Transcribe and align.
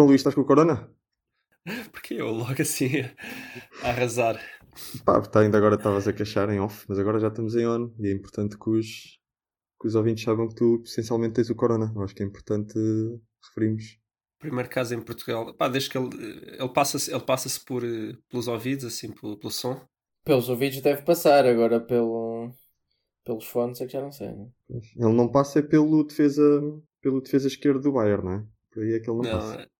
Então, 0.00 0.08
Luís, 0.08 0.22
estás 0.22 0.34
com 0.34 0.40
o 0.40 0.46
Corona? 0.46 0.90
Porque 1.92 2.14
eu 2.14 2.30
logo 2.30 2.62
assim 2.62 3.02
a 3.82 3.90
arrasar. 3.90 4.40
Pá, 5.04 5.20
tá, 5.20 5.40
ainda 5.40 5.58
agora 5.58 5.74
estavas 5.74 6.08
a 6.08 6.12
queixar 6.14 6.48
em 6.48 6.58
off, 6.58 6.86
mas 6.88 6.98
agora 6.98 7.20
já 7.20 7.28
estamos 7.28 7.54
em 7.54 7.66
on 7.66 7.92
e 7.98 8.08
é 8.08 8.12
importante 8.12 8.58
que 8.58 8.70
os, 8.70 9.20
que 9.78 9.86
os 9.86 9.94
ouvintes 9.94 10.24
saibam 10.24 10.48
que 10.48 10.54
tu 10.54 10.82
essencialmente 10.86 11.34
tens 11.34 11.50
o 11.50 11.54
Corona. 11.54 11.92
Eu 11.94 12.02
acho 12.02 12.14
que 12.14 12.22
é 12.22 12.26
importante 12.26 12.72
referirmos. 13.44 13.98
Primeiro 14.38 14.70
caso 14.70 14.94
em 14.94 15.02
Portugal, 15.02 15.52
pá, 15.52 15.68
desde 15.68 15.90
que 15.90 15.98
ele, 15.98 16.08
ele 16.58 16.72
passa-se 16.72 17.12
ele 17.12 17.20
passa 17.20 17.50
por, 17.66 17.82
pelos 18.30 18.48
ouvidos, 18.48 18.86
assim, 18.86 19.12
pelo, 19.12 19.36
pelo 19.36 19.52
som. 19.52 19.86
Pelos 20.24 20.48
ouvidos 20.48 20.80
deve 20.80 21.02
passar, 21.02 21.44
agora 21.44 21.78
pelo, 21.78 22.50
pelos 23.22 23.44
fones 23.44 23.82
é 23.82 23.86
que 23.86 23.92
já 23.92 24.00
não 24.00 24.12
sei. 24.12 24.28
Né? 24.28 24.48
Ele 24.70 25.12
não 25.12 25.30
passa 25.30 25.58
é 25.58 25.62
pelo 25.62 26.02
defesa, 26.04 26.42
pelo 27.02 27.20
defesa 27.20 27.48
esquerdo 27.48 27.82
do 27.82 27.92
Bayern, 27.92 28.24
não 28.24 28.32
é? 28.32 28.46
Por 28.70 28.82
aí 28.82 28.94
é 28.94 28.98
que 28.98 29.10
ele 29.10 29.18
não, 29.18 29.30
não 29.30 29.40
passa. 29.40 29.70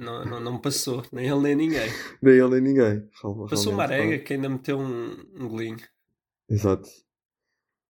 Não, 0.00 0.24
não, 0.24 0.40
não 0.40 0.58
passou, 0.58 1.02
nem 1.12 1.28
ele 1.28 1.40
nem 1.40 1.54
ninguém. 1.54 1.90
nem 2.22 2.34
ele 2.34 2.48
nem 2.48 2.60
ninguém. 2.62 3.06
Passou 3.50 3.74
o 3.74 3.76
Marega 3.76 4.18
que 4.18 4.32
ainda 4.32 4.48
meteu 4.48 4.78
um, 4.78 5.14
um 5.34 5.46
golinho. 5.46 5.76
Exato. 6.48 6.88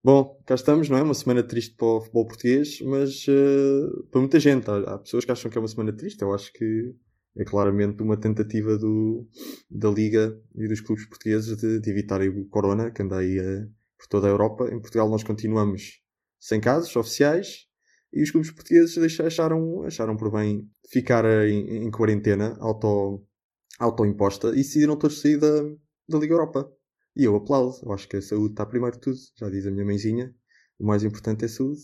Bom, 0.03 0.43
cá 0.45 0.57
estamos, 0.57 0.89
não 0.89 0.99
é? 0.99 1.03
Uma 1.03 1.15
semana 1.15 1.41
triste 1.41 1.77
para 1.77 1.87
o 1.87 2.01
futebol 2.01 2.27
português, 2.27 2.81
mas 2.81 3.29
uh, 3.29 4.09
para 4.11 4.21
muita 4.21 4.41
gente. 4.41 4.69
Há, 4.69 4.95
há, 4.95 4.99
pessoas 4.99 5.25
que 5.25 5.31
acham 5.31 5.49
que 5.49 5.57
é 5.57 5.61
uma 5.61 5.69
semana 5.69 5.93
triste. 5.93 6.21
Eu 6.21 6.35
acho 6.35 6.53
que 6.53 6.93
é 7.37 7.45
claramente 7.45 8.03
uma 8.03 8.17
tentativa 8.17 8.77
do, 8.77 9.29
da 9.71 9.89
Liga 9.89 10.37
e 10.57 10.67
dos 10.67 10.81
clubes 10.81 11.07
portugueses 11.07 11.57
de, 11.59 11.79
de 11.79 11.91
evitarem 11.91 12.29
o 12.29 12.45
Corona, 12.49 12.91
que 12.91 13.03
anda 13.03 13.19
aí 13.19 13.39
uh, 13.39 13.71
por 13.97 14.09
toda 14.09 14.27
a 14.27 14.31
Europa. 14.31 14.65
Em 14.65 14.81
Portugal 14.81 15.09
nós 15.09 15.23
continuamos 15.23 16.01
sem 16.41 16.61
casos 16.61 16.97
oficiais, 16.97 17.69
e 18.13 18.23
os 18.23 18.31
clubes 18.31 18.51
portugueses 18.51 19.21
acharam, 19.21 19.85
acharam 19.85 20.17
por 20.17 20.33
bem 20.33 20.69
ficar 20.89 21.25
em, 21.47 21.87
em 21.87 21.91
quarentena 21.91 22.57
auto, 22.61 23.25
auto-imposta 23.79 24.49
e 24.49 24.57
decidiram 24.57 24.97
todos 24.97 25.21
sair 25.21 25.39
da, 25.39 25.63
da 26.09 26.19
Liga 26.19 26.35
Europa. 26.35 26.71
E 27.17 27.25
eu 27.25 27.37
aplaudo. 27.37 27.77
Eu 27.85 27.93
acho 27.93 28.09
que 28.09 28.17
a 28.17 28.23
saúde 28.23 28.53
está 28.53 28.67
primeiro 28.67 28.97
de 28.97 29.03
tudo. 29.03 29.19
Já 29.37 29.49
diz 29.49 29.67
a 29.67 29.71
minha 29.71 29.85
mãezinha. 29.85 30.35
O 30.79 30.87
mais 30.87 31.05
importante 31.05 31.43
é 31.43 31.47
a 31.47 31.49
saúde. 31.49 31.81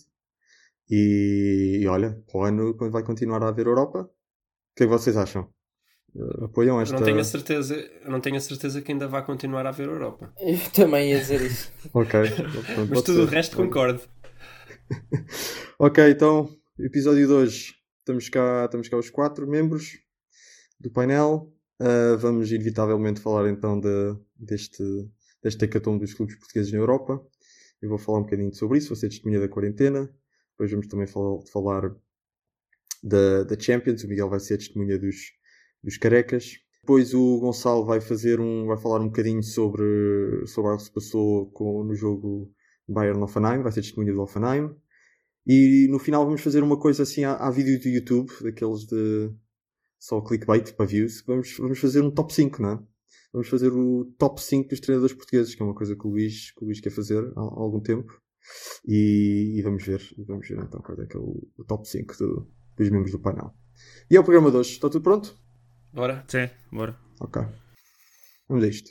E, 0.88 1.80
e 1.82 1.86
olha, 1.86 2.22
para 2.26 2.38
o 2.38 2.44
ano, 2.44 2.74
quando 2.74 2.92
vai 2.92 3.02
continuar 3.02 3.42
a 3.42 3.48
haver 3.48 3.66
Europa, 3.66 4.02
o 4.02 4.08
que 4.76 4.84
é 4.84 4.86
que 4.86 4.92
vocês 4.92 5.16
acham? 5.16 5.48
Uh, 6.14 6.44
apoiam 6.44 6.80
esta. 6.80 6.94
Eu 6.94 7.00
não 7.00 7.06
tenho 7.06 7.20
a 7.20 7.24
certeza, 7.24 7.74
eu 7.74 8.10
não 8.10 8.20
tenho 8.20 8.36
a 8.36 8.40
certeza 8.40 8.80
que 8.80 8.90
ainda 8.90 9.06
vai 9.06 9.24
continuar 9.24 9.66
a 9.66 9.68
haver 9.68 9.88
Europa. 9.88 10.32
Eu 10.40 10.58
também 10.72 11.10
ia 11.10 11.18
dizer 11.18 11.42
isso. 11.42 11.70
ok. 11.92 12.20
Mas 12.88 13.02
tudo 13.02 13.16
ser. 13.16 13.22
o 13.22 13.26
resto 13.26 13.56
concordo. 13.56 14.00
ok, 15.78 16.10
então, 16.10 16.48
episódio 16.78 17.26
de 17.26 17.32
hoje. 17.32 17.74
Estamos 17.98 18.28
cá, 18.28 18.64
estamos 18.66 18.88
cá 18.88 18.96
os 18.96 19.10
quatro 19.10 19.46
membros 19.46 19.98
do 20.78 20.90
painel. 20.90 21.52
Uh, 21.80 22.16
vamos 22.18 22.50
inevitavelmente 22.50 23.20
falar 23.20 23.50
então 23.50 23.78
de, 23.80 24.16
deste, 24.36 24.82
deste 25.42 25.64
hecatombe 25.64 26.00
dos 26.00 26.14
clubes 26.14 26.36
portugueses 26.36 26.72
na 26.72 26.78
Europa. 26.78 27.20
Eu 27.82 27.88
vou 27.88 27.98
falar 27.98 28.18
um 28.18 28.22
bocadinho 28.22 28.54
sobre 28.54 28.78
isso, 28.78 28.88
vou 28.88 28.96
ser 28.96 29.08
testemunha 29.08 29.40
da 29.40 29.48
quarentena. 29.48 30.08
Depois 30.52 30.70
vamos 30.70 30.86
também 30.86 31.06
falar, 31.06 31.40
falar 31.52 31.96
da, 33.02 33.42
da 33.42 33.58
Champions. 33.58 34.04
O 34.04 34.08
Miguel 34.08 34.30
vai 34.30 34.40
ser 34.40 34.58
testemunha 34.58 34.98
dos, 34.98 35.16
dos 35.82 35.98
carecas. 35.98 36.58
Depois 36.80 37.12
o 37.12 37.40
Gonçalo 37.40 37.84
vai 37.84 38.00
fazer 38.00 38.40
um, 38.40 38.66
vai 38.66 38.78
falar 38.78 39.00
um 39.00 39.06
bocadinho 39.06 39.42
sobre, 39.42 40.46
sobre 40.46 40.70
o 40.70 40.76
que 40.76 40.84
se 40.84 40.92
passou 40.92 41.50
com, 41.50 41.82
no 41.82 41.94
jogo 41.94 42.54
Bayern 42.88 43.22
Offenheim, 43.22 43.62
vai 43.62 43.72
ser 43.72 43.82
testemunha 43.82 44.12
do 44.12 44.22
Offenheim. 44.22 44.74
E 45.46 45.86
no 45.90 45.98
final 45.98 46.24
vamos 46.24 46.40
fazer 46.40 46.62
uma 46.62 46.78
coisa 46.78 47.04
assim 47.04 47.24
à, 47.24 47.34
à 47.34 47.50
vídeo 47.50 47.80
do 47.80 47.88
YouTube, 47.88 48.32
daqueles 48.42 48.84
de 48.84 49.30
só 49.98 50.20
clickbait 50.20 50.72
para 50.74 50.86
views. 50.86 51.22
Vamos, 51.26 51.56
vamos 51.56 51.78
fazer 51.78 52.00
um 52.02 52.10
top 52.10 52.34
5, 52.34 52.62
não 52.62 52.70
é? 52.70 52.78
Vamos 53.32 53.48
fazer 53.48 53.72
o 53.72 54.04
top 54.18 54.42
5 54.42 54.70
dos 54.70 54.80
treinadores 54.80 55.14
portugueses, 55.14 55.54
que 55.54 55.62
é 55.62 55.64
uma 55.64 55.74
coisa 55.74 55.94
que 55.94 56.06
o 56.06 56.10
Luís, 56.10 56.52
que 56.52 56.62
o 56.62 56.66
Luís 56.66 56.80
quer 56.80 56.90
fazer 56.90 57.22
há, 57.36 57.40
há 57.40 57.60
algum 57.60 57.80
tempo. 57.80 58.20
E, 58.86 59.56
e, 59.58 59.62
vamos 59.62 59.84
ver, 59.84 60.00
vamos 60.26 60.48
ver 60.48 60.58
então 60.58 60.80
qual 60.80 61.00
é 61.00 61.06
que 61.06 61.16
é 61.16 61.20
o, 61.20 61.46
o 61.58 61.64
top 61.64 61.88
5 61.88 62.16
do, 62.18 62.48
dos 62.76 62.90
membros 62.90 63.12
do 63.12 63.20
painel. 63.20 63.52
E 64.10 64.16
é 64.16 64.20
o 64.20 64.24
programa 64.24 64.50
de 64.50 64.56
hoje. 64.56 64.72
Está 64.72 64.88
tudo 64.88 65.02
pronto? 65.02 65.36
Bora. 65.92 66.24
Sim, 66.28 66.48
bora. 66.72 66.96
Ok. 67.20 67.42
Vamos 68.48 68.64
a 68.64 68.68
isto. 68.68 68.90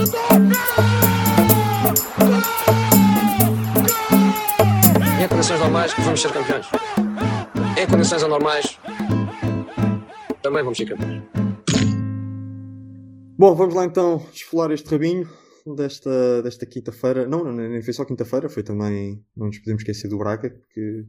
Condições 5.51 5.59
normais 5.59 5.93
vamos 5.93 6.21
ser 6.21 6.31
campeões. 6.31 6.65
Em 7.77 7.87
condições 7.87 8.23
anormais 8.23 8.79
também 10.41 10.63
vamos 10.63 10.77
ser 10.77 10.85
campeões. 10.85 11.23
Bom, 13.37 13.53
vamos 13.55 13.75
lá 13.75 13.83
então 13.83 14.25
esfolar 14.31 14.71
este 14.71 14.89
rabinho 14.89 15.29
desta, 15.75 16.41
desta 16.41 16.65
quinta-feira. 16.65 17.27
Não, 17.27 17.43
não, 17.43 17.51
nem 17.51 17.81
foi 17.81 17.93
só 17.93 18.05
quinta-feira, 18.05 18.47
foi 18.47 18.63
também. 18.63 19.25
Não 19.35 19.47
nos 19.47 19.59
podemos 19.59 19.81
esquecer 19.81 20.07
do 20.07 20.17
Braga, 20.17 20.51
que 20.69 21.05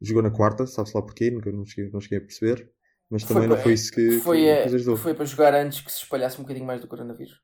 jogou 0.00 0.22
na 0.22 0.30
quarta, 0.30 0.66
sabe-se 0.66 0.96
lá 0.96 1.02
porquê, 1.02 1.30
nunca 1.30 1.50
não 1.50 1.64
cheguei, 1.64 1.90
não 1.90 2.00
cheguei 2.00 2.18
a 2.18 2.20
perceber. 2.20 2.70
Mas 3.10 3.24
também 3.24 3.48
foi 3.48 3.56
não 3.56 3.62
foi 3.62 3.72
isso 3.72 3.92
que, 3.92 4.20
foi, 4.20 4.38
que, 4.38 4.68
que 4.68 4.74
ajudou. 4.76 4.96
Foi 4.96 5.14
para 5.14 5.24
jogar 5.24 5.52
antes 5.54 5.80
que 5.80 5.90
se 5.90 6.02
espalhasse 6.02 6.38
um 6.38 6.42
bocadinho 6.42 6.66
mais 6.66 6.80
do 6.80 6.86
coronavírus. 6.86 7.40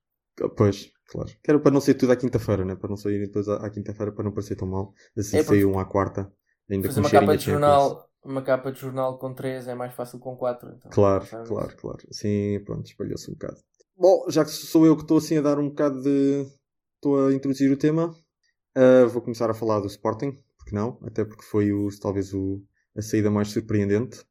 Pois, 0.56 0.90
claro. 1.10 1.30
Que 1.42 1.50
era 1.50 1.58
para 1.58 1.72
não 1.72 1.80
ser 1.80 1.94
tudo 1.94 2.12
à 2.12 2.16
quinta-feira, 2.16 2.64
né? 2.64 2.76
Para 2.76 2.88
não 2.88 2.96
sair 2.96 3.18
depois 3.18 3.48
à, 3.48 3.56
à 3.56 3.70
quinta-feira 3.70 4.12
para 4.12 4.24
não 4.24 4.32
parecer 4.32 4.56
tão 4.56 4.68
mal. 4.68 4.94
Assim 5.16 5.38
é 5.38 5.42
saiu 5.42 5.70
um 5.70 5.78
à 5.78 5.84
quarta. 5.84 6.32
Ainda 6.70 6.88
fazer 6.88 7.00
com 7.00 7.06
uma 7.06 7.10
capa 7.10 7.36
de 7.36 7.44
jornal, 7.44 8.10
uma 8.24 8.42
capa 8.42 8.72
de 8.72 8.80
jornal 8.80 9.18
com 9.18 9.34
3 9.34 9.68
é 9.68 9.74
mais 9.74 9.92
fácil 9.92 10.18
com 10.18 10.36
4. 10.36 10.74
Então, 10.76 10.90
claro, 10.90 11.26
claro, 11.26 11.68
isso. 11.68 11.76
claro. 11.76 11.98
Assim, 12.08 12.62
pronto, 12.64 12.86
espalhou-se 12.86 13.30
um 13.30 13.34
bocado. 13.34 13.58
Bom, 13.96 14.24
já 14.28 14.44
que 14.44 14.50
sou 14.50 14.86
eu 14.86 14.96
que 14.96 15.02
estou 15.02 15.18
assim 15.18 15.36
a 15.36 15.42
dar 15.42 15.58
um 15.58 15.68
bocado 15.68 16.00
de. 16.00 16.46
Estou 16.94 17.26
a 17.26 17.32
introduzir 17.32 17.72
o 17.72 17.78
tema, 17.78 18.14
uh, 18.76 19.08
vou 19.08 19.22
começar 19.22 19.50
a 19.50 19.54
falar 19.54 19.80
do 19.80 19.86
Sporting, 19.86 20.36
porque 20.58 20.74
não? 20.74 20.98
Até 21.02 21.24
porque 21.24 21.42
foi 21.42 21.72
o, 21.72 21.88
talvez 21.98 22.34
o, 22.34 22.62
a 22.94 23.00
saída 23.00 23.30
mais 23.30 23.48
surpreendente 23.48 24.22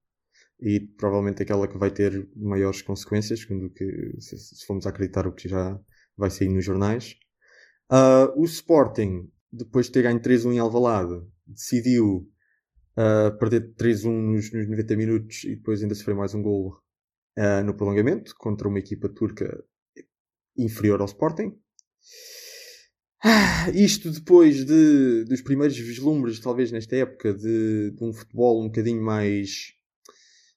e 0.61 0.79
provavelmente 0.79 1.41
aquela 1.41 1.67
que 1.67 1.78
vai 1.78 1.90
ter 1.90 2.29
maiores 2.35 2.84
consequências, 2.84 3.44
quando 3.44 3.72
que, 3.72 4.13
se, 4.19 4.38
se 4.38 4.66
formos 4.66 4.85
a 4.85 4.90
acreditar 4.90 5.25
o 5.25 5.34
que 5.34 5.47
já 5.50 5.79
vai 6.19 6.30
sair 6.30 6.50
nos 6.50 6.63
jornais. 6.63 7.16
Uh, 7.91 8.40
o 8.40 8.46
Sporting, 8.46 9.31
depois 9.52 9.88
de 9.88 9.94
ter 9.94 10.03
ganho 10.03 10.19
3-1 10.19 10.53
em 10.53 10.59
Alvalade, 10.59 11.25
decidiu 11.47 12.30
uh, 12.97 13.38
perder 13.40 13.74
3-1 13.75 14.12
nos, 14.12 14.53
nos 14.53 14.69
90 14.69 14.96
minutos 14.96 15.44
e 15.46 15.56
depois 15.56 15.81
ainda 15.81 15.96
sofrer 15.96 16.16
mais 16.16 16.35
um 16.35 16.41
golo 16.41 16.79
uh, 17.38 17.63
no 17.66 17.74
prolongamento 17.74 18.35
contra 18.38 18.68
uma 18.68 18.79
equipa 18.79 19.09
turca 19.09 19.63
inferior 20.58 21.00
ao 21.00 21.08
Sporting. 21.08 21.58
Isto 23.74 24.12
depois 24.12 24.66
de, 24.66 25.25
dos 25.25 25.41
primeiros 25.41 25.78
vislumbres, 25.78 26.40
talvez 26.40 26.72
nesta 26.72 26.96
época, 26.96 27.34
de, 27.34 27.91
de 27.91 28.03
um 28.03 28.13
futebol 28.13 28.62
um 28.62 28.68
bocadinho 28.68 29.02
mais, 29.02 29.74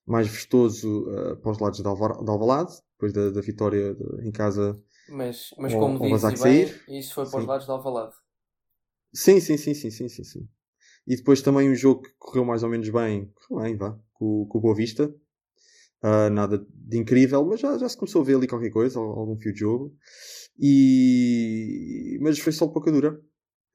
mais 0.06 0.28
vistoso 0.28 1.04
uh, 1.08 1.36
para 1.38 1.50
os 1.50 1.58
lados 1.58 1.80
de, 1.80 1.86
Alvar, 1.86 2.22
de 2.22 2.30
Alvalade, 2.30 2.72
depois 2.92 3.12
da, 3.12 3.30
da 3.30 3.40
vitória 3.40 3.94
de, 3.94 4.28
em 4.28 4.30
casa. 4.30 4.80
Mas, 5.08 5.48
mas 5.58 5.74
como 5.74 5.98
disse 6.00 6.42
bem, 6.42 6.98
isso 6.98 7.14
foi 7.14 7.28
para 7.28 7.40
os 7.40 7.46
lados 7.46 7.66
de 7.66 7.72
Alvalade. 7.72 8.14
Sim, 9.12 9.40
sim, 9.40 9.56
sim, 9.56 9.74
sim, 9.74 9.90
sim, 9.90 10.08
sim, 10.08 10.24
sim. 10.24 10.48
E 11.06 11.16
depois 11.16 11.42
também 11.42 11.70
um 11.70 11.74
jogo 11.74 12.02
que 12.02 12.10
correu 12.18 12.44
mais 12.44 12.62
ou 12.62 12.70
menos 12.70 12.88
bem, 12.88 13.30
correu 13.34 13.64
bem, 13.64 13.76
vá, 13.76 13.98
com, 14.12 14.46
com 14.46 14.58
o 14.58 14.60
Boa 14.60 14.74
Vista. 14.74 15.12
Uh, 16.02 16.30
nada 16.30 16.64
de 16.68 16.98
incrível, 16.98 17.44
mas 17.44 17.60
já, 17.60 17.78
já 17.78 17.88
se 17.88 17.96
começou 17.96 18.22
a 18.22 18.24
ver 18.24 18.36
ali 18.36 18.48
qualquer 18.48 18.70
coisa, 18.70 18.98
algum 18.98 19.36
fio 19.36 19.52
de 19.52 19.60
jogo. 19.60 19.96
E... 20.58 22.18
Mas 22.20 22.38
foi 22.38 22.52
só 22.52 22.66
pouca 22.66 22.90
dura. 22.90 23.20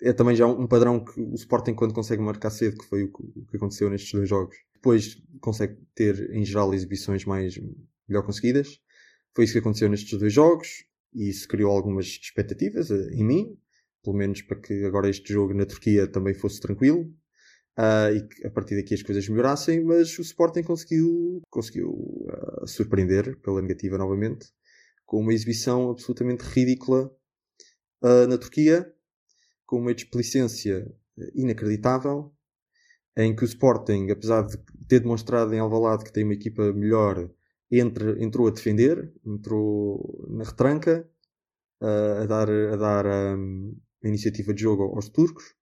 É 0.01 0.13
também 0.13 0.35
já 0.35 0.45
um 0.45 0.68
padrão 0.68 1.03
que 1.03 1.19
o 1.19 1.33
Sporting, 1.35 1.74
quando 1.74 1.94
consegue 1.94 2.21
marcar 2.21 2.50
cedo, 2.50 2.77
que 2.77 2.85
foi 2.85 3.03
o 3.03 3.12
que, 3.12 3.24
o 3.24 3.45
que 3.45 3.57
aconteceu 3.57 3.89
nestes 3.89 4.12
dois 4.12 4.29
jogos, 4.29 4.56
depois 4.74 5.21
consegue 5.41 5.77
ter, 5.95 6.31
em 6.31 6.45
geral, 6.45 6.74
exibições 6.74 7.25
mais 7.25 7.59
melhor 8.07 8.24
conseguidas. 8.24 8.79
Foi 9.33 9.45
isso 9.45 9.53
que 9.53 9.59
aconteceu 9.59 9.89
nestes 9.89 10.18
dois 10.19 10.33
jogos 10.33 10.88
e 11.17 11.29
isso 11.29 11.47
criou 11.47 11.71
algumas 11.71 12.05
expectativas 12.05 12.89
uh, 12.89 13.09
em 13.11 13.23
mim, 13.23 13.57
pelo 14.03 14.15
menos 14.15 14.41
para 14.43 14.59
que 14.59 14.85
agora 14.85 15.09
este 15.09 15.33
jogo 15.33 15.53
na 15.53 15.65
Turquia 15.65 16.07
também 16.07 16.33
fosse 16.33 16.61
tranquilo. 16.61 17.11
Uh, 17.77 18.09
e 18.15 18.27
que 18.27 18.47
a 18.47 18.49
partir 18.49 18.75
daqui 18.75 18.95
as 18.95 19.03
coisas 19.03 19.29
melhorassem, 19.29 19.83
mas 19.83 20.17
o 20.17 20.21
Sporting 20.23 20.63
conseguiu, 20.63 21.41
conseguiu 21.47 21.91
uh, 21.91 22.65
surpreender 22.65 23.39
pela 23.41 23.61
negativa 23.61 23.99
novamente 23.99 24.47
com 25.05 25.19
uma 25.19 25.31
exibição 25.31 25.91
absolutamente 25.91 26.43
ridícula 26.43 27.11
uh, 28.01 28.27
na 28.27 28.37
Turquia, 28.37 28.91
com 29.63 29.79
uma 29.79 29.93
displicência 29.93 30.91
inacreditável, 31.35 32.33
em 33.15 33.35
que 33.35 33.43
o 33.43 33.45
Sporting, 33.45 34.09
apesar 34.09 34.41
de 34.41 34.57
ter 34.87 34.99
demonstrado 34.99 35.53
em 35.53 35.59
Alvalade 35.59 36.03
que 36.03 36.11
tem 36.11 36.23
uma 36.23 36.33
equipa 36.33 36.73
melhor, 36.73 37.29
entre, 37.71 38.23
entrou 38.23 38.47
a 38.47 38.51
defender, 38.51 39.13
entrou 39.25 40.25
na 40.29 40.43
retranca, 40.43 41.09
a 41.81 42.25
dar, 42.25 42.49
a 42.49 42.75
dar 42.75 43.05
um, 43.37 43.75
a 44.03 44.07
iniciativa 44.07 44.53
de 44.53 44.61
jogo 44.61 44.83
aos 44.95 45.09
turcos. 45.09 45.53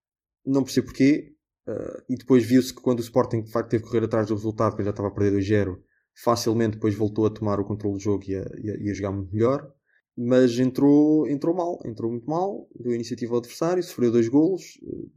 Não 0.45 0.63
percebo 0.63 0.87
porquê. 0.87 1.33
Uh, 1.67 2.03
e 2.07 2.15
depois 2.15 2.45
viu-se 2.45 2.73
que 2.73 2.81
quando 2.81 2.99
o 2.99 3.01
Sporting 3.01 3.41
de 3.41 3.51
facto 3.51 3.71
teve 3.71 3.83
que 3.83 3.89
correr 3.89 4.05
atrás 4.05 4.27
do 4.27 4.35
resultado, 4.35 4.75
que 4.75 4.83
já 4.83 4.91
estava 4.91 5.07
a 5.07 5.11
perder 5.11 5.39
2-0, 5.39 5.79
facilmente 6.23 6.75
depois 6.75 6.93
voltou 6.93 7.25
a 7.25 7.29
tomar 7.29 7.59
o 7.59 7.65
controle 7.65 7.95
do 7.95 7.99
jogo 7.99 8.23
e 8.27 8.35
a, 8.35 8.45
e 8.61 8.69
a, 8.69 8.77
e 8.77 8.89
a 8.91 8.93
jogar 8.93 9.11
muito 9.11 9.33
melhor. 9.33 9.71
Mas 10.15 10.57
entrou, 10.59 11.27
entrou 11.27 11.55
mal, 11.55 11.79
entrou 11.83 12.11
muito 12.11 12.29
mal, 12.29 12.69
deu 12.79 12.93
iniciativa 12.93 13.33
ao 13.33 13.39
adversário, 13.39 13.81
sofreu 13.81 14.11
dois 14.11 14.27
golos. 14.29 14.79
Uh, 14.83 15.11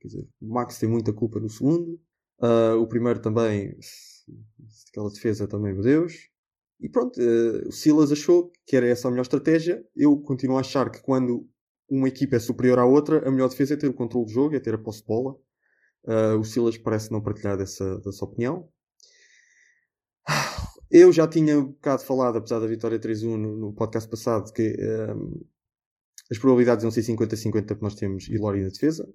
quer 0.00 0.08
dizer, 0.08 0.28
o 0.40 0.48
Max 0.48 0.78
tem 0.78 0.88
muita 0.88 1.12
culpa 1.12 1.38
no 1.38 1.50
segundo. 1.50 2.00
Uh, 2.40 2.80
o 2.80 2.86
primeiro 2.86 3.20
também, 3.20 3.76
aquela 4.90 5.10
defesa 5.10 5.46
também, 5.46 5.72
meu 5.72 5.82
Deus. 5.82 6.28
E 6.80 6.88
pronto, 6.88 7.20
uh, 7.20 7.68
o 7.68 7.72
Silas 7.72 8.12
achou 8.12 8.50
que 8.66 8.76
era 8.76 8.86
essa 8.86 9.08
a 9.08 9.10
melhor 9.10 9.22
estratégia. 9.22 9.84
Eu 9.94 10.16
continuo 10.18 10.56
a 10.56 10.60
achar 10.60 10.90
que 10.90 11.00
quando 11.00 11.48
uma 11.88 12.08
equipa 12.08 12.36
é 12.36 12.38
superior 12.38 12.78
à 12.78 12.84
outra, 12.84 13.26
a 13.26 13.30
melhor 13.30 13.48
defesa 13.48 13.74
é 13.74 13.76
ter 13.76 13.88
o 13.88 13.94
controle 13.94 14.26
do 14.26 14.32
jogo, 14.32 14.56
é 14.56 14.60
ter 14.60 14.74
a 14.74 14.78
posse 14.78 15.00
de 15.00 15.06
bola. 15.06 15.36
Uh, 16.04 16.38
o 16.38 16.44
Silas 16.44 16.76
parece 16.78 17.10
não 17.10 17.22
partilhar 17.22 17.56
dessa, 17.56 17.98
dessa 18.00 18.24
opinião. 18.24 18.68
Eu 20.90 21.12
já 21.12 21.26
tinha 21.26 21.58
um 21.58 21.66
bocado 21.66 22.02
falado, 22.02 22.38
apesar 22.38 22.60
da 22.60 22.66
vitória 22.66 22.98
3-1 22.98 23.36
no, 23.36 23.56
no, 23.56 23.72
podcast 23.72 24.08
passado, 24.08 24.52
que 24.52 24.76
um, 24.78 25.44
as 26.30 26.38
probabilidades 26.38 26.84
iam 26.84 26.90
ser 26.90 27.02
50-50 27.02 27.76
que 27.76 27.82
nós 27.82 27.94
temos 27.94 28.28
Ilori 28.28 28.62
na 28.62 28.68
defesa. 28.68 29.08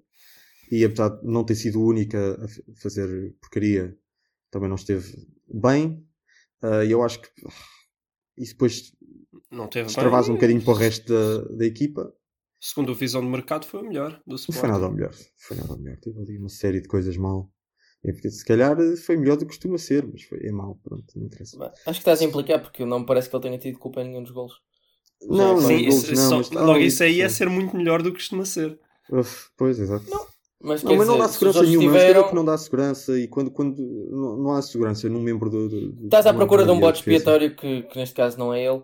E 0.70 0.84
apesar 0.84 1.08
de 1.08 1.26
não 1.26 1.44
ter 1.44 1.54
sido 1.54 1.82
única 1.82 2.34
a 2.34 2.82
fazer 2.82 3.34
porcaria, 3.40 3.96
também 4.52 4.68
não 4.68 4.76
esteve 4.76 5.26
bem. 5.48 6.06
Uh, 6.62 6.84
eu 6.88 7.02
acho 7.02 7.20
que 7.20 7.28
isso 8.38 8.52
depois 8.52 8.92
não 9.50 9.66
teve 9.66 9.88
extravasa 9.88 10.30
um 10.30 10.34
bocadinho 10.34 10.62
para 10.62 10.72
o 10.72 10.76
resto 10.76 11.12
da, 11.12 11.56
da 11.56 11.66
equipa. 11.66 12.14
Segundo 12.60 12.92
a 12.92 12.94
visão 12.94 13.20
de 13.20 13.26
mercado, 13.26 13.66
foi 13.66 13.80
o 13.80 13.84
melhor 13.84 14.22
do 14.24 14.36
Sporting. 14.36 14.52
Não 14.54 14.60
foi 14.60 14.68
nada 14.68 14.84
ao 14.84 14.92
melhor. 14.92 15.14
Foi 15.36 15.56
nada 15.56 15.72
ao 15.72 15.78
melhor. 15.78 15.96
Teve 15.98 16.20
ali 16.20 16.38
uma 16.38 16.48
série 16.48 16.80
de 16.80 16.86
coisas 16.86 17.16
mal. 17.16 17.50
É 18.04 18.12
porque, 18.12 18.30
se 18.30 18.44
calhar 18.44 18.76
foi 19.04 19.16
melhor 19.16 19.36
do 19.36 19.40
que 19.40 19.46
costuma 19.46 19.78
ser, 19.78 20.06
mas 20.06 20.22
foi, 20.22 20.38
é 20.46 20.52
mau. 20.52 20.78
Pronto, 20.84 21.04
não 21.16 21.26
interessa. 21.26 21.56
Acho 21.64 21.82
que 21.84 21.90
estás 21.90 22.20
a 22.20 22.24
implicar 22.24 22.60
porque 22.62 22.84
não 22.84 23.00
me 23.00 23.06
parece 23.06 23.28
que 23.28 23.34
ele 23.34 23.42
tenha 23.42 23.58
tido 23.58 23.78
culpa 23.78 24.02
em 24.02 24.08
nenhum 24.08 24.22
dos 24.22 24.32
golos. 24.32 24.54
Não, 25.22 25.58
Sim, 25.60 25.62
não, 25.62 25.88
isso, 25.88 26.14
não, 26.14 26.28
só- 26.28 26.36
mas- 26.38 26.50
logo 26.50 26.78
ah, 26.78 26.80
isso 26.80 27.02
aí 27.02 27.20
é 27.20 27.28
sim. 27.28 27.36
ser 27.36 27.48
muito 27.48 27.76
melhor 27.76 28.02
do 28.02 28.10
que 28.10 28.18
costuma 28.18 28.44
ser. 28.44 28.78
Uf, 29.10 29.50
Pois, 29.56 29.78
exato. 29.78 30.08
Não, 30.10 30.26
Mas, 30.64 30.82
Não, 30.82 30.90
quer 30.92 30.98
mas 30.98 31.08
não 31.08 31.14
dizer, 31.16 31.26
dá 31.26 31.32
segurança 31.32 31.62
nenhuma. 31.64 31.86
Tiveram... 31.86 32.06
tiveram- 32.06 32.28
que 32.28 32.34
não 32.36 32.44
dá 32.44 32.56
segurança 32.58 33.18
e 33.18 33.26
quando, 33.26 33.50
quando 33.50 33.82
não, 34.10 34.36
não 34.36 34.52
há 34.52 34.62
segurança 34.62 35.08
num 35.08 35.20
membro 35.20 35.50
do. 35.50 35.68
do- 35.68 36.04
Estás 36.04 36.24
à 36.26 36.32
procura 36.32 36.64
de 36.64 36.70
um 36.70 36.78
bode 36.78 36.98
expiatório 36.98 37.56
que, 37.56 37.82
que 37.82 37.98
neste 37.98 38.14
caso 38.14 38.38
não 38.38 38.54
é 38.54 38.64
ele. 38.64 38.82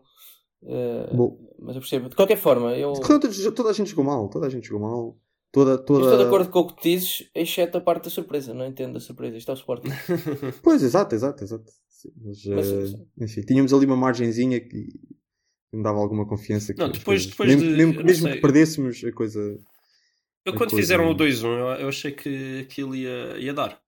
Eh, 0.65 1.11
Bom, 1.15 1.39
mas 1.61 1.77
eu 1.77 1.81
percebo. 1.81 2.09
De 2.09 2.17
qualquer 2.17 2.37
forma, 2.37 2.73
eu, 2.77 2.93
eu 2.95 3.53
toda, 3.53 3.71
a 3.71 3.73
gente 3.73 3.91
jogou 3.91 4.05
mal. 4.05 4.29
Toda 4.29 4.47
a 4.47 4.51
gente 4.51 4.67
jogou 4.69 4.89
mal. 4.89 5.17
Toda, 5.53 5.79
toda... 5.79 6.03
estou 6.05 6.19
de 6.19 6.25
acordo 6.25 6.51
com 6.51 6.59
o 6.61 6.67
que 6.75 6.83
dizes, 6.83 7.31
exceto 7.35 7.79
a 7.79 7.81
parte 7.81 8.05
da 8.05 8.11
surpresa. 8.11 8.53
Não 8.53 8.67
entendo 8.67 8.97
a 8.97 9.01
surpresa. 9.01 9.37
Isto 9.37 9.51
é 9.51 9.55
o 9.55 9.57
Sporting. 9.57 9.89
Pois, 10.63 10.83
exato, 10.83 11.15
exato, 11.15 11.43
exato. 11.45 11.65
Sim, 11.89 12.11
Mas, 12.25 12.45
Mas, 12.45 12.67
sim. 12.67 13.07
enfim, 13.21 13.41
tínhamos 13.43 13.73
ali 13.73 13.87
uma 13.87 13.97
margenzinha 13.97 14.61
que 14.61 14.89
me 15.73 15.83
dava 15.83 15.99
alguma 15.99 16.27
confiança. 16.27 16.75
Que 16.75 16.81
Não, 16.81 16.91
depois- 16.91 17.27
depois 17.27 17.49
mesmo, 17.55 17.63
de- 17.71 17.77
mesmo, 17.77 18.01
eu 18.01 18.05
mesmo 18.05 18.29
que 18.29 18.41
perdêssemos, 18.41 19.03
a 19.05 19.13
coisa. 19.13 19.59
Eu 20.49 20.55
quando 20.55 20.71
coisa- 20.71 20.83
fizeram 20.83 21.11
o 21.11 21.15
2-1, 21.15 21.47
eu, 21.47 21.67
eu 21.83 21.89
achei 21.89 22.13
que 22.13 22.61
aquilo 22.69 22.95
ia, 22.95 23.37
ia 23.39 23.53
dar. 23.55 23.79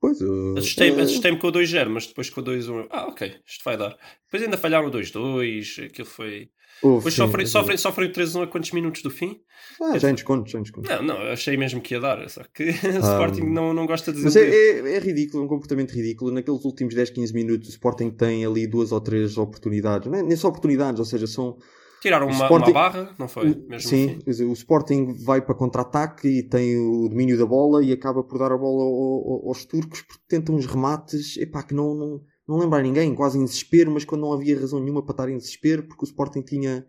Pois, 0.00 0.18
eu- 0.20 0.54
Assustei-me 0.56 0.98
eh, 1.00 1.02
assustei 1.02 1.36
com 1.36 1.46
o 1.48 1.52
2-0, 1.52 1.90
mas 1.90 2.06
depois 2.06 2.30
com 2.30 2.40
o 2.40 2.44
2-1, 2.44 2.78
eu, 2.78 2.88
ah, 2.90 3.06
ok, 3.08 3.34
isto 3.46 3.62
vai 3.64 3.76
dar. 3.76 3.96
Depois 4.24 4.42
ainda 4.42 4.56
falharam 4.56 4.86
o 4.88 4.90
2-2, 4.90 5.78
aquilo 5.84 6.08
foi. 6.08 6.48
houve, 6.82 6.96
Depois 6.98 7.14
sofrem, 7.14 7.44
mas- 7.44 7.50
sofrem, 7.50 7.76
sofrem 7.76 8.08
o 8.08 8.12
3-1 8.12 8.42
a 8.42 8.46
quantos 8.46 8.70
minutos 8.72 9.02
do 9.02 9.10
fim? 9.10 9.40
Ah, 9.82 9.98
já 9.98 10.08
em 10.10 10.14
desconto, 10.14 10.50
já 10.50 10.58
em 10.58 10.62
desconto. 10.62 10.88
Não, 10.88 11.02
não, 11.02 11.20
eu 11.22 11.32
achei 11.32 11.54
mesmo 11.58 11.82
que 11.82 11.92
ia 11.94 12.00
dar, 12.00 12.26
só 12.30 12.42
que 12.54 12.64
o 12.96 12.98
Sporting 12.98 13.42
não, 13.42 13.74
não 13.74 13.84
gosta 13.86 14.10
de 14.10 14.22
Mas 14.22 14.32
dizer. 14.32 14.48
é, 14.48 14.88
é, 14.90 14.96
é 14.96 14.98
ridículo, 15.00 15.42
é 15.42 15.46
um 15.46 15.48
comportamento 15.48 15.90
ridículo. 15.90 16.30
Naqueles 16.30 16.64
últimos 16.64 16.94
10, 16.94 17.10
15 17.10 17.34
minutos, 17.34 17.68
o 17.68 17.72
Sporting 17.72 18.08
tem 18.10 18.46
ali 18.46 18.66
duas 18.66 18.92
ou 18.92 19.00
três 19.02 19.36
oportunidades, 19.36 20.10
não 20.10 20.18
é? 20.18 20.22
nem 20.22 20.36
só 20.36 20.48
oportunidades, 20.48 20.98
ou 20.98 21.04
seja, 21.04 21.26
são. 21.26 21.58
Tiraram 22.00 22.26
uma, 22.26 22.44
Sporting- 22.44 22.70
uma 22.70 22.72
barra, 22.72 23.14
não 23.18 23.28
foi? 23.28 23.50
o- 23.50 23.80
sim, 23.80 24.18
assim. 24.26 24.44
o 24.44 24.52
Sporting 24.52 25.12
vai 25.24 25.42
para 25.42 25.54
contra-ataque 25.54 26.26
e 26.28 26.42
tem 26.42 26.78
o 26.78 27.08
domínio 27.08 27.36
da 27.36 27.44
bola 27.44 27.84
e 27.84 27.92
acaba 27.92 28.22
por 28.24 28.38
dar 28.38 28.52
a 28.52 28.56
bola 28.56 28.82
ao- 28.84 29.32
ao- 29.32 29.48
aos 29.48 29.64
turcos 29.64 30.00
porque 30.02 30.22
tentam 30.28 30.54
uns 30.54 30.66
remates 30.66 31.36
epá, 31.36 31.62
que 31.62 31.74
não, 31.74 31.94
não, 31.94 32.20
não 32.48 32.58
lembra 32.58 32.78
a 32.78 32.82
ninguém, 32.82 33.14
quase 33.14 33.38
em 33.38 33.44
desespero, 33.44 33.90
mas 33.90 34.04
quando 34.04 34.22
não 34.22 34.32
havia 34.32 34.58
razão 34.58 34.80
nenhuma 34.80 35.02
para 35.04 35.12
estar 35.12 35.28
em 35.28 35.36
desespero, 35.36 35.82
porque 35.86 36.04
o 36.04 36.08
Sporting 36.08 36.40
tinha, 36.42 36.86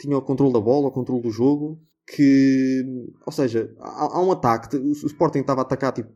tinha 0.00 0.16
o 0.18 0.22
controle 0.22 0.52
da 0.52 0.60
bola, 0.60 0.88
o 0.88 0.92
controle 0.92 1.22
do 1.22 1.30
jogo, 1.30 1.80
que, 2.06 2.82
ou 3.26 3.32
seja, 3.32 3.72
há, 3.78 4.16
há 4.18 4.22
um 4.22 4.32
ataque, 4.32 4.76
o, 4.76 4.88
o 4.90 4.92
Sporting 5.06 5.40
estava 5.40 5.60
a 5.60 5.62
atacar 5.62 5.92
tipo 5.92 6.10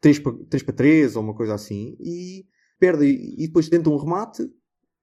3 0.00 0.18
para, 0.18 0.32
3 0.48 0.62
para 0.62 0.74
3 0.74 1.14
ou 1.16 1.22
uma 1.22 1.34
coisa 1.34 1.54
assim, 1.54 1.96
e 2.00 2.44
perde, 2.78 3.04
e 3.06 3.46
depois 3.46 3.68
tenta 3.68 3.90
um 3.90 3.96
remate 3.96 4.42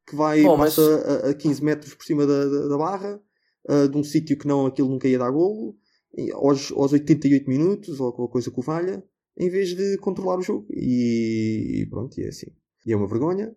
que 0.08 0.16
vai, 0.16 0.42
Bom, 0.44 0.56
mas- 0.58 0.76
passa 0.76 1.28
a, 1.28 1.30
a 1.32 1.34
15 1.34 1.64
metros 1.64 1.94
por 1.94 2.06
cima 2.06 2.26
da, 2.26 2.46
da, 2.46 2.68
da 2.70 2.78
barra, 2.78 3.22
ah, 3.68 3.88
de 3.88 3.98
um 3.98 4.04
sítio 4.04 4.38
que 4.38 4.48
não, 4.48 4.66
aquilo 4.66 4.90
nunca 4.90 5.08
ia 5.08 5.20
dar 5.20 5.30
golo, 5.30 5.78
e 6.18 6.32
aos, 6.32 6.72
aos 6.72 6.94
88 6.94 7.48
minutos, 7.50 8.00
ou 8.00 8.08
alguma 8.08 8.28
coisa 8.30 8.50
que 8.50 8.60
o 8.60 8.64
valha, 8.64 9.04
em 9.38 9.50
vez 9.50 9.76
de 9.76 9.98
controlar 9.98 10.40
o 10.40 10.42
jogo. 10.42 10.66
E, 10.72 11.82
e 11.82 11.86
pronto, 11.90 12.20
e 12.20 12.24
é 12.24 12.30
assim. 12.30 12.48
E 12.86 12.94
é 12.94 12.96
uma 12.96 13.08
vergonha. 13.08 13.56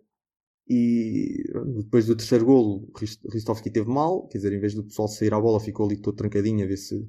E 0.67 1.43
depois 1.77 2.05
do 2.05 2.15
terceiro 2.15 2.45
golo, 2.45 2.87
Ristovski 3.33 3.69
teve 3.71 3.89
mal, 3.89 4.27
quer 4.27 4.37
dizer, 4.37 4.53
em 4.53 4.59
vez 4.59 4.73
do 4.73 4.83
pessoal 4.83 5.07
sair 5.07 5.33
à 5.33 5.39
bola, 5.39 5.59
ficou 5.59 5.85
ali 5.85 5.97
todo 5.97 6.15
trancadinho 6.15 6.63
a 6.63 6.67
ver 6.67 6.77
se. 6.77 7.07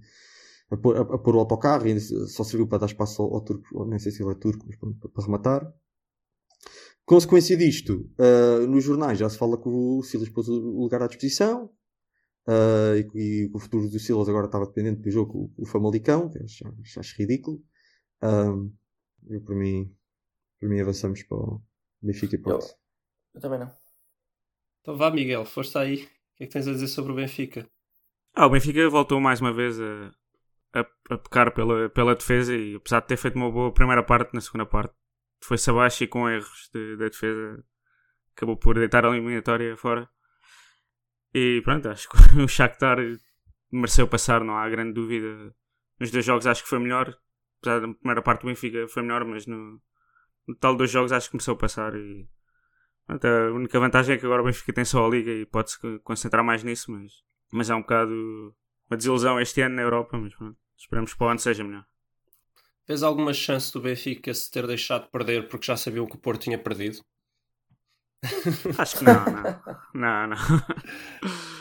a 0.71 0.77
pôr, 0.77 0.97
a, 0.97 1.01
a 1.01 1.19
pôr 1.19 1.37
o 1.37 1.39
autocarro 1.41 1.87
e 1.87 2.01
só 2.01 2.43
serviu 2.45 2.67
para 2.67 2.79
dar 2.79 2.87
espaço 2.87 3.23
ao, 3.23 3.35
ao 3.35 3.41
turco, 3.43 3.85
nem 3.85 3.99
sei 3.99 4.11
se 4.11 4.23
ele 4.23 4.33
é 4.33 4.35
turco, 4.35 4.65
mas 4.67 4.77
para, 4.77 5.09
para 5.11 5.25
rematar. 5.25 5.75
Consequência 7.05 7.57
disto, 7.57 8.09
ah, 8.19 8.67
nos 8.67 8.85
jornais 8.85 9.19
já 9.19 9.29
se 9.29 9.37
fala 9.39 9.61
que 9.61 9.69
o 9.69 10.03
Silas 10.03 10.29
pôs 10.29 10.49
o 10.49 10.55
lugar 10.55 11.03
à 11.03 11.07
disposição 11.07 11.71
ah, 12.47 12.97
e, 12.97 13.05
que- 13.05 13.51
o 13.55 13.59
futuro 13.59 13.89
do 13.89 13.99
Silas 13.99 14.29
agora 14.29 14.47
estava 14.47 14.67
dependente 14.67 15.01
do 15.03 15.11
jogo, 15.11 15.53
o, 15.59 15.63
o 15.63 15.67
Famalicão, 15.67 16.31
que 16.31 16.39
eu 16.39 16.45
acho, 16.45 16.65
acho- 16.83 17.01
acho 17.01 17.17
ridículo. 17.19 17.63
Ah, 18.21 18.53
eu, 19.29 19.41
para 19.43 19.55
mim, 19.55 19.95
para 20.61 20.69
mim, 20.69 20.81
avançamos 20.81 21.23
para 21.25 21.37
o 21.37 21.63
Benfica 22.01 22.37
e 22.37 22.39
Porto. 22.39 22.75
Eu 23.35 23.41
também 23.41 23.59
não. 23.59 23.71
Então 24.81 24.97
vá, 24.97 25.11
Miguel, 25.11 25.45
foste 25.45 25.79
aí. 25.79 26.05
O 26.05 26.37
que 26.37 26.45
é 26.45 26.47
que 26.47 26.53
tens 26.53 26.67
a 26.67 26.73
dizer 26.73 26.89
sobre 26.89 27.13
o 27.13 27.17
Benfica? 27.17 27.69
Ah, 28.35 28.47
o 28.47 28.51
Benfica 28.51 28.89
voltou 28.89 29.21
mais 29.21 29.41
uma 29.41 29.53
vez 29.53 29.79
a, 29.81 30.11
a, 30.75 30.81
a 31.11 31.19
pecar 31.19 31.53
pela, 31.55 31.89
pela 31.91 32.15
defesa 32.15 32.55
e 32.55 32.75
apesar 32.77 33.01
de 33.01 33.07
ter 33.09 33.17
feito 33.17 33.37
uma 33.37 33.51
boa 33.51 33.73
primeira 33.73 34.03
parte, 34.03 34.35
na 34.35 34.41
segunda 34.41 34.67
parte 34.67 34.95
foi-se 35.43 35.71
abaixo 35.71 36.05
e 36.05 36.09
com 36.09 36.29
erros 36.29 36.71
de- 36.73 36.97
da 36.97 37.07
defesa 37.09 37.65
acabou 38.37 38.57
por 38.57 38.77
deitar 38.77 39.05
a 39.05 39.11
eliminatória 39.11 39.77
fora. 39.77 40.09
E 41.35 41.61
pronto, 41.65 41.89
acho 41.89 42.09
que 42.09 42.17
o 42.43 42.49
Shakhtar 42.49 42.99
mereceu 43.71 44.07
passar, 44.09 44.45
não 44.45 44.57
há 44.57 44.69
grande 44.69 44.93
dúvida. 44.93 45.55
Nos 45.99 46.11
dois 46.11 46.25
jogos 46.25 46.47
acho 46.47 46.63
que 46.63 46.69
foi 46.69 46.79
melhor, 46.79 47.17
apesar 47.61 47.81
da 47.81 47.95
primeira 47.95 48.23
parte 48.23 48.43
do 48.43 48.49
Benfica 48.49 48.87
foi 48.89 49.03
melhor, 49.03 49.25
mas 49.25 49.47
no, 49.47 49.81
no 50.47 50.77
dos 50.77 50.91
jogos 50.91 51.13
acho 51.13 51.27
que 51.29 51.33
começou 51.33 51.55
a 51.55 51.59
passar 51.59 51.95
e 51.95 52.29
pronto, 53.07 53.27
a 53.27 53.53
única 53.53 53.81
vantagem 53.81 54.17
é 54.17 54.19
que 54.19 54.27
agora 54.27 54.43
o 54.43 54.45
Benfica 54.47 54.73
tem 54.73 54.85
só 54.85 55.07
a 55.07 55.09
Liga 55.09 55.31
e 55.31 55.47
pode-se 55.47 55.79
concentrar 56.01 56.45
mais 56.45 56.65
nisso, 56.65 56.91
mas 56.93 57.13
mas 57.53 57.71
é 57.71 57.75
um 57.75 57.83
bocado 57.83 58.55
uma 58.91 58.97
desilusão 58.97 59.41
este 59.41 59.61
ano 59.63 59.77
na 59.77 59.83
Europa, 59.83 60.19
mas 60.19 60.35
pronto, 60.35 60.59
esperamos 60.77 61.13
que 61.13 61.19
para 61.19 61.27
o 61.29 61.31
ano 61.31 61.39
seja 61.41 61.65
melhor. 61.65 61.87
Vês 62.87 63.03
alguma 63.03 63.33
chance 63.33 63.73
do 63.73 63.81
Benfica 63.81 64.33
se 64.35 64.51
ter 64.51 64.67
deixado 64.67 65.05
de 65.05 65.11
perder 65.11 65.49
porque 65.49 65.67
já 65.67 65.77
sabiam 65.77 66.07
que 66.07 66.17
o 66.17 66.19
Porto 66.19 66.43
tinha 66.43 66.59
perdido? 66.59 66.99
Acho 68.79 68.99
que 68.99 69.05
não, 69.05 69.25
não. 69.25 69.61
Não, 69.95 70.27
não. 70.29 70.37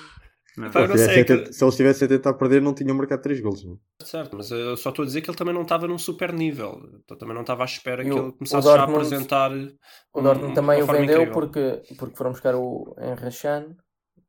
Não. 0.57 0.69
Pá, 0.69 0.81
eu 0.81 0.89
não 0.89 0.97
Se, 0.97 1.05
sei, 1.05 1.19
é 1.21 1.23
tivessem 1.23 1.45
que- 1.45 1.53
se 1.53 1.63
eles 1.63 1.73
estivessem 1.73 2.05
a 2.05 2.09
tentar 2.09 2.33
perder, 2.33 2.61
não 2.61 2.73
tinham 2.73 2.93
marcado 2.93 3.21
3 3.21 3.39
golos. 3.39 3.63
Não? 3.63 3.79
é? 4.01 4.03
Certo, 4.05 4.35
mas 4.35 4.51
eu 4.51 4.75
só 4.75 4.89
estou 4.89 5.03
a 5.03 5.05
dizer 5.05 5.21
que 5.21 5.29
ele 5.29 5.37
também 5.37 5.53
não 5.53 5.61
estava 5.61 5.87
num 5.87 5.97
super 5.97 6.33
nível. 6.33 6.77
Então 7.05 7.17
também 7.17 7.33
não 7.33 7.39
estava 7.41 7.63
à 7.63 7.65
espera 7.65 8.01
E 8.03 8.05
que 8.05 8.11
o- 8.11 8.17
ele 8.25 8.31
começasse 8.33 8.67
já 8.67 8.81
a 8.81 8.83
apresentar. 8.83 9.49
O 9.49 10.19
um- 10.19 10.21
Dortmund 10.23 10.53
também 10.53 10.83
uma 10.83 10.93
o 10.93 10.97
vendeu 10.97 11.21
incrível. 11.21 11.33
porque, 11.33 11.81
porque 11.97 12.17
foram 12.17 12.31
buscar 12.31 12.53
o 12.55 12.93
Enrachan. 12.99 13.77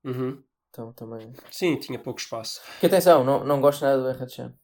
Uhum. 0.05 0.41
Então 0.71 0.93
também. 0.93 1.33
Sim, 1.51 1.77
tinha 1.81 1.99
pouco 1.99 2.21
espaço. 2.21 2.61
Que 2.79 2.87
atenção, 2.87 3.25
não, 3.25 3.43
não 3.45 3.61
gosto 3.61 3.83
nada 3.83 4.01
do 4.01 4.09
Enrachan. 4.09 4.55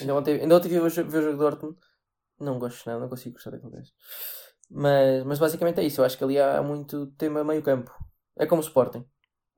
Ainda 0.00 0.14
ontem, 0.14 0.40
ainda 0.40 0.56
ontem 0.56 0.68
vi 0.68 0.78
o 0.78 0.88
jogo 0.88 1.10
do 1.10 1.36
Dortmund. 1.36 1.76
Não 2.40 2.58
gosto 2.58 2.86
nada, 2.86 3.00
não 3.00 3.08
consigo 3.08 3.34
gostar 3.34 3.50
daquele 3.50 3.72
gajo. 3.72 3.90
Mas, 4.70 5.24
mas 5.24 5.38
basicamente 5.38 5.80
é 5.80 5.84
isso. 5.84 6.00
Eu 6.00 6.04
acho 6.04 6.16
que 6.18 6.24
ali 6.24 6.38
há 6.40 6.62
muito 6.62 7.06
tema 7.18 7.44
meio 7.44 7.62
campo. 7.62 7.92
É 8.38 8.46
como 8.46 8.60
o 8.62 8.64
Sporting. 8.64 9.04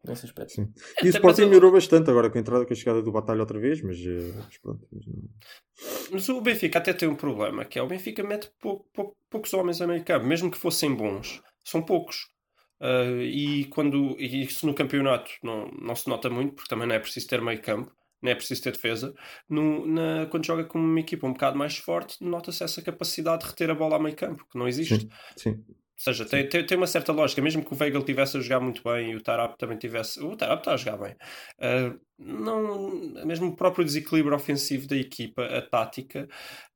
nesse 0.06 0.26
aspecto. 0.26 0.52
Sim. 0.52 0.70
É, 1.00 1.06
E 1.06 1.08
o 1.08 1.10
Sporting 1.10 1.42
eu- 1.42 1.48
melhorou 1.48 1.72
bastante 1.72 2.10
agora 2.10 2.28
com 2.28 2.36
a 2.36 2.40
entrada, 2.40 2.66
com 2.66 2.72
a 2.74 2.76
chegada 2.76 3.00
do 3.00 3.10
Batalha 3.10 3.40
outra 3.40 3.58
vez, 3.58 3.80
mas, 3.80 3.96
eh, 3.98 4.32
mas 4.36 4.58
pronto. 4.58 4.86
mas 6.10 6.28
o 6.28 6.40
Benfica 6.42 6.78
até 6.78 6.92
tem 6.92 7.08
um 7.08 7.16
problema, 7.16 7.64
que 7.64 7.78
é 7.78 7.82
o 7.82 7.86
Benfica 7.86 8.22
mete 8.22 8.50
pouco- 8.60 8.86
pouco- 8.92 9.16
poucos 9.30 9.54
homens 9.54 9.80
a 9.80 9.86
meio 9.86 10.04
campo, 10.04 10.26
mesmo 10.26 10.50
que 10.50 10.58
fossem 10.58 10.94
bons, 10.94 11.40
são 11.64 11.80
poucos. 11.82 12.28
Ah, 12.80 13.04
e 13.22 13.64
quando 13.66 14.14
e 14.20 14.42
isso 14.42 14.66
no 14.66 14.74
campeonato 14.74 15.30
não, 15.42 15.68
não 15.80 15.94
se 15.96 16.06
nota 16.08 16.28
muito, 16.28 16.54
porque 16.54 16.68
também 16.68 16.86
não 16.86 16.94
é 16.94 16.98
preciso 16.98 17.26
ter 17.26 17.40
meio 17.40 17.62
campo, 17.62 17.90
não 18.24 18.32
é 18.32 18.34
preciso 18.34 18.62
ter 18.62 18.72
defesa. 18.72 19.14
No, 19.48 19.86
na, 19.86 20.26
quando 20.26 20.46
joga 20.46 20.64
com 20.64 20.78
uma 20.78 20.98
equipa 20.98 21.26
um 21.26 21.34
bocado 21.34 21.58
mais 21.58 21.76
forte, 21.76 22.16
nota-se 22.24 22.64
essa 22.64 22.80
capacidade 22.80 23.42
de 23.42 23.50
reter 23.50 23.70
a 23.70 23.74
bola 23.74 23.96
a 23.96 23.98
meio 24.00 24.16
campo, 24.16 24.46
que 24.50 24.58
não 24.58 24.66
existe. 24.66 24.98
Sim, 24.98 25.08
sim. 25.36 25.64
Ou 25.96 26.12
seja, 26.12 26.24
tem, 26.26 26.48
tem, 26.48 26.66
tem 26.66 26.76
uma 26.76 26.86
certa 26.86 27.12
lógica, 27.12 27.40
mesmo 27.40 27.64
que 27.64 27.72
o 27.72 27.76
Weigl 27.80 28.02
tivesse 28.02 28.36
a 28.36 28.40
jogar 28.40 28.60
muito 28.60 28.82
bem 28.82 29.12
e 29.12 29.16
o 29.16 29.22
Tarap 29.22 29.56
também 29.56 29.78
tivesse. 29.78 30.20
O 30.20 30.36
Tarap 30.36 30.60
está 30.60 30.74
a 30.74 30.76
jogar 30.76 30.96
bem. 30.98 31.16
Ah, 31.60 31.94
não, 32.18 32.90
mesmo 33.24 33.48
o 33.48 33.56
próprio 33.56 33.84
desequilíbrio 33.84 34.36
ofensivo 34.36 34.86
da 34.86 34.96
equipa, 34.96 35.44
a 35.44 35.62
tática, 35.62 36.28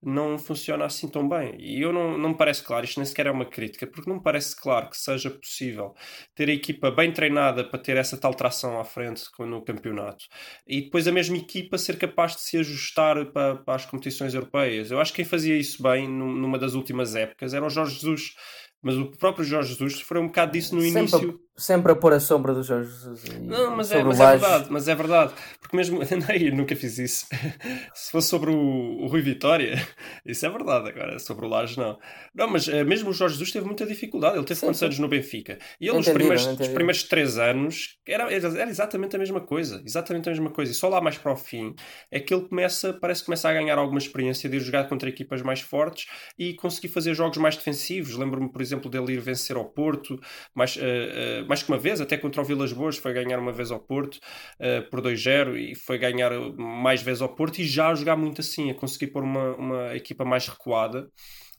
não 0.03 0.39
funciona 0.39 0.85
assim 0.85 1.09
tão 1.09 1.29
bem. 1.29 1.57
E 1.61 1.81
eu 1.81 1.93
não, 1.93 2.17
não 2.19 2.31
me 2.31 2.37
parece 2.37 2.63
claro, 2.63 2.85
isto 2.85 2.99
nem 2.99 3.07
sequer 3.07 3.27
é 3.27 3.31
uma 3.31 3.45
crítica, 3.47 3.87
porque 3.87 4.09
não 4.09 4.17
me 4.17 4.23
parece 4.23 4.57
claro 4.57 4.89
que 4.91 4.97
seja 4.97 5.31
possível 5.31 5.95
ter 6.35 6.49
a 6.49 6.53
equipa 6.53 6.91
bem 6.91 7.13
treinada 7.13 7.65
para 7.65 7.79
ter 7.79 7.97
essa 7.97 8.17
tal 8.17 8.35
tração 8.35 8.79
à 8.81 8.85
frente 8.85 9.25
no 9.41 9.63
campeonato 9.65 10.25
e 10.67 10.83
depois 10.83 11.07
a 11.09 11.13
mesma 11.13 11.37
equipa 11.37 11.79
ser 11.79 11.99
capaz 11.99 12.35
de 12.37 12.43
se 12.43 12.59
ajustar 12.59 13.27
para, 13.33 13.57
para 13.57 13.75
as 13.75 13.87
competições 13.87 14.35
europeias. 14.35 14.91
Eu 14.91 15.01
acho 15.01 15.13
que 15.13 15.17
quem 15.17 15.25
fazia 15.25 15.57
isso 15.57 15.83
bem 15.83 16.09
num- 16.09 16.33
numa 16.35 16.59
das 16.59 16.75
últimas 16.75 17.15
épocas 17.15 17.55
era 17.55 17.65
o 17.65 17.71
Jorge 17.71 17.95
Jesus. 17.95 18.35
Mas 18.81 18.97
o 18.97 19.07
próprio 19.07 19.45
Jorge 19.45 19.71
Jesus 19.71 19.97
sofreu 19.99 20.23
um 20.23 20.27
bocado 20.27 20.53
disso 20.53 20.75
no 20.75 20.81
sempre, 20.83 21.01
início. 21.01 21.41
a, 21.57 21.61
sempre 21.61 21.91
a 21.91 21.97
pôr 21.97 22.13
a 22.13 22.21
sombra 22.21 22.55
do 22.55 22.63
Jorge 22.63 22.89
Jesus. 22.89 23.25
Não, 23.41 23.77
mas, 23.77 23.91
é, 23.91 24.05
mas 24.05 24.21
é 24.21 24.31
verdade, 24.31 24.67
mas 24.71 24.89
é 24.89 24.95
verdade. 24.95 25.33
Porque 25.61 25.77
mesmo. 25.77 25.99
Não, 26.19 26.35
eu 26.35 26.55
nunca 26.55 26.77
fiz 26.77 26.97
isso. 26.99 27.27
Se 27.93 28.13
fosse 28.13 28.29
sobre 28.29 28.51
o, 28.51 28.57
o 28.57 29.07
Rui 29.09 29.21
Vitória, 29.21 29.75
isso 30.25 30.47
é 30.47 30.51
verdade. 30.51 30.91
Agora, 30.91 31.19
sobre 31.19 31.45
o 31.47 31.49
Laje, 31.49 31.77
não. 31.77 31.99
Não, 32.35 32.49
mas 32.49 32.69
eh, 32.69 32.85
mesmo 32.85 33.11
o 33.11 33.13
Jorge 33.13 33.35
Jesus 33.35 33.51
teve 33.51 33.67
muita 33.67 33.85
dificuldade. 33.85 34.37
Ele 34.37 34.45
teve 34.45 34.61
Sim, 34.61 34.67
quantos 34.67 34.79
sim. 34.79 34.85
anos 34.85 34.99
no 35.01 35.09
Benfica? 35.09 35.59
E 35.81 35.89
ele, 35.89 35.97
nos 35.97 36.09
primeiros, 36.09 36.43
os 36.43 36.53
entendido. 36.53 36.75
primeiros 36.75 37.03
três 37.03 37.37
anos, 37.37 37.99
era, 38.07 38.33
era 38.33 38.49
era 38.61 38.71
exatamente 38.71 39.17
a 39.17 39.19
mesma 39.19 39.41
coisa. 39.41 39.83
Exatamente 39.85 40.29
a 40.29 40.33
mesma 40.33 40.51
coisa. 40.51 40.71
E 40.71 40.75
só 40.75 40.89
lá 40.89 41.01
mais 41.01 41.19
para 41.19 41.33
o 41.33 41.37
fim 41.37 41.75
é 42.11 42.21
que 42.21 42.33
ele 42.33 42.49
começa, 42.49 42.93
parece 42.93 43.23
que 43.23 43.27
começa 43.27 43.49
a 43.49 43.53
ganhar 43.53 43.77
alguma 43.77 43.99
experiência 43.99 44.49
de 44.49 44.57
ir 44.57 44.61
jogar 44.61 44.89
contra 44.89 45.09
equipas 45.09 45.43
mais 45.43 45.61
fortes 45.61 46.07
e 46.39 46.55
conseguir 46.55 46.89
fazer 46.89 47.15
jogos 47.15 47.39
mais 47.39 47.57
defensivos. 47.57 48.15
Lembro-me, 48.17 48.51
por 48.51 48.63
exemplo, 48.63 48.68
dele 48.89 49.13
ir 49.15 49.21
vencer 49.21 49.57
ao 49.57 49.65
Porto, 49.65 50.19
mais, 50.55 50.77
eh, 50.81 51.45
mais 51.49 51.63
que 51.63 51.71
uma 51.71 51.79
vez, 51.79 52.01
até 52.01 52.17
contra 52.17 52.43
o 52.43 52.45
Vilas 52.45 52.73
Boas, 52.73 52.97
foi 52.97 53.13
ganhar 53.13 53.39
uma 53.39 53.53
vez 53.53 53.71
ao 53.71 53.81
Porto 53.81 54.19
eh, 54.61 54.81
por 54.83 55.01
2-0 55.01 55.57
e 55.57 55.75
foi 55.75 55.99
ganhar 55.99 56.31
mais 56.57 57.03
vezes 57.03 57.23
ao 57.23 57.35
Porto 57.35 57.59
e 57.61 57.65
já 57.65 57.89
a 57.89 57.95
jogar 57.95 58.17
muito 58.17 58.41
assim, 58.41 58.71
a 58.71 58.75
conseguir 58.75 59.09
pôr 59.09 59.23
uma, 59.23 59.55
uma 59.57 59.95
equipa 59.97 60.25
mais 60.25 60.47
recuada 60.49 61.09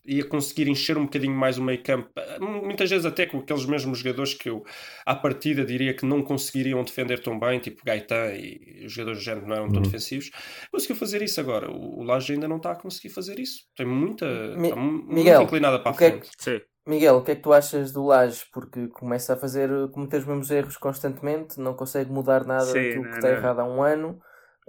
e 0.05 0.21
a 0.21 0.25
conseguir 0.25 0.67
encher 0.69 0.97
um 0.97 1.03
bocadinho 1.03 1.35
mais 1.35 1.57
o 1.57 1.63
meio 1.63 1.83
campo, 1.83 2.09
muitas 2.39 2.89
vezes 2.89 3.05
até 3.05 3.25
com 3.25 3.39
aqueles 3.39 3.65
mesmos 3.65 3.99
jogadores 3.99 4.33
que 4.33 4.49
eu 4.49 4.63
à 5.05 5.13
partida 5.13 5.63
diria 5.63 5.93
que 5.93 6.05
não 6.05 6.23
conseguiriam 6.23 6.81
defender 6.83 7.19
tão 7.21 7.37
bem, 7.37 7.59
tipo 7.59 7.83
Gaetan 7.85 8.31
e 8.33 8.85
os 8.85 8.93
jogadores 8.93 9.19
do 9.19 9.25
género 9.25 9.45
não 9.47 9.55
eram 9.57 9.67
tão 9.67 9.77
Uhum. 9.77 9.83
defensivos, 9.83 10.31
conseguiu 10.71 10.95
fazer 10.95 11.21
isso 11.21 11.39
agora. 11.41 11.69
O, 11.69 12.01
Laje 12.01 12.31
ainda 12.33 12.47
não 12.47 12.57
está 12.57 12.71
a 12.71 12.75
conseguir 12.75 13.09
fazer 13.09 13.37
isso. 13.39 13.65
Tem 13.75 13.85
muita. 13.85 14.25
Mi- 14.57 14.69
está 14.69 14.75
mu- 14.79 14.91
muito 14.93 15.13
Miguel, 15.13 15.41
inclinada 15.43 15.77
para 15.79 15.91
a 15.91 15.93
o 15.93 15.97
que 15.97 16.03
é 16.05 16.11
que- 16.11 16.17
frente. 16.17 16.31
Sim. 16.39 16.61
Miguel, 16.89 17.17
o 17.17 17.23
que 17.23 17.31
é 17.31 17.35
que 17.35 17.41
tu 17.41 17.53
achas 17.53 17.91
do 17.91 18.05
Laje? 18.05 18.45
Porque 18.51 18.87
começa 18.89 19.33
a 19.33 19.37
fazer, 19.37 19.69
cometer 19.91 20.17
os 20.19 20.25
mesmos 20.25 20.49
erros 20.51 20.77
constantemente, 20.77 21.59
não 21.59 21.75
consegue 21.75 22.11
mudar 22.11 22.45
nada 22.45 22.75
Sim, 22.75 22.79
daquilo 22.79 23.07
não, 23.07 23.09
que 23.09 23.17
está 23.17 23.29
não. 23.29 23.29
errado 23.29 23.59
há 23.59 23.65
um 23.65 23.81
ano, 23.83 24.19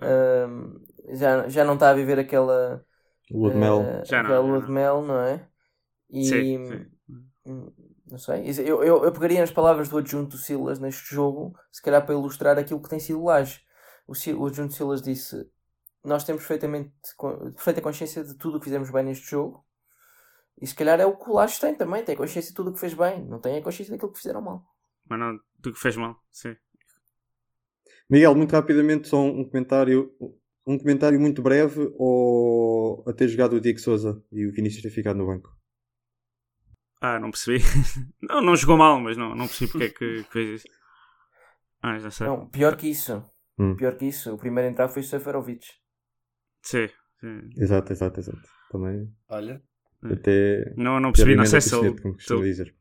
Ahm, 0.02 0.80
já, 1.14 1.48
já 1.48 1.64
não 1.64 1.74
está 1.74 1.90
a 1.90 1.94
viver 1.94 2.18
aquela, 2.18 2.84
Lua 3.30 3.50
de 3.50 3.56
mel. 3.58 3.80
eh, 3.88 4.04
Já 4.04 4.22
não, 4.22 4.30
aquela 4.30 4.40
já 4.44 4.54
lua 4.54 4.60
não. 4.60 4.62
de 4.62 4.70
mel, 4.70 5.02
não 5.02 5.20
é? 5.20 5.48
E 6.10 6.24
Sim, 6.28 6.56
sim. 6.64 6.86
hum, 7.46 7.72
não 8.06 8.18
sei, 8.18 8.44
eu, 8.60 8.82
eu, 8.84 9.04
eu 9.04 9.12
pegaria 9.12 9.40
nas 9.40 9.50
palavras 9.50 9.88
do 9.88 9.98
adjunto 9.98 10.36
Silas 10.38 10.78
neste 10.78 11.14
jogo, 11.14 11.54
se 11.72 11.82
calhar 11.82 12.04
para 12.04 12.14
ilustrar 12.14 12.58
aquilo 12.58 12.82
que 12.82 12.88
tem 12.88 13.00
sido 13.00 13.20
o 13.22 13.26
Laje. 13.26 13.60
O, 14.06 14.12
o 14.42 14.46
adjunto 14.46 14.74
Silas 14.74 15.02
disse: 15.02 15.48
Nós 16.04 16.24
temos 16.24 16.42
perfeitamente, 16.42 16.92
perfeita 17.56 17.82
consciência 17.82 18.24
de 18.24 18.34
tudo 18.36 18.56
o 18.58 18.60
que 18.60 18.66
fizemos 18.66 18.90
bem 18.90 19.04
neste 19.04 19.30
jogo. 19.30 19.64
E 20.60 20.66
se 20.66 20.74
calhar 20.74 21.00
é 21.00 21.06
o 21.06 21.16
que 21.16 21.30
o 21.30 21.34
Laje 21.34 21.58
tem 21.58 21.74
também, 21.74 22.04
tem 22.04 22.16
consciência 22.16 22.50
de 22.50 22.56
tudo 22.56 22.70
o 22.70 22.72
que 22.74 22.80
fez 22.80 22.94
bem, 22.94 23.24
não 23.24 23.40
tem 23.40 23.58
a 23.58 23.62
consciência 23.62 23.92
daquilo 23.92 24.12
que 24.12 24.18
fizeram 24.18 24.42
mal. 24.42 24.64
Mas 25.08 25.18
não 25.18 25.38
do 25.58 25.72
que 25.72 25.80
fez 25.80 25.96
mal. 25.96 26.16
Sim. 26.30 26.54
Miguel, 28.08 28.34
muito 28.34 28.52
rapidamente, 28.52 29.08
só 29.08 29.20
um 29.20 29.44
comentário. 29.44 30.12
Um 30.66 30.78
comentário 30.78 31.18
muito 31.18 31.40
breve 31.42 31.90
ou 31.96 33.02
a 33.08 33.12
ter 33.12 33.28
jogado 33.28 33.54
o 33.54 33.60
Diego 33.60 33.78
Souza 33.80 34.22
e 34.30 34.46
o 34.46 34.52
Vinícius 34.52 34.82
ter 34.82 34.90
ficado 34.90 35.16
no 35.16 35.26
banco? 35.26 35.48
Ah, 37.00 37.18
não 37.18 37.30
percebi. 37.30 37.58
não, 38.20 38.42
não 38.42 38.54
jogou 38.54 38.76
mal, 38.76 39.00
mas 39.00 39.16
não, 39.16 39.34
não 39.34 39.46
percebi 39.46 39.72
porque 39.72 39.84
é 39.84 39.88
que, 39.90 40.24
que 40.24 40.32
fez 40.32 40.60
isso. 40.60 40.68
Ah, 41.82 41.98
já 41.98 42.10
sei. 42.10 42.26
Não, 42.26 42.48
pior 42.48 42.76
que 42.76 42.88
isso, 42.88 43.24
Hum. 43.58 43.74
pior 43.76 43.96
que 43.96 44.06
isso, 44.06 44.32
o 44.34 44.38
primeiro 44.38 44.68
a 44.68 44.70
entrar 44.70 44.88
foi 44.88 45.02
o 45.02 45.04
Seferovic. 45.04 45.66
Sim, 46.62 46.88
sim. 47.20 47.48
Exato, 47.56 47.92
exato, 47.92 48.20
exato. 48.20 48.40
Também 48.70 49.10
Olha, 49.28 49.62
até. 50.02 50.72
Não, 50.76 50.98
não 51.00 51.12
percebi, 51.12 51.36
não 51.36 51.46
sei 51.46 51.60
se 51.60 51.74
ele. 51.74 51.98
costuma 52.00 52.42
dizer. 52.42 52.74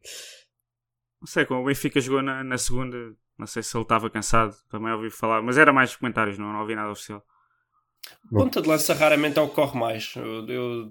Não 1.22 1.28
sei, 1.28 1.46
como 1.46 1.62
o 1.62 1.66
Benfica 1.66 2.00
jogou 2.00 2.22
na, 2.22 2.44
na 2.44 2.58
segunda, 2.58 3.14
não 3.38 3.46
sei 3.46 3.62
se 3.62 3.76
ele 3.76 3.84
estava 3.84 4.10
cansado, 4.10 4.56
também 4.70 4.92
ouvi 4.94 5.10
falar, 5.10 5.42
mas 5.42 5.58
era 5.58 5.74
mais 5.74 5.96
comentários, 5.96 6.38
não, 6.38 6.54
não 6.54 6.62
ouvi 6.62 6.76
nada 6.76 6.92
oficial. 6.92 7.24
Bom. 8.32 8.44
ponta 8.46 8.62
de 8.62 8.68
lança 8.68 8.94
raramente 8.94 9.38
é 9.38 9.42
o 9.42 9.50
que 9.50 9.56
corre 9.56 9.78
mais. 9.78 10.14
Eu, 10.16 10.48
eu 10.48 10.90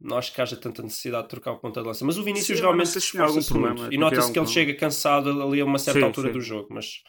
não 0.00 0.16
acho 0.16 0.32
que 0.32 0.40
haja 0.40 0.56
tanta 0.56 0.82
necessidade 0.82 1.24
de 1.24 1.30
trocar 1.30 1.52
o 1.52 1.58
ponta 1.58 1.80
de 1.80 1.86
lança. 1.86 2.04
Mas 2.04 2.16
o 2.16 2.22
Vinícius 2.22 2.58
Sim, 2.58 2.62
realmente 2.62 2.88
se 2.90 3.00
tinha 3.00 3.22
algum 3.22 3.38
esforça-se 3.38 3.52
problema, 3.52 3.80
muito. 3.80 3.94
E 3.94 3.98
nota-se 3.98 4.20
algum 4.20 4.32
que 4.32 4.38
ele 4.38 4.44
problema. 4.46 4.66
chega 4.66 4.78
cansado 4.78 5.42
ali 5.42 5.60
a 5.60 5.64
uma 5.64 5.78
certa 5.78 6.00
Sim, 6.00 6.06
altura 6.06 6.28
sim. 6.28 6.32
do 6.34 6.40
jogo, 6.40 6.68
mas 6.70 7.02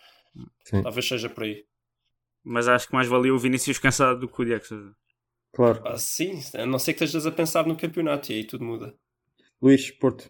Sim. 0.63 0.81
talvez 0.81 1.07
seja 1.07 1.29
por 1.29 1.43
aí. 1.43 1.63
Mas 2.43 2.67
acho 2.67 2.87
que 2.87 2.93
mais 2.93 3.07
valia 3.07 3.33
o 3.33 3.39
Vinícius 3.39 3.77
cansado 3.79 4.19
do 4.19 4.27
que 4.27 4.41
o 4.41 4.45
Diego 4.45 4.65
Sousa. 4.65 4.95
Claro. 5.55 5.81
Ah, 5.85 5.97
sim, 5.97 6.39
a 6.55 6.65
não 6.65 6.77
ser 6.79 6.93
que 6.93 7.03
estejas 7.03 7.25
a 7.25 7.31
pensar 7.31 7.65
no 7.65 7.77
campeonato 7.77 8.31
e 8.31 8.35
aí 8.35 8.43
tudo 8.43 8.63
muda. 8.63 8.93
Luís, 9.61 9.91
Porto. 9.91 10.29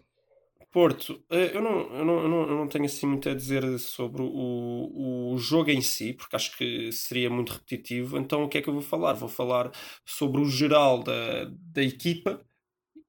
Porto, 0.72 1.24
eh, 1.30 1.52
eu 1.54 1.62
não, 1.62 1.80
eu, 1.96 2.04
não, 2.04 2.18
eu, 2.22 2.28
não, 2.28 2.40
eu 2.48 2.56
não 2.56 2.68
tenho 2.68 2.84
assim 2.84 3.06
muito 3.06 3.28
a 3.28 3.34
dizer 3.34 3.78
sobre 3.78 4.20
o, 4.22 5.32
o 5.32 5.38
jogo 5.38 5.70
em 5.70 5.80
si, 5.80 6.12
porque 6.12 6.36
acho 6.36 6.56
que 6.56 6.92
seria 6.92 7.30
muito 7.30 7.52
repetitivo. 7.52 8.18
Então, 8.18 8.44
o 8.44 8.48
que 8.48 8.58
é 8.58 8.62
que 8.62 8.68
eu 8.68 8.74
vou 8.74 8.82
falar? 8.82 9.14
Vou 9.14 9.28
falar 9.28 9.70
sobre 10.04 10.40
o 10.40 10.44
geral 10.50 11.02
da, 11.02 11.46
da 11.72 11.82
equipa 11.82 12.44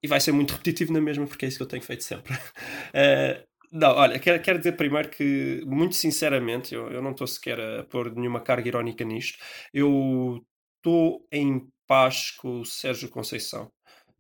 e 0.04 0.08
vai 0.08 0.20
ser 0.22 0.32
muito 0.32 0.52
repetitivo 0.52 0.94
na 0.94 1.02
mesma, 1.02 1.28
porque 1.28 1.46
é 1.46 1.48
isso 1.50 1.58
que 1.58 1.64
eu 1.64 1.68
tenho 1.68 1.84
feito 1.84 2.04
sempre. 2.04 2.34
Eh, 2.94 3.46
não, 3.72 3.90
olha, 3.96 4.18
quero, 4.20 4.42
quero 4.42 4.58
dizer 4.60 4.74
primeiro 4.74 5.10
que, 5.10 5.62
muito 5.66 5.96
sinceramente, 5.96 6.74
eu, 6.74 6.90
eu 6.92 7.02
não 7.02 7.12
estou 7.12 7.28
sequer 7.28 7.60
a 7.60 7.84
pôr 7.84 8.16
nenhuma 8.16 8.40
carga 8.42 8.68
irónica 8.68 9.04
nisto. 9.06 9.38
Eu 9.74 10.44
estou 10.78 11.28
em 11.32 11.68
paz 11.88 12.32
com 12.32 12.60
o 12.62 12.66
Sérgio 12.66 13.10
Conceição. 13.10 13.72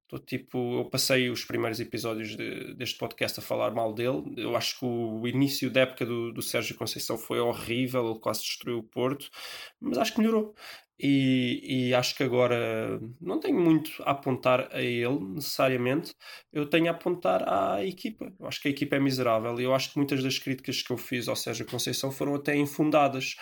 Estou 0.03 0.19
tipo, 0.19 0.79
eu 0.79 0.85
passei 0.89 1.29
os 1.29 1.43
primeiros 1.43 1.81
episódios 1.81 2.29
de- 2.37 2.73
deste 2.75 2.97
podcast 2.97 3.39
a 3.41 3.43
falar 3.43 3.71
mal 3.71 3.93
dele. 3.93 4.23
Eu 4.37 4.55
acho 4.55 4.79
que 4.79 4.85
o 4.85 5.27
início 5.27 5.69
da 5.69 5.81
época 5.81 6.05
do, 6.05 6.31
do 6.31 6.41
Sérgio 6.41 6.77
Conceição 6.77 7.17
foi 7.17 7.39
horrível, 7.41 8.09
ele 8.11 8.19
quase 8.19 8.39
destruiu 8.41 8.77
o 8.79 8.83
Porto, 8.83 9.29
mas 9.81 9.97
acho 9.97 10.13
que 10.13 10.19
melhorou. 10.19 10.55
E, 10.99 11.89
e 11.89 11.93
acho 11.93 12.15
que 12.15 12.23
agora 12.23 12.99
não 13.21 13.39
tenho 13.39 13.59
muito 13.59 13.91
a 14.03 14.11
apontar 14.11 14.69
a 14.71 14.81
ele 14.81 15.19
necessariamente, 15.35 16.15
eu 16.53 16.65
tenho 16.65 16.87
a 16.87 16.91
apontar 16.91 17.43
à 17.47 17.85
equipa. 17.85 18.33
Eu 18.39 18.47
acho 18.47 18.61
que 18.61 18.69
a 18.69 18.71
equipa 18.71 18.95
é 18.95 18.99
miserável 18.99 19.59
e 19.59 19.63
eu 19.65 19.75
acho 19.75 19.91
que 19.91 19.97
muitas 19.97 20.23
das 20.23 20.39
críticas 20.39 20.81
que 20.81 20.91
eu 20.91 20.97
fiz 20.97 21.27
ao 21.27 21.35
Sérgio 21.35 21.67
Conceição 21.67 22.11
foram 22.11 22.33
até 22.33 22.55
infundadas. 22.55 23.35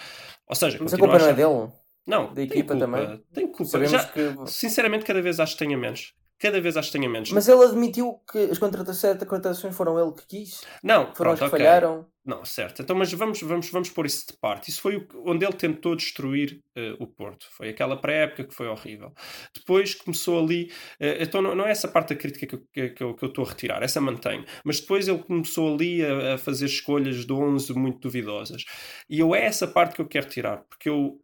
Ou 0.47 0.55
seja, 0.55 0.79
Mas 0.81 0.93
a 0.95 0.97
culpa 0.97 1.19
não 1.19 1.27
é 1.27 1.33
dele. 1.33 1.71
Não, 2.05 2.33
da 2.33 2.41
equipa 2.43 2.73
culpa, 2.75 2.85
também? 2.85 3.23
Tem 3.33 3.47
culpa. 3.47 3.65
Sabemos 3.65 3.91
Já- 3.91 4.05
que. 4.05 4.35
Sinceramente, 4.47 5.05
cada 5.05 5.21
vez 5.21 5.39
acho 5.39 5.53
que 5.53 5.59
tenha 5.65 5.77
menos. 5.77 6.13
Cada 6.37 6.59
vez 6.59 6.75
acho 6.75 6.91
que 6.91 6.97
tenha 6.97 7.09
menos. 7.09 7.31
Mas 7.31 7.47
ele 7.47 7.63
admitiu 7.63 8.19
que 8.29 8.37
as 8.51 8.57
contratações, 8.57 9.17
contratações 9.23 9.73
foram 9.73 9.97
ele 9.97 10.11
que 10.13 10.27
quis, 10.27 10.61
Não, 10.83 11.03
foram 11.05 11.13
pronto, 11.13 11.33
as 11.33 11.39
que 11.39 11.45
ok. 11.45 11.57
falharam. 11.59 12.05
Não, 12.25 12.43
certo. 12.43 12.81
Então, 12.81 12.95
mas 12.95 13.13
vamos, 13.13 13.39
vamos, 13.41 13.69
vamos 13.69 13.89
pôr 13.89 14.05
isso 14.05 14.27
de 14.27 14.33
parte. 14.37 14.69
Isso 14.69 14.81
foi 14.81 14.97
o 14.97 15.07
onde 15.27 15.45
ele 15.45 15.53
tentou 15.53 15.95
destruir 15.95 16.59
eh, 16.75 16.93
o 16.99 17.07
Porto. 17.07 17.47
Foi 17.51 17.69
aquela 17.69 17.95
pré-época 17.95 18.43
que 18.43 18.53
foi 18.53 18.67
horrível. 18.67 19.13
Depois 19.53 19.93
começou 19.95 20.39
ali. 20.43 20.71
eh, 20.99 21.19
então, 21.23 21.41
não, 21.41 21.55
não 21.55 21.65
é 21.65 21.71
essa 21.71 21.87
parte 21.87 22.09
da 22.13 22.19
crítica 22.19 22.45
que, 22.47 22.55
eu- 22.55 22.63
que, 22.73 22.89
que 22.95 23.03
eu 23.03 23.13
que 23.15 23.23
eu 23.23 23.29
estou 23.29 23.45
a 23.45 23.47
retirar, 23.49 23.81
essa 23.83 24.01
mantenho. 24.01 24.43
Mas 24.63 24.79
depois 24.81 25.07
ele 25.07 25.19
começou 25.19 25.73
ali 25.73 26.03
a, 26.03 26.33
a 26.33 26.37
fazer 26.37 26.65
escolhas 26.65 27.25
de 27.25 27.31
11 27.31 27.73
muito 27.73 27.99
duvidosas. 27.99 28.65
E 29.09 29.19
eu 29.19 29.33
é 29.33 29.45
essa 29.45 29.67
parte 29.67 29.95
que 29.95 30.01
eu 30.01 30.07
quero 30.07 30.27
tirar, 30.27 30.63
porque 30.67 30.89
eu 30.89 31.19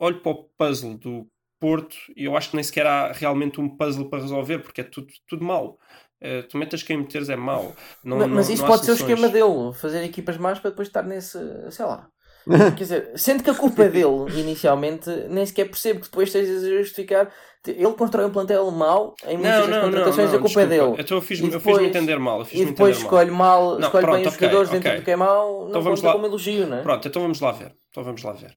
olho 0.00 0.20
para 0.20 0.32
o 0.32 0.44
puzzle 0.58 0.96
do 0.98 1.26
Porto 1.60 1.94
e 2.16 2.24
eu 2.24 2.36
acho 2.36 2.50
que 2.50 2.56
nem 2.56 2.62
sequer 2.64 2.86
há 2.86 3.12
realmente 3.12 3.60
um 3.60 3.68
puzzle 3.68 4.08
para 4.08 4.22
resolver, 4.22 4.58
porque 4.60 4.80
é 4.80 4.84
tudo, 4.84 5.08
tudo 5.28 5.44
mau. 5.44 5.78
Eh, 6.22 6.42
tu 6.42 6.56
metas 6.58 6.82
quem 6.82 6.96
meteres 6.98 7.28
é 7.28 7.36
mau. 7.36 7.74
Não, 8.04 8.16
mas, 8.18 8.28
não- 8.28 8.36
mas 8.36 8.48
isso 8.50 8.66
pode 8.66 8.84
ser 8.84 8.92
o 8.92 8.94
esquema 8.94 9.28
dele, 9.28 9.72
fazer 9.74 10.02
equipas 10.04 10.36
más 10.38 10.58
para 10.58 10.70
depois 10.70 10.88
estar 10.88 11.02
nesse, 11.02 11.38
sei 11.70 11.84
lá. 11.84 12.08
Quer 12.76 12.82
dizer, 12.84 13.12
sendo 13.16 13.42
que 13.44 13.50
a 13.50 13.54
culpa 13.54 13.84
é 13.84 13.88
dele 13.90 14.40
inicialmente, 14.40 15.10
nem 15.28 15.44
sequer 15.44 15.66
percebo 15.66 16.00
que 16.00 16.06
depois 16.06 16.28
estejas 16.28 16.64
a 16.64 16.68
justificar. 16.78 17.30
Ele 17.66 17.92
constrói 17.92 18.24
um 18.24 18.30
plantel 18.32 18.70
mau 18.70 19.14
em 19.26 19.36
muitas 19.36 19.60
Não, 19.60 19.66
das 19.66 19.76
não, 19.76 19.82
contratações, 19.82 20.30
não, 20.30 20.38
a 20.38 20.40
culpa 20.40 20.62
é 20.62 20.66
desculpa. 20.66 20.90
dele. 20.92 21.02
Então 21.02 21.16
eu 21.18 21.22
fiz-me 21.22 21.50
depois- 21.50 21.86
entender 21.86 22.18
mal. 22.18 22.40
Eu 22.40 22.46
E 22.50 22.64
depois 22.64 22.96
mal. 22.96 23.02
escolhe 23.04 23.30
mal, 23.30 23.78
escolhe 23.80 24.06
bem 24.06 24.12
pronto, 24.14 24.28
os 24.28 24.34
jogadores 24.34 24.70
dentro 24.70 24.88
ok. 24.88 25.00
do 25.00 25.04
que 25.04 25.10
é 25.10 25.16
mau, 25.16 25.60
não 25.60 25.68
Então 25.68 25.82
vamos 25.82 26.00
lá. 26.02 26.12
como 26.12 26.24
elogio, 26.26 26.66
não 26.66 26.78
é? 26.78 26.82
Pronto, 26.82 27.06
então 27.06 27.20
vamos 27.20 27.40
lá 27.40 27.52
ver. 27.52 27.74
Então 27.90 28.02
vamos 28.02 28.22
lá 28.22 28.32
ver. 28.32 28.56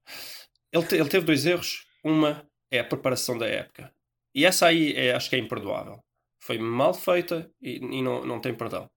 Ele, 0.74 0.86
te- 0.86 0.96
ele 0.96 1.10
teve 1.10 1.26
dois 1.26 1.46
erros. 1.46 1.86
Uma 2.04 2.48
é 2.72 2.80
a 2.80 2.84
preparação 2.84 3.38
da 3.38 3.48
época. 3.48 3.94
E 4.36 4.46
essa 4.46 4.68
aí 4.68 4.94
é, 4.96 5.14
acho 5.14 5.30
que 5.30 5.36
é 5.36 5.40
imperdoável. 5.40 6.00
Foi 6.42 6.58
mal 6.58 6.94
feita 6.94 7.50
e, 7.62 7.78
e 7.78 8.02
não, 8.02 8.26
não 8.26 8.42
tem 8.42 8.54
perdão. 8.56 8.90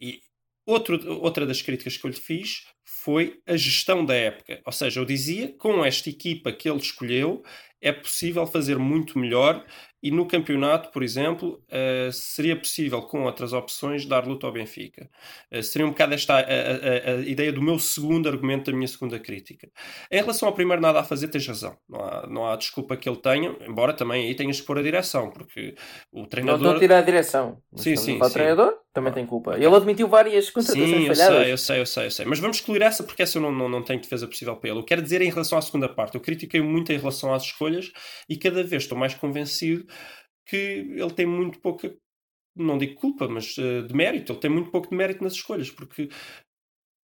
E 0.00 0.20
outro, 0.66 0.98
outra 1.22 1.46
das 1.46 1.62
críticas 1.62 1.96
que 1.96 2.06
eu 2.06 2.10
lhe 2.10 2.16
fiz 2.16 2.62
foi 3.04 3.40
a 3.46 3.56
gestão 3.56 4.04
da 4.04 4.14
época. 4.14 4.60
Ou 4.64 4.72
seja, 4.72 5.00
eu 5.00 5.04
dizia, 5.04 5.52
com 5.58 5.84
esta 5.84 6.08
equipa 6.08 6.52
que 6.52 6.68
ele 6.68 6.78
escolheu, 6.78 7.42
é 7.80 7.92
possível 7.92 8.46
fazer 8.46 8.78
muito 8.78 9.18
melhor 9.18 9.64
e 10.02 10.10
no 10.10 10.26
campeonato, 10.26 10.90
por 10.92 11.02
exemplo, 11.02 11.62
eh, 11.68 12.08
seria 12.12 12.56
possível, 12.56 13.02
com 13.02 13.24
outras 13.24 13.52
opções, 13.52 14.06
dar 14.06 14.26
luta 14.26 14.46
ao 14.46 14.52
Benfica. 14.52 15.10
Eh, 15.50 15.62
seria 15.62 15.86
um 15.86 15.90
bocado 15.90 16.14
esta 16.14 16.34
a, 16.34 16.40
a- 16.40 17.10
a- 17.14 17.20
ideia 17.26 17.52
do 17.52 17.60
meu 17.62 17.78
segundo 17.78 18.28
argumento, 18.28 18.70
da 18.70 18.76
minha 18.76 18.86
segunda 18.88 19.18
crítica. 19.18 19.68
Em 20.10 20.20
relação 20.20 20.48
ao 20.48 20.54
primeiro 20.54 20.80
nada 20.82 21.00
a 21.00 21.04
fazer, 21.04 21.28
tens 21.28 21.46
razão. 21.46 21.76
Não 21.88 22.00
há, 22.00 22.26
não 22.28 22.46
há 22.46 22.56
desculpa 22.56 22.96
que 22.96 23.08
ele 23.08 23.18
tenha, 23.20 23.56
embora 23.66 23.92
também 23.92 24.26
aí 24.28 24.34
tenhas 24.34 24.60
que 24.60 24.66
pôr 24.66 24.78
a 24.78 24.82
direção, 24.82 25.30
porque 25.30 25.74
o 26.12 26.26
Não 26.40 26.56
estou 26.56 26.70
treinador... 26.70 26.76
a 26.76 26.78
tirar 26.78 26.98
a 26.98 27.02
direção. 27.02 27.62
Sim, 27.76 27.96
sim, 27.96 28.18
do 28.18 28.24
sim. 28.24 28.32
treinador 28.32 28.78
também 28.92 29.12
tem 29.12 29.26
culpa. 29.26 29.56
Ele 29.56 29.66
admitiu 29.74 30.08
várias 30.08 30.50
contratações 30.50 30.90
Sim, 30.90 31.06
eu 31.06 31.14
falhadas. 31.14 31.48
sei, 31.48 31.52
eu 31.52 31.58
sei, 31.58 31.80
eu 31.80 31.86
sei, 31.86 32.06
eu 32.06 32.10
sei. 32.10 32.26
Mas 32.26 32.38
vamos 32.40 32.56
excluir 32.58 32.77
essa 32.82 33.02
porque 33.02 33.22
essa 33.22 33.38
eu 33.38 33.42
não, 33.42 33.52
não, 33.52 33.68
não 33.68 33.82
tenho 33.82 34.00
defesa 34.00 34.26
possível 34.26 34.56
para 34.56 34.70
ele. 34.70 34.78
Eu 34.78 34.84
quero 34.84 35.02
dizer 35.02 35.22
em 35.22 35.30
relação 35.30 35.58
à 35.58 35.62
segunda 35.62 35.88
parte. 35.88 36.14
Eu 36.14 36.20
critiquei 36.20 36.60
muito 36.60 36.92
em 36.92 36.98
relação 36.98 37.32
às 37.32 37.44
escolhas 37.44 37.92
e 38.28 38.36
cada 38.36 38.62
vez 38.62 38.84
estou 38.84 38.98
mais 38.98 39.14
convencido 39.14 39.86
que 40.46 40.56
ele 40.56 41.10
tem 41.10 41.26
muito 41.26 41.60
pouca, 41.60 41.94
não 42.56 42.78
digo 42.78 42.94
culpa, 42.94 43.28
mas 43.28 43.56
eh, 43.58 43.82
de 43.82 43.94
mérito. 43.94 44.32
Ele 44.32 44.40
tem 44.40 44.50
muito 44.50 44.70
pouco 44.70 44.88
de 44.90 44.96
mérito 44.96 45.22
nas 45.22 45.34
escolhas 45.34 45.70
porque 45.70 46.08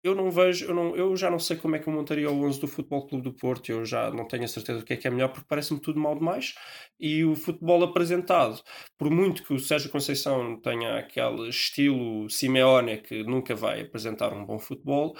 eu 0.04 0.14
não 0.14 0.30
vejo, 0.30 0.66
eu, 0.66 0.74
não, 0.74 0.94
eu 0.94 1.16
já 1.16 1.30
não 1.30 1.38
sei 1.38 1.56
como 1.56 1.76
é 1.76 1.78
que 1.78 1.88
eu 1.88 1.92
montaria 1.92 2.30
o 2.30 2.44
11 2.44 2.60
do 2.60 2.68
Futebol 2.68 3.06
Clube 3.06 3.24
do 3.24 3.32
Porto. 3.32 3.70
Eu 3.70 3.86
já 3.86 4.10
não 4.10 4.28
tenho 4.28 4.44
a 4.44 4.48
certeza 4.48 4.80
do 4.80 4.84
que 4.84 4.92
é 4.92 4.96
que 4.98 5.08
é 5.08 5.10
melhor 5.10 5.28
porque 5.28 5.46
parece-me 5.48 5.80
tudo 5.80 5.98
mal 5.98 6.14
demais. 6.14 6.54
E 7.00 7.24
o 7.24 7.34
futebol 7.34 7.82
apresentado 7.82 8.62
por 8.98 9.10
muito 9.10 9.42
que 9.42 9.54
o 9.54 9.58
Sérgio 9.58 9.90
Conceição 9.90 10.60
tenha 10.60 10.98
aquele 10.98 11.48
estilo 11.48 12.28
Simeone 12.28 12.98
que 12.98 13.22
nunca 13.24 13.54
vai 13.54 13.80
apresentar 13.80 14.34
um 14.34 14.44
bom 14.44 14.58
futebol, 14.58 15.16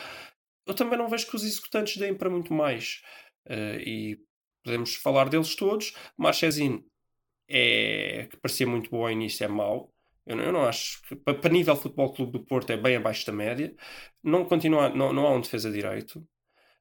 eu 0.66 0.74
também 0.74 0.98
não 0.98 1.08
vejo 1.08 1.26
que 1.26 1.36
os 1.36 1.44
executantes 1.44 1.96
deem 1.96 2.14
para 2.14 2.30
muito 2.30 2.52
mais. 2.52 3.02
Eh, 3.46 3.82
e 3.86 4.18
podemos 4.64 4.94
falar 4.96 5.28
deles 5.28 5.54
todos. 5.54 5.94
Marchesino 6.16 6.84
é 7.48 8.28
que 8.30 8.36
parecia 8.38 8.66
muito 8.66 8.90
bom 8.90 9.02
ao 9.04 9.10
início, 9.10 9.44
é 9.44 9.48
mau. 9.48 9.92
Eu 10.26 10.36
não, 10.36 10.44
eu 10.44 10.52
não 10.52 10.64
acho 10.64 11.02
que 11.02 11.16
para, 11.16 11.50
nível 11.50 11.76
Futebol 11.76 12.12
Clube 12.14 12.32
do 12.32 12.44
Porto 12.44 12.70
é 12.70 12.76
bem 12.76 12.96
abaixo 12.96 13.26
da 13.26 13.32
média. 13.32 13.74
Não, 14.22 14.44
continua, 14.44 14.88
não, 14.88 15.12
não 15.12 15.26
há 15.26 15.30
um 15.32 15.40
defesa 15.40 15.70
direito. 15.70 16.26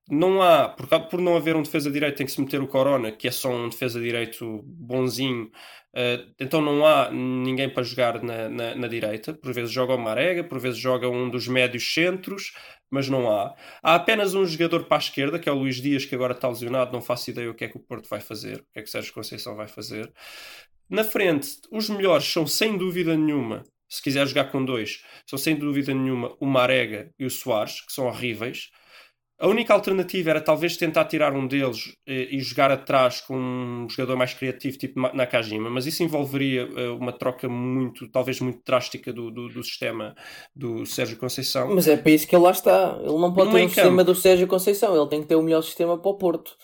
Não 0.09 0.41
há, 0.41 0.69
por, 0.69 0.87
por 1.09 1.21
não 1.21 1.35
haver 1.37 1.55
um 1.55 1.63
defesa 1.63 1.89
direito, 1.91 2.17
tem 2.17 2.25
que 2.25 2.31
se 2.31 2.41
meter 2.41 2.61
o 2.61 2.67
Corona, 2.67 3.11
que 3.11 3.27
é 3.27 3.31
só 3.31 3.49
um 3.51 3.69
defesa 3.69 4.01
direito 4.01 4.61
bonzinho. 4.65 5.49
Eh, 5.95 6.25
então 6.39 6.61
não 6.61 6.85
há 6.85 7.11
ninguém 7.11 7.69
para 7.69 7.83
jogar 7.83 8.21
na, 8.23 8.49
na, 8.49 8.75
na 8.75 8.87
direita. 8.87 9.33
Por 9.33 9.53
vezes 9.53 9.71
joga 9.71 9.95
o 9.95 9.97
Marega, 9.97 10.43
por 10.43 10.59
vezes 10.59 10.79
joga 10.79 11.09
um 11.09 11.29
dos 11.29 11.47
médios 11.47 11.93
centros, 11.93 12.53
mas 12.93 13.09
não 13.09 13.27
há. 13.27 13.55
Há 13.81 13.95
apenas 13.95 14.35
um 14.35 14.45
jogador 14.45 14.83
para 14.83 14.97
a 14.97 14.99
esquerda, 14.99 15.39
que 15.39 15.49
é 15.49 15.51
o 15.51 15.55
Luís 15.55 15.77
Dias, 15.77 16.05
que 16.05 16.13
agora 16.13 16.33
está 16.33 16.47
lesionado. 16.47 16.93
Não 16.93 17.01
faço 17.01 17.31
ideia 17.31 17.49
o 17.49 17.55
que 17.55 17.65
é 17.65 17.67
que 17.67 17.75
o 17.75 17.79
Porto 17.79 18.07
vai 18.07 18.21
fazer, 18.21 18.57
o 18.57 18.65
que 18.71 18.79
é 18.79 18.81
que 18.83 18.87
o 18.87 18.91
Sérgio 18.91 19.11
Conceição 19.11 19.55
vai 19.55 19.67
fazer. 19.67 20.13
Na 20.87 21.03
frente, 21.03 21.57
os 21.71 21.89
melhores 21.89 22.31
são 22.31 22.45
sem 22.45 22.77
dúvida 22.77 23.17
nenhuma, 23.17 23.63
se 23.89 23.99
quiser 23.99 24.27
jogar 24.27 24.51
com 24.51 24.63
dois, 24.63 25.03
são 25.25 25.39
sem 25.39 25.55
dúvida 25.55 25.91
nenhuma 25.91 26.35
o 26.39 26.45
Marega 26.45 27.11
e 27.17 27.25
o 27.25 27.31
Soares, 27.31 27.81
que 27.81 27.91
são 27.91 28.05
horríveis. 28.05 28.69
A 29.43 29.47
única 29.49 29.73
alternativa 29.73 30.29
era 30.29 30.39
talvez 30.39 30.77
tentar 30.77 31.03
tirar 31.05 31.33
um 31.33 31.45
deles 31.45 31.93
eh, 32.07 32.29
e 32.31 32.39
jogar 32.39 32.71
atrás 32.71 33.19
com 33.19 33.35
um 33.35 33.89
jogador 33.89 34.15
mais 34.15 34.33
criativo, 34.33 34.77
tipo 34.77 34.97
Ma- 34.97 35.11
Nakajima, 35.13 35.69
mas 35.69 35.85
isso 35.85 36.01
envolveria 36.01 36.61
eh, 36.77 36.89
uma 36.91 37.11
troca 37.11 37.49
muito, 37.49 38.07
talvez 38.09 38.39
muito 38.39 38.61
drástica 38.65 39.11
do, 39.11 39.29
do, 39.29 39.49
do 39.49 39.61
sistema 39.61 40.15
do 40.55 40.85
Sérgio 40.85 41.17
Conceição. 41.17 41.75
Mas 41.75 41.89
é 41.89 41.97
para 41.97 42.11
isso 42.11 42.25
que 42.25 42.33
ele 42.33 42.43
lá 42.45 42.51
está. 42.51 42.97
Ele 43.01 43.17
não 43.19 43.33
pode 43.33 43.47
No 43.47 43.51
ter 43.51 43.55
meio 43.55 43.65
um 43.65 43.69
sistema 43.69 44.03
do 44.03 44.15
Sérgio 44.15 44.47
Conceição. 44.47 44.95
Ele 44.95 45.09
tem 45.09 45.21
que 45.21 45.27
ter 45.27 45.35
o 45.35 45.43
melhor 45.43 45.61
sistema 45.61 45.97
para 45.97 46.09
o 46.11 46.17
Porto. 46.17 46.55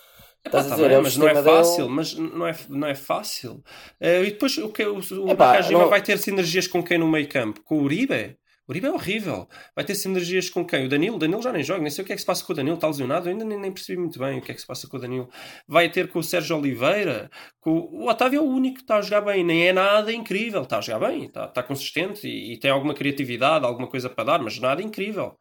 Epá, 0.45 0.63
tá 0.63 0.77
bem, 0.77 0.85
é 0.85 0.97
o 0.99 1.03
mas 1.03 1.17
não 1.17 1.27
é 1.27 1.35
sistema 1.35 1.41
dele. 1.51 1.65
fácil, 1.65 1.89
mas 1.89 2.13
não 2.15 2.47
é, 2.47 2.55
não 2.69 2.87
é 2.87 2.95
fácil. 2.95 3.61
Eh, 3.99 4.21
e 4.23 4.31
depois 4.31 4.57
o 4.57 4.69
que 4.69 4.85
o, 4.85 4.99
o 4.99 5.29
Epá, 5.31 5.47
Nakajima 5.51 5.79
não- 5.81 5.89
vai 5.89 6.01
ter 6.01 6.17
sinergias 6.17 6.65
com 6.65 6.81
quem 6.81 6.97
no 6.97 7.09
meio 7.09 7.27
campo? 7.27 7.59
Com 7.65 7.79
o 7.79 7.83
Uribe? 7.83 8.37
O 8.69 8.71
Uribe 8.71 8.85
é 8.85 8.91
horrível. 8.91 9.47
Vai 9.75 9.83
ter 9.83 9.95
sinergias 9.95 10.47
com 10.47 10.63
quem? 10.63 10.85
O 10.85 10.89
Danilo? 10.89 11.15
O 11.15 11.19
Danilo 11.19 11.41
já 11.41 11.51
nem 11.51 11.63
joga, 11.63 11.81
nem 11.81 11.89
sei 11.89 12.03
o 12.03 12.05
que 12.05 12.13
é 12.13 12.15
que 12.15 12.21
se 12.21 12.25
passa 12.27 12.45
com 12.45 12.53
o 12.53 12.55
Danilo, 12.55 12.75
está 12.75 12.85
lesionado, 12.85 13.27
eu 13.27 13.31
ainda 13.31 13.43
nem, 13.43 13.59
nem 13.59 13.71
percebi 13.71 13.99
muito 13.99 14.19
bem 14.19 14.37
o 14.37 14.41
que 14.43 14.51
é 14.51 14.53
que 14.53 14.61
se 14.61 14.67
passa 14.67 14.87
com 14.87 14.97
o 14.97 14.99
Danilo. 14.99 15.27
Vai 15.67 15.89
ter 15.89 16.07
com 16.07 16.19
o 16.19 16.23
Sérgio 16.23 16.55
Oliveira, 16.55 17.31
com 17.59 17.71
o 17.71 18.07
Otávio 18.07 18.37
é 18.37 18.43
o 18.43 18.45
único 18.45 18.75
que 18.75 18.83
está 18.83 18.97
a 18.97 19.01
jogar 19.01 19.21
bem, 19.21 19.43
nem 19.43 19.67
é 19.67 19.73
nada 19.73 20.13
incrível, 20.13 20.61
está 20.61 20.77
a 20.77 20.81
jogar 20.81 21.09
bem, 21.09 21.25
está, 21.25 21.45
está 21.45 21.63
consistente 21.63 22.27
e, 22.27 22.53
e 22.53 22.59
tem 22.59 22.69
alguma 22.69 22.93
criatividade, 22.93 23.65
alguma 23.65 23.87
coisa 23.87 24.07
para 24.07 24.23
dar, 24.23 24.39
mas 24.39 24.59
nada 24.59 24.83
incrível. 24.83 25.35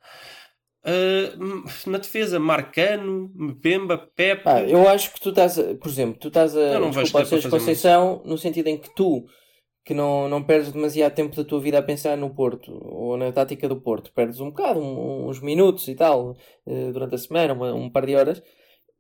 Ah, 0.88 1.36
na 1.86 1.98
defesa, 1.98 2.38
Marcano, 2.40 3.30
Mbemba, 3.34 3.98
Pepe. 4.16 4.44
Pá, 4.44 4.62
eu 4.62 4.88
acho 4.88 5.12
que 5.12 5.20
tu 5.20 5.28
estás, 5.28 5.58
a, 5.58 5.74
por 5.74 5.88
exemplo, 5.88 6.18
tu 6.18 6.28
estás 6.28 6.56
a 6.56 6.60
Eu 6.60 6.80
não 6.80 6.92
vejo 6.92 7.12
Conceição 7.50 8.22
no 8.24 8.38
sentido 8.38 8.68
em 8.68 8.78
que 8.78 8.94
tu, 8.94 9.26
que 9.88 9.94
não, 9.94 10.29
não 10.29 10.42
perdes 10.44 10.70
demasiado 10.70 11.14
tempo 11.14 11.35
da 11.35 11.42
tua 11.42 11.59
vida 11.59 11.79
a 11.79 11.83
pensar 11.83 12.14
no 12.14 12.29
Porto 12.29 12.70
ou 12.85 13.16
na 13.16 13.33
tática 13.33 13.66
do 13.66 13.81
Porto, 13.81 14.12
perdes 14.12 14.38
um 14.38 14.51
bocado, 14.51 14.81
um- 14.81 15.29
uns 15.29 15.40
minutos 15.40 15.88
e 15.88 15.94
tal, 15.94 16.37
eh, 16.66 16.92
durante 16.92 17.14
a 17.14 17.18
semana, 17.18 17.55
uma- 17.55 17.72
um 17.72 17.88
par 17.88 18.05
de 18.05 18.14
horas, 18.14 18.42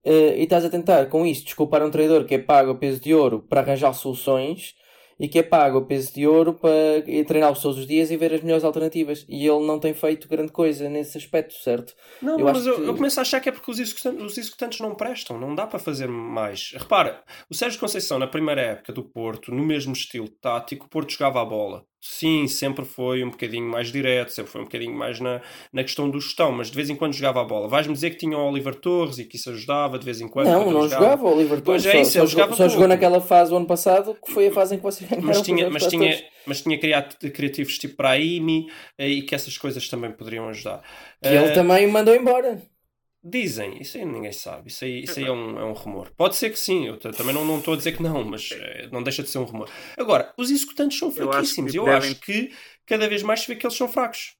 eh, 0.02 0.38
e 0.38 0.44
estás 0.44 0.64
a 0.64 0.70
tentar 0.70 1.04
com 1.10 1.26
isso 1.26 1.44
desculpar 1.44 1.84
um 1.84 1.90
treinador 1.90 2.24
que 2.24 2.36
é 2.36 2.38
pago 2.38 2.70
a 2.70 2.74
peso 2.74 3.02
de 3.02 3.12
ouro 3.14 3.44
para 3.46 3.60
arranjar 3.60 3.92
soluções 3.92 4.74
e 5.18 5.28
que 5.28 5.38
é 5.38 5.42
pago 5.42 5.78
a 5.78 5.84
peso 5.84 6.12
de 6.14 6.26
ouro 6.26 6.54
para 6.54 7.02
treiná-los 7.26 7.60
todos 7.60 7.78
os 7.78 7.86
dias 7.86 8.10
e 8.10 8.16
ver 8.16 8.32
as 8.34 8.42
melhores 8.42 8.64
alternativas. 8.64 9.24
E 9.28 9.46
ele 9.46 9.66
não 9.66 9.78
tem 9.80 9.92
feito 9.94 10.28
grande 10.28 10.52
coisa 10.52 10.88
nesse 10.88 11.18
aspecto, 11.18 11.54
certo? 11.54 11.94
Não, 12.22 12.38
Eu 12.38 12.44
mas 12.44 12.66
eu, 12.66 12.76
que- 12.76 12.82
eu 12.82 12.94
começo 12.94 13.18
a 13.18 13.22
achar 13.22 13.40
que 13.40 13.48
é 13.48 13.52
porque 13.52 13.70
os 13.70 13.78
executantes, 13.78 14.22
os 14.24 14.38
executantes 14.38 14.80
não 14.80 14.94
prestam, 14.94 15.38
não 15.38 15.54
dá 15.54 15.66
para 15.66 15.78
fazer 15.78 16.08
mais. 16.08 16.72
Repara, 16.76 17.22
o 17.50 17.54
Sérgio 17.54 17.80
Conceição, 17.80 18.18
na 18.18 18.26
primeira 18.26 18.60
época 18.60 18.92
do 18.92 19.02
Porto, 19.02 19.52
no 19.54 19.64
mesmo 19.64 19.92
estilo 19.92 20.28
tático, 20.28 20.86
o 20.86 20.88
Porto 20.88 21.10
jogava 21.12 21.40
a 21.42 21.44
bola. 21.44 21.84
Sim, 22.00 22.46
sempre 22.46 22.84
foi 22.84 23.24
um 23.24 23.30
bocadinho 23.30 23.68
mais 23.68 23.90
direto, 23.90 24.30
sempre 24.30 24.52
foi 24.52 24.60
um 24.60 24.64
bocadinho 24.64 24.94
mais 24.96 25.18
na, 25.18 25.40
na 25.72 25.82
questão 25.82 26.08
do 26.08 26.20
gestão, 26.20 26.52
mas 26.52 26.68
de 26.70 26.76
vez 26.76 26.88
em 26.88 26.94
quando 26.94 27.12
jogava 27.12 27.40
a 27.40 27.44
bola. 27.44 27.66
Vais-me 27.68 27.92
dizer 27.92 28.10
que 28.10 28.16
tinha 28.16 28.38
o 28.38 28.48
Oliver 28.48 28.74
Torres 28.76 29.18
e 29.18 29.24
que 29.24 29.36
isso 29.36 29.50
ajudava 29.50 29.98
de 29.98 30.04
vez 30.04 30.20
em 30.20 30.28
quando. 30.28 30.46
Não, 30.46 30.70
não 30.70 30.80
ele 30.82 30.90
jogava 30.90 31.24
o 31.24 31.34
Oliver 31.34 31.60
Pois 31.60 31.82
Torres. 31.82 31.86
é 31.86 31.92
só, 31.92 32.02
isso, 32.02 32.12
só, 32.12 32.18
ele 32.20 32.26
jogou, 32.28 32.44
jogava 32.44 32.56
só 32.56 32.68
jogou 32.68 32.86
naquela 32.88 33.20
fase 33.20 33.50
do 33.50 33.56
ano 33.56 33.66
passado 33.66 34.16
que 34.24 34.32
foi 34.32 34.46
a 34.46 34.52
fase 34.52 34.74
em 34.74 34.78
que 34.78 34.84
vocês 34.84 35.08
ganharam 35.10 35.26
Mas 35.26 35.42
tinha, 35.42 35.68
mas, 35.70 35.86
tinha, 35.86 36.12
todos. 36.16 36.30
mas 36.46 36.62
tinha 36.62 36.78
criado 36.78 37.16
criativos 37.32 37.76
tipo 37.78 37.96
Brahimi 37.96 38.66
eh, 38.96 39.08
e 39.08 39.22
que 39.22 39.34
essas 39.34 39.58
coisas 39.58 39.88
também 39.88 40.12
poderiam 40.12 40.48
ajudar. 40.48 40.80
Que 41.20 41.28
ele 41.28 41.46
Eh, 41.46 41.52
também 41.52 41.86
mandou 41.88 42.14
embora. 42.14 42.62
Dizem, 43.22 43.80
isso 43.82 43.98
aí 43.98 44.04
ninguém 44.04 44.32
sabe, 44.32 44.68
isso 44.68 44.84
aí, 44.84 45.02
isso 45.02 45.18
aí 45.18 45.24
é, 45.26 45.32
um, 45.32 45.58
é 45.58 45.64
um 45.64 45.72
rumor. 45.72 46.10
Pode 46.16 46.36
ser 46.36 46.50
que 46.50 46.58
sim, 46.58 46.86
eu 46.86 46.96
também 46.98 47.34
não 47.34 47.44
não 47.44 47.58
estou 47.58 47.74
a 47.74 47.76
dizer 47.76 47.92
que 47.96 48.02
não, 48.02 48.22
mas 48.22 48.50
eh, 48.52 48.88
não 48.92 49.02
deixa 49.02 49.22
de 49.24 49.28
ser 49.28 49.38
um 49.38 49.44
rumor. 49.44 49.68
Agora, 49.96 50.32
os 50.38 50.50
executantes 50.50 50.96
são 50.98 51.08
Eu 51.08 51.28
acho 51.30 51.32
fraquíssimos. 51.32 51.72
que 51.72 51.78
Eu 51.78 51.84
devem- 51.84 51.98
acho 51.98 52.20
que 52.20 52.54
cada 52.86 53.08
vez 53.08 53.22
mais 53.24 53.40
se 53.40 53.48
vê 53.48 53.56
que 53.56 53.66
eles 53.66 53.76
são 53.76 53.88
fracos. 53.88 54.36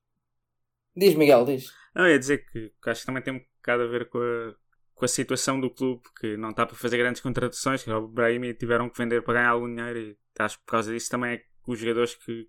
Diz, 0.97 1.14
Miguel, 1.14 1.45
diz. 1.45 1.73
Não, 1.95 2.05
eu 2.07 2.12
ia 2.12 2.19
dizer 2.19 2.45
que, 2.47 2.73
que 2.83 2.91
acho 2.91 3.01
que 3.01 3.07
também 3.07 3.23
tem 3.23 3.35
um 3.35 3.41
bocado 3.57 3.83
a 3.83 3.87
ver 3.87 4.09
com 4.09 4.19
a, 4.19 4.55
com 4.95 5.05
a 5.05 5.09
situação 5.09 5.61
do 5.61 5.71
clube, 5.71 6.03
que 6.21 6.37
não 6.37 6.51
está 6.51 6.64
para 6.64 6.77
fazer 6.77 6.99
grandes 6.99 7.21
contratações, 7.21 7.83
que 7.83 7.91
o 7.91 8.07
Brahimi 8.07 8.55
tiveram 8.55 8.88
que 8.88 8.97
vender 8.97 9.23
para 9.23 9.35
ganhar 9.35 9.51
algum 9.51 9.69
dinheiro 9.69 9.99
e 9.99 10.17
acho 10.38 10.57
que 10.59 10.64
por 10.64 10.71
causa 10.71 10.93
disso 10.93 11.11
também 11.11 11.33
é 11.33 11.38
que 11.38 11.45
os 11.67 11.79
jogadores 11.81 12.14
que, 12.14 12.49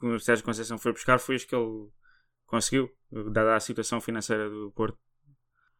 que 0.00 0.06
o 0.06 0.18
Sérgio 0.18 0.44
Conceição 0.44 0.78
foi 0.78 0.92
buscar 0.92 1.18
foi 1.18 1.36
os 1.36 1.44
que 1.44 1.54
ele 1.54 1.88
conseguiu, 2.46 2.90
dada 3.32 3.54
a 3.56 3.60
situação 3.60 4.00
financeira 4.00 4.48
do 4.48 4.72
Porto. 4.74 4.98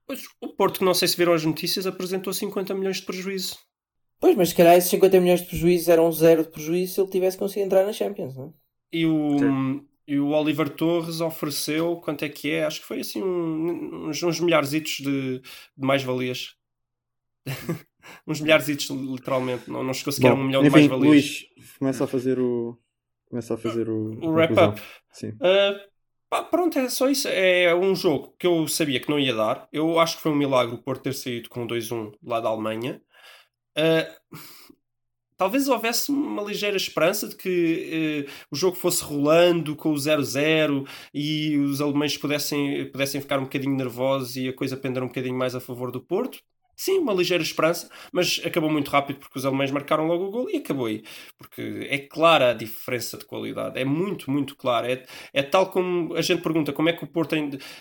Pois, 0.06 0.24
o 0.40 0.48
Porto, 0.48 0.78
que 0.78 0.84
não 0.84 0.94
sei 0.94 1.08
se 1.08 1.16
viram 1.16 1.32
as 1.32 1.44
notícias, 1.44 1.86
apresentou 1.86 2.32
50 2.32 2.74
milhões 2.74 2.98
de 2.98 3.02
prejuízo. 3.02 3.58
Pois, 4.20 4.36
mas 4.36 4.50
se 4.50 4.54
calhar 4.54 4.76
esses 4.76 4.90
50 4.90 5.20
milhões 5.20 5.40
de 5.40 5.46
prejuízo 5.48 5.90
eram 5.90 6.10
zero 6.12 6.44
de 6.44 6.50
prejuízo 6.50 6.94
se 6.94 7.00
ele 7.00 7.10
tivesse 7.10 7.36
conseguido 7.36 7.66
entrar 7.66 7.84
na 7.84 7.92
Champions, 7.92 8.36
não 8.36 8.46
é? 8.46 8.50
E 8.92 9.04
o, 9.04 9.82
e 10.06 10.18
o 10.18 10.28
Oliver 10.28 10.68
Torres 10.70 11.20
ofereceu, 11.20 11.96
quanto 11.96 12.24
é 12.24 12.28
que 12.28 12.50
é? 12.50 12.64
Acho 12.64 12.80
que 12.80 12.86
foi 12.86 13.00
assim 13.00 13.22
um- 13.22 14.08
uns, 14.08 14.22
uns 14.22 14.40
milharzitos 14.40 14.98
de, 15.00 15.40
de 15.40 15.86
mais-valias. 15.86 16.54
uns 18.26 18.40
milharzitos, 18.40 18.88
literalmente. 18.88 19.68
Não, 19.70 19.82
não 19.82 19.92
chegou 19.92 20.12
sequer 20.12 20.30
a 20.30 20.34
um 20.34 20.36
Bom, 20.38 20.44
milhão 20.44 20.62
de 20.62 20.68
enfim, 20.68 20.78
mais-valias. 20.78 21.08
Luís, 21.08 21.46
começa 21.78 22.04
a 22.04 22.06
fazer 22.06 22.38
o. 22.38 22.78
Começa 23.28 23.54
a 23.54 23.56
fazer 23.56 23.88
o. 23.90 24.18
O 24.24 24.30
wrap-up. 24.30 24.80
Sim. 25.12 25.30
Uh, 25.30 25.78
Pá, 26.36 26.42
pronto, 26.42 26.78
é 26.78 26.88
só 26.90 27.08
isso. 27.08 27.28
É 27.28 27.74
um 27.74 27.94
jogo 27.94 28.34
que 28.38 28.46
eu 28.46 28.68
sabia 28.68 29.00
que 29.00 29.08
não 29.08 29.18
ia 29.18 29.34
dar. 29.34 29.66
Eu 29.72 29.98
acho 29.98 30.16
que 30.16 30.22
foi 30.22 30.32
um 30.32 30.34
milagre 30.36 30.74
o 30.74 30.78
Porto 30.78 31.02
ter 31.04 31.14
saído 31.14 31.48
com 31.48 31.66
2-1 31.66 32.12
lá 32.22 32.40
da 32.40 32.48
Alemanha. 32.50 33.00
Ah, 33.76 34.06
talvez 35.36 35.68
houvesse 35.68 36.10
uma 36.10 36.42
ligeira 36.42 36.76
esperança 36.76 37.28
de 37.28 37.36
que 37.36 38.26
eh, 38.28 38.32
o 38.50 38.56
jogo 38.56 38.76
fosse 38.76 39.02
rolando 39.04 39.76
com 39.76 39.92
o 39.92 39.96
0-0 39.96 40.86
e 41.14 41.56
os 41.58 41.80
alemães 41.80 42.16
pudessem, 42.18 42.90
pudessem 42.90 43.20
ficar 43.20 43.38
um 43.38 43.44
bocadinho 43.44 43.76
nervosos 43.76 44.36
e 44.36 44.48
a 44.48 44.52
coisa 44.54 44.76
pender 44.76 45.02
um 45.02 45.08
bocadinho 45.08 45.36
mais 45.38 45.54
a 45.54 45.60
favor 45.60 45.90
do 45.92 46.00
Porto. 46.00 46.38
Sim, 46.76 46.98
uma 46.98 47.14
ligeira 47.14 47.42
esperança, 47.42 47.88
mas 48.12 48.40
acabou 48.44 48.70
muito 48.70 48.90
rápido 48.90 49.18
porque 49.18 49.38
os 49.38 49.46
alemães 49.46 49.70
marcaram 49.70 50.06
logo 50.06 50.26
o 50.26 50.30
gol 50.30 50.50
e 50.50 50.58
acabou 50.58 50.86
aí. 50.86 51.02
Porque 51.38 51.88
é 51.88 51.98
clara 51.98 52.50
a 52.50 52.54
diferença 52.54 53.16
de 53.16 53.24
qualidade, 53.24 53.80
é 53.80 53.84
muito, 53.84 54.30
muito 54.30 54.54
clara. 54.54 54.92
É, 54.92 55.06
é 55.32 55.42
tal 55.42 55.70
como 55.70 56.14
a 56.14 56.20
gente 56.20 56.42
pergunta 56.42 56.74
como 56.74 56.90
é 56.90 56.92
que 56.92 57.02
o 57.02 57.06
Porto, 57.06 57.34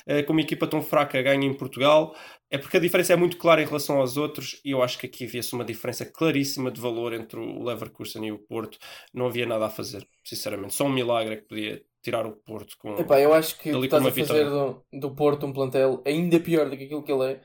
eh, 0.08 0.24
com 0.24 0.32
uma 0.32 0.42
equipa 0.42 0.66
tão 0.66 0.82
fraca, 0.82 1.22
ganha 1.22 1.46
em 1.46 1.54
Portugal. 1.54 2.16
É 2.50 2.58
porque 2.58 2.78
a 2.78 2.80
diferença 2.80 3.12
é 3.12 3.16
muito 3.18 3.38
clara 3.38 3.62
em 3.62 3.66
relação 3.66 3.98
aos 3.98 4.16
outros 4.16 4.62
e 4.64 4.72
eu 4.72 4.82
acho 4.82 4.98
que 4.98 5.08
aqui 5.08 5.26
havia-se 5.26 5.54
uma 5.54 5.66
diferença 5.66 6.06
claríssima 6.06 6.72
de 6.72 6.80
valor 6.80 7.12
entre 7.12 7.38
o 7.38 7.64
Leverkusen 7.64 8.26
e 8.26 8.32
o 8.32 8.40
Porto. 8.40 8.78
Não 9.14 9.26
havia 9.26 9.46
nada 9.46 9.66
a 9.66 9.70
fazer, 9.70 10.08
sinceramente. 10.24 10.74
Só 10.74 10.86
um 10.86 10.94
milagre 10.94 11.34
é 11.34 11.38
que 11.38 11.48
podia 11.48 11.84
tirar 12.02 12.26
o 12.26 12.32
Porto 12.32 12.78
com. 12.78 12.96
Epá, 12.98 13.20
eu 13.20 13.34
acho 13.34 13.60
que 13.60 13.70
estás 13.70 14.06
a 14.06 14.12
fazer 14.12 14.46
do, 14.46 14.82
do 14.94 15.16
Porto 15.16 15.46
um 15.46 15.52
plantel 15.52 16.02
ainda 16.06 16.40
pior 16.40 16.70
do 16.70 16.78
que 16.78 16.86
aquilo 16.86 17.04
que 17.04 17.12
ele 17.12 17.34
é. 17.34 17.42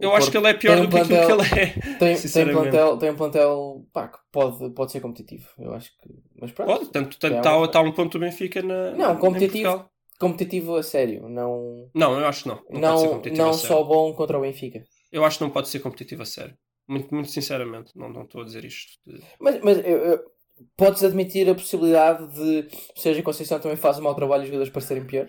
Eu 0.00 0.14
acho 0.14 0.30
que 0.30 0.36
ele 0.36 0.46
é 0.46 0.54
pior 0.54 0.80
do 0.80 0.88
que 0.88 0.96
aquilo 0.98 1.26
que 1.26 1.32
ele 1.32 1.60
é. 1.60 1.66
Tem, 1.98 2.16
tem, 2.16 2.52
plantel, 2.52 2.96
tem 2.98 3.10
um 3.10 3.16
plantel 3.16 3.84
pá, 3.92 4.08
que 4.08 4.18
pode, 4.30 4.70
pode 4.70 4.92
ser 4.92 5.00
competitivo. 5.00 5.48
Eu 5.58 5.74
acho 5.74 5.90
que. 5.98 6.08
Mas 6.40 6.52
pronto. 6.52 6.68
Pode, 6.78 6.90
tanto 6.90 7.26
É 7.26 7.36
está 7.36 7.56
uma- 7.56 7.68
tá 7.68 7.80
um 7.80 7.90
ponto 7.92 8.12
do 8.18 8.20
Benfica 8.24 8.62
na. 8.62 8.92
Não, 8.92 9.16
competitivo. 9.16 9.88
Competitivo 10.20 10.76
a 10.76 10.82
sério. 10.82 11.28
Não, 11.28 11.88
Não, 11.94 12.18
eu 12.20 12.26
acho 12.26 12.42
que 12.44 12.48
não. 12.48 12.62
Não, 12.70 13.08
pode 13.20 13.24
ser 13.30 13.36
não, 13.36 13.46
não 13.46 13.52
só 13.52 13.82
bom 13.84 14.12
contra 14.14 14.38
o 14.38 14.40
Benfica. 14.42 14.84
Eu 15.12 15.24
acho 15.24 15.38
que 15.38 15.44
não 15.44 15.50
pode 15.50 15.68
ser 15.68 15.80
competitivo 15.80 16.22
a 16.22 16.26
sério. 16.26 16.56
Muito, 16.88 17.12
muito 17.14 17.30
sinceramente, 17.30 17.92
não, 17.96 18.08
não 18.08 18.22
estou 18.22 18.40
a 18.42 18.44
dizer 18.44 18.64
isto. 18.64 18.92
de- 19.06 19.20
Mas, 19.38 19.60
mas 19.62 19.78
eu- 19.78 19.98
eu- 19.98 20.20
podes 20.76 21.04
admitir 21.04 21.48
a 21.48 21.54
possibilidade 21.54 22.26
de, 22.34 22.68
seja 22.96 23.22
Conceição 23.22 23.60
também 23.60 23.76
faz 23.76 23.98
um 23.98 24.02
mau 24.02 24.14
trabalho 24.14 24.42
e 24.42 24.44
os 24.44 24.48
jogadores 24.48 24.72
parecerem 24.72 25.04
pior? 25.06 25.28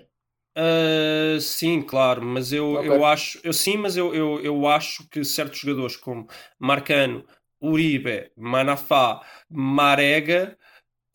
Ah, 0.55 1.39
sim, 1.39 1.81
claro, 1.81 2.21
mas 2.21 2.51
eu, 2.51 2.73
Ok. 2.73 2.85
eu 2.87 3.05
acho, 3.05 3.39
eu 3.43 3.53
sim, 3.53 3.77
mas 3.77 3.95
eu, 3.95 4.13
eu, 4.13 4.41
eu 4.41 4.67
acho 4.67 5.07
que 5.09 5.23
certos 5.23 5.59
jogadores 5.59 5.95
como 5.95 6.27
Marcano, 6.59 7.23
Uribe, 7.61 8.31
Manafá, 8.35 9.21
Marega, 9.49 10.57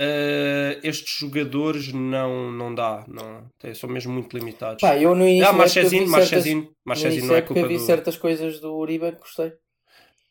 ah, 0.00 0.80
estes 0.82 1.18
jogadores 1.18 1.92
não, 1.92 2.50
não 2.50 2.74
dá, 2.74 3.04
não, 3.08 3.48
são 3.74 3.90
mesmo 3.90 4.12
muito 4.12 4.36
limitados. 4.36 4.82
Pá, 4.82 4.96
eu 4.96 5.14
no 5.14 5.26
início 5.26 5.48
ah, 5.48 5.52
no 5.52 5.58
Marchesin 5.58 5.96
início 7.08 7.28
não 7.28 7.36
é 7.36 7.42
culpa 7.42 7.68
vi 7.68 7.78
do... 7.78 7.86
certas 7.86 8.16
coisas 8.16 8.60
do 8.60 8.74
Uribe 8.76 9.12
que 9.12 9.18
gostei. 9.18 9.52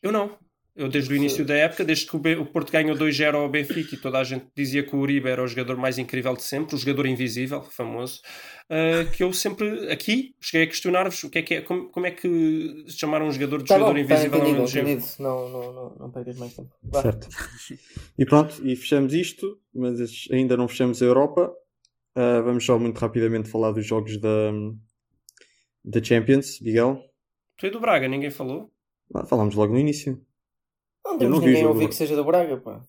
Eu 0.02 0.12
não. 0.12 0.38
Eu 0.76 0.88
desde 0.88 1.12
o 1.12 1.16
início 1.16 1.44
da 1.44 1.54
época, 1.54 1.84
desde 1.84 2.04
que 2.04 2.16
o, 2.16 2.46
Porto 2.46 2.72
ganhou 2.72 2.96
2-0 2.96 3.34
ao 3.34 3.48
Benfica 3.48 3.94
e 3.94 3.98
toda 3.98 4.18
a 4.18 4.24
gente 4.24 4.46
dizia 4.56 4.82
que 4.82 4.96
o 4.96 4.98
Uribe 4.98 5.28
era 5.28 5.40
o 5.40 5.46
jogador 5.46 5.76
mais 5.76 5.98
incrível 5.98 6.34
de 6.34 6.42
sempre, 6.42 6.74
o 6.74 6.78
jogador 6.78 7.06
invisível, 7.06 7.62
famoso, 7.62 8.20
ah, 8.68 9.04
que 9.14 9.22
eu 9.22 9.32
sempre 9.32 9.92
aqui 9.92 10.34
cheguei 10.40 10.66
a 10.66 10.68
questionar-vos 10.68 11.22
o 11.22 11.30
que 11.30 11.38
é 11.38 11.42
que 11.42 11.54
é, 11.54 11.60
como, 11.60 11.90
como 11.90 12.06
é 12.06 12.10
que 12.10 12.86
chamaram 12.88 13.28
um 13.28 13.30
jogador 13.30 13.62
de 13.62 13.68
Tá 13.68 13.78
jogador 13.78 13.94
bom, 13.94 14.00
está 14.00 14.14
invisível 14.14 14.42
ao 14.42 14.66
entendido. 14.66 15.04
Não, 15.20 15.48
não, 15.48 15.72
não, 15.72 15.96
não 15.96 16.10
percas 16.10 16.36
mais 16.38 16.54
tempo. 16.54 16.74
Vá. 16.82 17.02
Certo. 17.02 17.28
E 18.18 18.24
pronto, 18.24 18.60
e 18.66 18.74
fechamos 18.74 19.14
isto, 19.14 19.60
mas 19.72 20.00
ainda 20.32 20.56
não 20.56 20.66
fechamos 20.66 21.00
a 21.00 21.04
Europa. 21.04 21.54
Ah, 22.16 22.40
vamos 22.40 22.64
só 22.64 22.78
muito 22.78 22.98
rapidamente 22.98 23.48
falar 23.48 23.70
dos 23.70 23.86
jogos 23.86 24.16
da, 24.18 24.50
da 25.84 26.02
Champions, 26.02 26.60
Miguel. 26.60 27.00
Tu 27.58 27.66
é 27.66 27.70
do 27.70 27.78
Braga, 27.78 28.08
ninguém 28.08 28.30
falou? 28.30 28.72
Ah, 29.14 29.24
falámos 29.24 29.54
logo 29.54 29.72
no 29.72 29.78
início. 29.78 30.20
Não 31.04 31.12
Eu 31.12 31.18
temos 31.18 31.38
não 31.40 31.46
ninguém 31.46 31.64
a 31.64 31.68
ouvir 31.68 31.88
que 31.88 31.94
seja 31.94 32.16
do 32.16 32.24
Braga, 32.24 32.56
pá. 32.58 32.80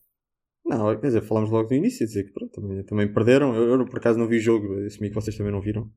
Não, 0.66 0.96
quer 1.00 1.08
dizer, 1.08 1.22
falámos 1.22 1.52
logo 1.52 1.70
no 1.70 1.76
início, 1.76 2.06
dizer 2.08 2.24
que 2.24 2.32
pronto, 2.34 2.60
também, 2.60 2.84
também 2.84 3.14
perderam. 3.14 3.54
Eu, 3.56 3.80
eu, 3.80 3.86
por 3.86 3.98
acaso 4.00 4.18
não 4.18 4.28
vi 4.28 4.38
o 4.38 4.42
jogo, 4.42 4.84
assumi 4.86 5.10
que 5.10 5.16
vocês 5.16 5.36
também 5.38 5.52
não 5.52 5.62
viram. 5.62 5.90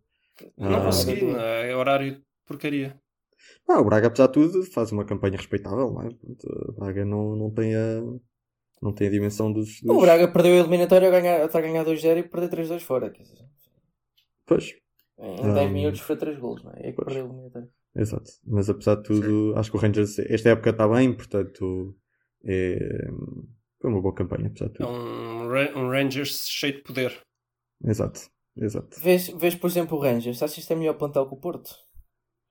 Não 0.56 0.76
Ah, 0.76 0.84
consegui, 0.84 1.24
não 1.24 1.40
é 1.40 1.74
horário 1.74 2.16
de 2.16 2.22
porcaria. 2.46 3.00
Ah, 3.68 3.80
o 3.80 3.84
Braga, 3.84 4.08
apesar 4.08 4.26
de 4.26 4.32
tudo, 4.34 4.62
faz 4.64 4.92
uma 4.92 5.04
campanha 5.06 5.36
respeitável, 5.36 5.90
não 5.90 6.02
é? 6.02 6.08
Portanto, 6.10 6.46
O 6.68 6.72
Braga 6.72 7.04
não, 7.04 7.34
não, 7.36 7.50
tem 7.50 7.74
a, 7.74 8.02
não 8.82 8.92
tem 8.92 9.06
a 9.08 9.10
dimensão 9.10 9.50
dos. 9.52 9.80
dos... 9.80 9.96
O 9.96 10.00
Braga 10.00 10.28
perdeu 10.28 10.52
a 10.54 10.56
eliminatória 10.58 11.08
a 11.08 11.10
ganhar, 11.10 11.44
está 11.46 11.58
a 11.60 11.62
ganhar 11.62 11.84
2-0 11.84 12.18
e 12.18 12.22
perder 12.28 12.50
3-2 12.50 12.80
fora. 12.80 13.10
Quer 13.10 13.22
dizer, 13.22 13.38
Pois, 14.44 14.74
em 15.18 15.52
10 15.54 15.56
Ah. 15.56 15.68
minutos 15.72 16.00
foi 16.00 16.16
3 16.16 16.38
golos, 16.38 16.62
não 16.62 16.72
é? 16.72 16.88
É 16.88 16.90
que 16.90 16.92
Pois. 16.92 17.06
perdeu 17.06 17.24
a 17.24 17.28
eliminatória. 17.28 17.68
exato. 17.96 18.30
Mas 18.46 18.68
apesar 18.68 18.96
de 18.96 19.02
tudo, 19.04 19.54
acho 19.56 19.70
que 19.70 19.76
o 19.76 19.80
Rangers, 19.80 20.18
esta 20.18 20.50
época 20.50 20.70
está 20.70 20.86
bem, 20.88 21.12
portanto, 21.14 21.96
é, 22.44 22.78
foi 23.80 23.90
uma 23.90 24.00
boa 24.02 24.14
campanha, 24.14 24.46
apesar 24.48 24.68
de 24.68 24.74
É 24.74 24.78
tudo. 24.78 24.88
um, 24.90 25.48
Ra- 25.48 25.72
um 25.76 25.88
Rangers 25.90 26.46
cheio 26.48 26.74
de 26.74 26.82
poder. 26.82 27.20
Exato, 27.84 28.20
exato. 28.56 29.00
Vês, 29.00 29.28
vês, 29.28 29.54
por 29.54 29.68
exemplo, 29.68 29.96
o 29.96 30.00
Rangers. 30.00 30.42
Achas 30.42 30.54
que 30.54 30.60
isto 30.60 30.72
é 30.72 30.76
melhor 30.76 30.94
plantel 30.94 31.26
que 31.26 31.34
o 31.34 31.38
Porto? 31.38 31.70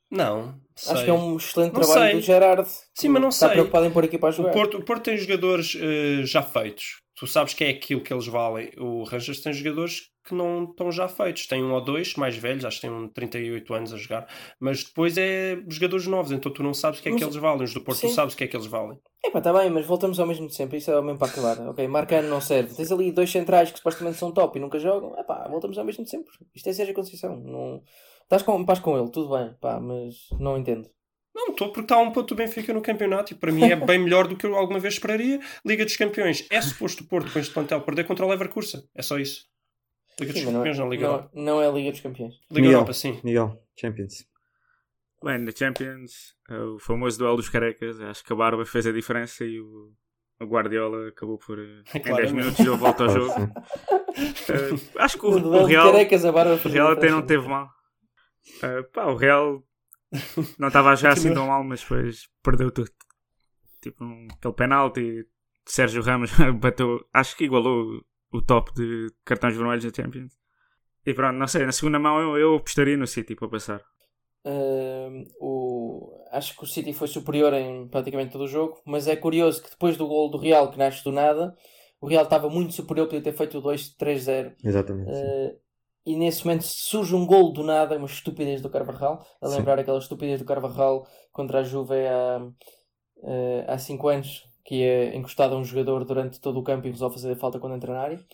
Não, 0.09 0.57
sei. 0.73 0.93
Acho 0.93 1.03
que 1.03 1.09
é 1.09 1.13
um 1.13 1.35
excelente 1.35 1.73
Não 1.73 1.81
trabalho 1.81 2.11
sei. 2.11 2.13
do 2.15 2.21
Gerard. 2.21 2.69
Sim, 2.97 3.09
mas 3.09 3.21
não 3.21 3.27
está 3.29 3.47
sei. 3.47 3.55
preocupado 3.55 3.85
em 3.85 3.91
pôr 3.91 4.03
a 4.03 4.07
equipa 4.07 4.27
a 4.27 4.29
O 4.29 4.33
jogar. 4.33 4.53
Porto, 4.53 4.77
o 4.77 4.83
Porto 4.83 5.03
tem 5.03 5.17
jogadores 5.17 5.75
eh, 5.75 6.23
já 6.23 6.41
feitos. 6.41 7.01
Tu 7.17 7.27
sabes 7.27 7.53
que 7.53 7.63
é 7.65 7.69
aquilo 7.71 7.99
que 8.01 8.13
eles 8.13 8.27
valem. 8.27 8.71
O 8.77 9.03
Rangers 9.03 9.41
tem 9.41 9.51
jogadores 9.51 10.03
que 10.25 10.33
não 10.33 10.63
estão 10.63 10.89
já 10.93 11.09
feitos. 11.09 11.45
Tem 11.47 11.61
um 11.61 11.73
ou 11.73 11.81
dois 11.83 12.15
mais 12.15 12.37
velhos, 12.37 12.63
acho 12.63 12.77
que 12.79 12.87
tem 12.87 12.95
um 12.95 13.07
de 13.07 13.13
38 13.13 13.73
anos 13.73 13.91
a 13.93 13.97
jogar. 13.97 14.27
Mas 14.61 14.83
depois 14.85 15.17
é 15.17 15.57
jogadores 15.67 16.07
novos, 16.07 16.31
então 16.31 16.53
tu 16.53 16.63
não 16.63 16.73
sabes 16.73 16.99
o 16.99 17.03
que 17.03 17.09
é 17.09 17.11
Mas- 17.11 17.19
que 17.19 17.25
eles 17.25 17.35
valem. 17.35 17.63
Os 17.63 17.73
do 17.73 17.81
Porto 17.81 17.99
tu 17.99 18.07
Sim. 18.07 18.13
sabes 18.13 18.33
o 18.33 18.37
que 18.37 18.43
é 18.45 18.47
que 18.47 18.55
eles 18.55 18.67
valem. 18.67 18.97
Epá, 19.27 19.39
está 19.39 19.51
bem, 19.51 19.69
mas 19.69 19.85
voltamos 19.85 20.19
ao 20.19 20.25
mesmo 20.25 20.47
de 20.47 20.55
sempre. 20.55 20.77
Isso 20.77 20.89
é 20.89 20.97
o 20.97 21.03
mesmo 21.03 21.19
para 21.19 21.27
acabar. 21.27 21.59
Ok, 21.67 21.85
Marcano 21.87 22.29
não 22.29 22.39
serve. 22.39 22.73
Tens 22.73 22.91
ali 22.91 23.11
dois 23.11 23.29
centrais 23.29 23.69
que 23.71 23.77
supostamente 23.77 24.17
são 24.17 24.31
top 24.31 24.57
e 24.57 24.61
nunca 24.61 24.79
jogam. 24.79 25.19
Epá, 25.19 25.47
voltamos 25.49 25.77
ao 25.77 25.83
mesmo 25.83 26.05
de 26.05 26.09
sempre. 26.09 26.31
Isto 26.55 26.69
é 26.69 26.73
Sérgio 26.73 26.95
Conceição. 26.95 27.35
Não... 27.35 27.83
Estás 28.23 28.41
com, 28.41 28.63
paz 28.65 28.79
com 28.79 28.97
ele, 28.97 29.11
tudo 29.11 29.35
bem. 29.35 29.53
Pá, 29.59 29.79
mas 29.81 30.15
não 30.39 30.57
entendo. 30.57 30.89
Não, 31.35 31.49
estou 31.49 31.67
porque 31.67 31.81
está 31.81 31.95
a 31.97 31.99
um 31.99 32.11
ponto 32.11 32.33
do 32.33 32.37
Benfica 32.37 32.73
no 32.73 32.81
campeonato 32.81 33.33
e 33.33 33.35
para 33.35 33.51
mim 33.51 33.63
é 33.65 33.75
bem 33.75 33.99
melhor 33.99 34.27
do 34.27 34.35
que 34.35 34.45
eu 34.45 34.55
alguma 34.55 34.79
vez 34.79 34.95
esperaria. 34.95 35.39
Liga 35.65 35.83
dos 35.83 35.97
Campeões. 35.97 36.47
É 36.49 36.61
suposto 36.61 37.03
o 37.03 37.07
Porto 37.07 37.31
com 37.31 37.37
este 37.37 37.53
plantel 37.53 37.81
perder 37.81 38.05
contra 38.05 38.25
o 38.25 38.29
Leverkusen. 38.29 38.81
É 38.95 39.01
só 39.01 39.19
isso. 39.19 39.45
Liga 40.19 40.33
dos 40.33 40.41
Sim, 40.41 40.45
mas 40.45 40.53
não, 40.53 40.61
Campeões, 40.61 40.79
não, 40.79 40.89
Liga 40.89 41.05
Europa. 41.05 41.31
não, 41.35 41.43
não 41.43 41.61
é 41.61 41.71
Liga 41.71 41.91
dos 41.91 41.99
Campeões. 41.99 42.33
Liga 42.49 42.61
Miguel. 42.61 42.71
Europa, 42.71 42.93
sim. 42.93 43.19
Miguel, 43.23 43.61
Champions. 43.79 44.25
Bem, 45.23 45.39
na 45.39 45.51
Champions, 45.51 46.35
eh, 46.49 46.59
o 46.59 46.79
famoso 46.79 47.17
duelo 47.17 47.37
dos 47.37 47.49
carecas, 47.49 47.99
acho 47.99 48.23
que 48.23 48.33
a 48.33 48.35
Barba 48.35 48.65
fez 48.65 48.85
a 48.85 48.91
diferença 48.91 49.43
e 49.43 49.59
o, 49.59 49.91
o 50.39 50.45
Guardiola 50.45 51.09
acabou 51.09 51.39
por, 51.39 51.57
eh, 51.57 51.81
em 51.95 52.01
10 52.01 52.05
Claramente. 52.05 52.33
minutos, 52.33 52.65
deu 52.65 52.73
a 52.73 52.77
volta 52.77 53.03
ao 53.03 53.09
jogo. 53.09 53.33
Sim. 53.33 53.51
Eh, 54.49 54.99
acho 54.99 55.17
que 55.17 55.25
o, 55.25 55.29
o 55.29 55.65
Real, 55.65 55.91
carecas, 55.91 56.25
a 56.25 56.31
Barba 56.31 56.53
o 56.53 56.69
Real 56.69 56.87
a 56.89 56.93
até 56.93 57.09
não 57.09 57.21
teve 57.21 57.47
mal. 57.47 57.69
Eh, 58.61 58.83
pá, 58.93 59.05
o 59.05 59.15
Real 59.15 59.63
não 60.57 60.67
estava 60.67 60.91
a 60.91 60.95
jogar 60.95 61.13
assim 61.13 61.33
tão 61.33 61.47
mal, 61.47 61.63
mas 61.63 61.81
depois 61.81 62.29
perdeu 62.43 62.71
tudo. 62.71 62.91
Tipo, 63.81 64.03
um, 64.03 64.27
aquele 64.31 64.53
penalti, 64.53 65.27
Sérgio 65.65 66.01
Ramos 66.01 66.31
bateu, 66.59 67.05
acho 67.13 67.35
que 67.35 67.45
igualou 67.45 68.03
o, 68.31 68.41
top 68.41 68.73
de 68.73 69.11
cartões 69.25 69.55
vermelhos 69.55 69.83
da 69.83 70.03
Champions. 70.03 70.37
E 71.05 71.13
pronto, 71.13 71.37
não 71.37 71.47
sei, 71.47 71.65
na 71.65 71.71
segunda 71.71 71.99
mão 71.99 72.19
eu, 72.19 72.37
eu 72.37 72.55
apostaria 72.55 72.97
no 72.97 73.07
City 73.07 73.35
para 73.35 73.47
passar. 73.47 73.81
O... 75.39 76.13
Acho 76.31 76.55
que 76.55 76.63
o 76.63 76.67
City 76.67 76.93
foi 76.93 77.07
superior 77.07 77.53
em 77.53 77.87
praticamente 77.87 78.31
todo 78.31 78.43
o 78.43 78.47
jogo, 78.47 78.81
mas 78.85 79.07
é 79.07 79.15
curioso 79.15 79.63
que 79.63 79.69
depois 79.69 79.97
do 79.97 80.07
gol 80.07 80.29
do 80.29 80.37
Real, 80.37 80.69
que 80.69 80.77
nasce 80.77 81.03
do 81.03 81.11
nada, 81.11 81.55
o 81.99 82.07
Real 82.07 82.23
estava 82.23 82.49
muito 82.49 82.73
superior, 82.73 83.07
podia 83.07 83.21
ter 83.21 83.33
feito 83.33 83.57
o 83.57 83.61
2-3-0. 83.61 84.55
Exatamente. 84.63 85.15
sim. 85.15 85.21
Uh, 85.21 85.67
e 86.07 86.15
nesse 86.15 86.45
momento 86.45 86.63
surge 86.63 87.13
um 87.13 87.25
gol 87.25 87.51
do 87.51 87.63
nada, 87.63 87.97
uma 87.97 88.05
estupidez 88.05 88.61
do 88.61 88.69
Carvajal, 88.69 89.25
a 89.41 89.47
Sim. 89.49 89.57
lembrar 89.57 89.77
aquela 89.77 89.99
estupidez 89.99 90.39
do 90.39 90.45
Carvajal 90.45 91.05
contra 91.33 91.59
a 91.59 91.63
Juve 91.63 91.95
há, 92.07 92.47
uh, 93.17 93.65
há 93.67 93.77
5 93.77 94.07
anos, 94.07 94.45
que 94.63 94.83
é 94.83 95.13
encostado 95.17 95.53
a 95.53 95.57
um 95.57 95.65
jogador 95.65 96.05
durante 96.05 96.39
todo 96.39 96.61
o 96.61 96.63
campo 96.63 96.87
e 96.87 96.91
resolve 96.91 97.15
fazer 97.15 97.35
falta 97.35 97.59
quando 97.59 97.75
entra 97.75 97.91
na 97.91 97.99
área. 97.99 98.25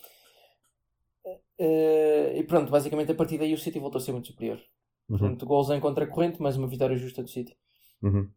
Uh, 1.58 2.36
e 2.36 2.44
pronto, 2.46 2.70
basicamente 2.70 3.10
a 3.10 3.14
partir 3.16 3.38
daí 3.38 3.52
o 3.52 3.58
City 3.58 3.80
voltou 3.80 3.98
a 3.98 4.02
ser 4.02 4.12
muito 4.12 4.28
superior. 4.28 4.60
Uhum. 5.08 5.18
Portanto, 5.18 5.46
gols 5.46 5.70
em 5.70 5.80
contracorrente, 5.80 6.40
mas 6.40 6.56
uma 6.56 6.68
vitória 6.68 6.96
justa 6.96 7.22
do 7.22 7.28
City. 7.28 7.56
Uhum. 8.02 8.28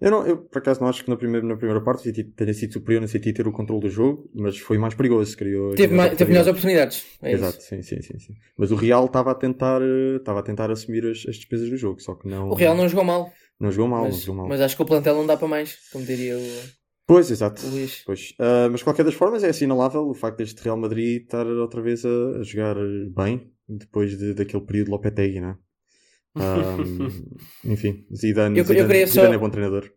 Eu, 0.00 0.10
não, 0.10 0.26
eu, 0.26 0.36
por 0.38 0.58
acaso, 0.58 0.80
não 0.80 0.88
acho 0.88 1.02
que 1.02 1.10
na 1.10 1.16
primeira, 1.16 1.44
na 1.44 1.56
primeira 1.56 1.82
parte 1.82 2.00
o 2.00 2.02
City 2.04 2.24
tenha 2.24 2.54
sido 2.54 2.72
superior 2.72 3.00
no 3.00 3.08
City 3.08 3.32
ter 3.32 3.46
o 3.46 3.52
controle 3.52 3.82
do 3.82 3.90
jogo, 3.90 4.30
mas 4.34 4.56
foi 4.56 4.78
mais 4.78 4.94
perigoso. 4.94 5.36
Criou 5.36 5.74
Teve, 5.74 5.94
mais, 5.94 6.16
teve 6.16 6.30
melhores 6.30 6.48
oportunidades. 6.48 7.04
É 7.20 7.32
Exato, 7.32 7.60
sim, 7.60 7.82
sim, 7.82 8.00
sim, 8.00 8.18
sim. 8.18 8.34
Mas 8.56 8.70
o 8.70 8.76
Real 8.76 9.06
estava 9.06 9.32
a 9.32 9.34
tentar, 9.34 9.82
eh, 9.82 10.16
estava 10.16 10.40
a 10.40 10.42
tentar 10.42 10.70
assumir 10.70 11.04
as, 11.06 11.26
as 11.28 11.36
despesas 11.36 11.68
do 11.68 11.76
jogo, 11.76 12.00
só 12.00 12.14
que 12.14 12.28
não. 12.28 12.50
O 12.50 12.54
Real 12.54 12.76
não 12.76 12.88
jogou 12.88 13.04
mal, 13.04 13.32
não 13.58 13.70
jogou 13.70 13.88
mal, 13.88 14.02
não 14.02 14.10
mas, 14.10 14.20
jogou 14.20 14.34
mal. 14.36 14.48
mas 14.48 14.60
acho 14.60 14.76
que 14.76 14.82
o 14.82 14.86
plantel 14.86 15.16
não 15.16 15.26
dá 15.26 15.36
para 15.36 15.48
mais, 15.48 15.76
como 15.90 16.04
diria 16.04 16.38
o, 16.38 16.62
Pois, 17.06 17.30
exato. 17.30 17.62
Pois. 18.06 18.34
Ah, 18.38 18.68
mas 18.70 18.80
de 18.80 18.84
qualquer 18.84 19.04
das 19.04 19.14
formas 19.14 19.44
é 19.44 19.50
assinalável 19.50 20.08
o 20.08 20.14
facto 20.14 20.38
deste 20.38 20.62
Real 20.62 20.76
Madrid 20.76 21.22
estar 21.22 21.46
outra 21.46 21.82
vez 21.82 22.04
a, 22.04 22.38
a 22.38 22.42
jogar 22.42 22.76
bem 23.14 23.52
depois 23.68 24.16
de, 24.16 24.34
daquele 24.34 24.64
período 24.64 24.90
Lopetegui, 24.90 25.40
não 25.40 25.50
é? 25.50 25.56
Ahm, 26.36 27.22
enfim, 27.64 28.06
Zidane, 28.14 28.58
Eu- 28.58 28.64
eu 28.64 28.66
Zidane, 28.66 29.06
só- 29.06 29.12
Zidane 29.12 29.34
é 29.34 29.38
bom 29.38 29.50
treinador. 29.50 29.90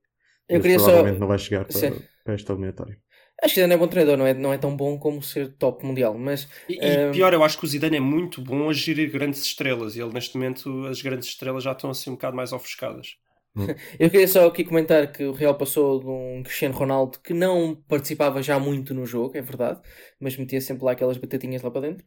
Eu 0.49 0.61
queria 0.61 0.79
só. 0.79 0.85
provavelmente 0.85 1.19
não 1.19 1.27
vai 1.27 1.37
chegar 1.39 1.65
para, 1.65 1.73
Sim. 1.73 1.91
para 2.23 2.33
esta 2.33 2.53
eliminatória. 2.53 2.97
Acho 3.43 3.53
que 3.53 3.59
ainda 3.61 3.67
não 3.67 3.75
é 3.75 3.85
bom 3.85 3.87
treinador, 3.87 4.17
não 4.17 4.25
é, 4.25 4.33
não 4.33 4.53
é 4.53 4.57
tão 4.57 4.75
bom 4.75 4.97
como 4.97 5.21
ser 5.21 5.53
top 5.57 5.85
mundial, 5.85 6.17
mas 6.17 6.47
E, 6.69 6.73
e 6.73 6.77
Ehm, 6.81 7.11
pior, 7.11 7.33
eu 7.33 7.43
acho 7.43 7.57
que 7.57 7.65
o 7.65 7.67
Zidane 7.67 7.97
é 7.97 7.99
muito 7.99 8.41
bom 8.41 8.69
a 8.69 8.73
gerir 8.73 9.11
grandes 9.11 9.41
estrelas 9.43 9.95
e 9.95 10.01
ele 10.01 10.13
neste 10.13 10.35
momento 10.35 10.85
as 10.87 11.01
grandes 11.01 11.27
estrelas 11.27 11.63
já 11.63 11.71
estão 11.73 11.89
assim 11.89 12.09
um 12.09 12.13
bocado 12.13 12.35
mais 12.35 12.51
ofuscadas. 12.51 13.15
eu 13.99 14.09
queria 14.09 14.27
só 14.27 14.47
aqui 14.47 14.63
comentar 14.63 15.11
que 15.11 15.23
o 15.23 15.33
Real 15.33 15.55
passou 15.57 15.99
de 15.99 16.07
um 16.07 16.43
Cristiano 16.43 16.75
Ronaldo 16.75 17.19
que 17.19 17.33
não 17.33 17.75
participava 17.87 18.41
já 18.41 18.59
muito 18.59 18.93
no 18.93 19.05
jogo, 19.05 19.37
é 19.37 19.41
verdade, 19.41 19.81
mas 20.19 20.37
metia 20.37 20.61
sempre 20.61 20.83
lá 20.85 20.91
aquelas 20.93 21.17
batatinhas 21.17 21.61
lá 21.61 21.71
para 21.71 21.81
dentro, 21.81 22.05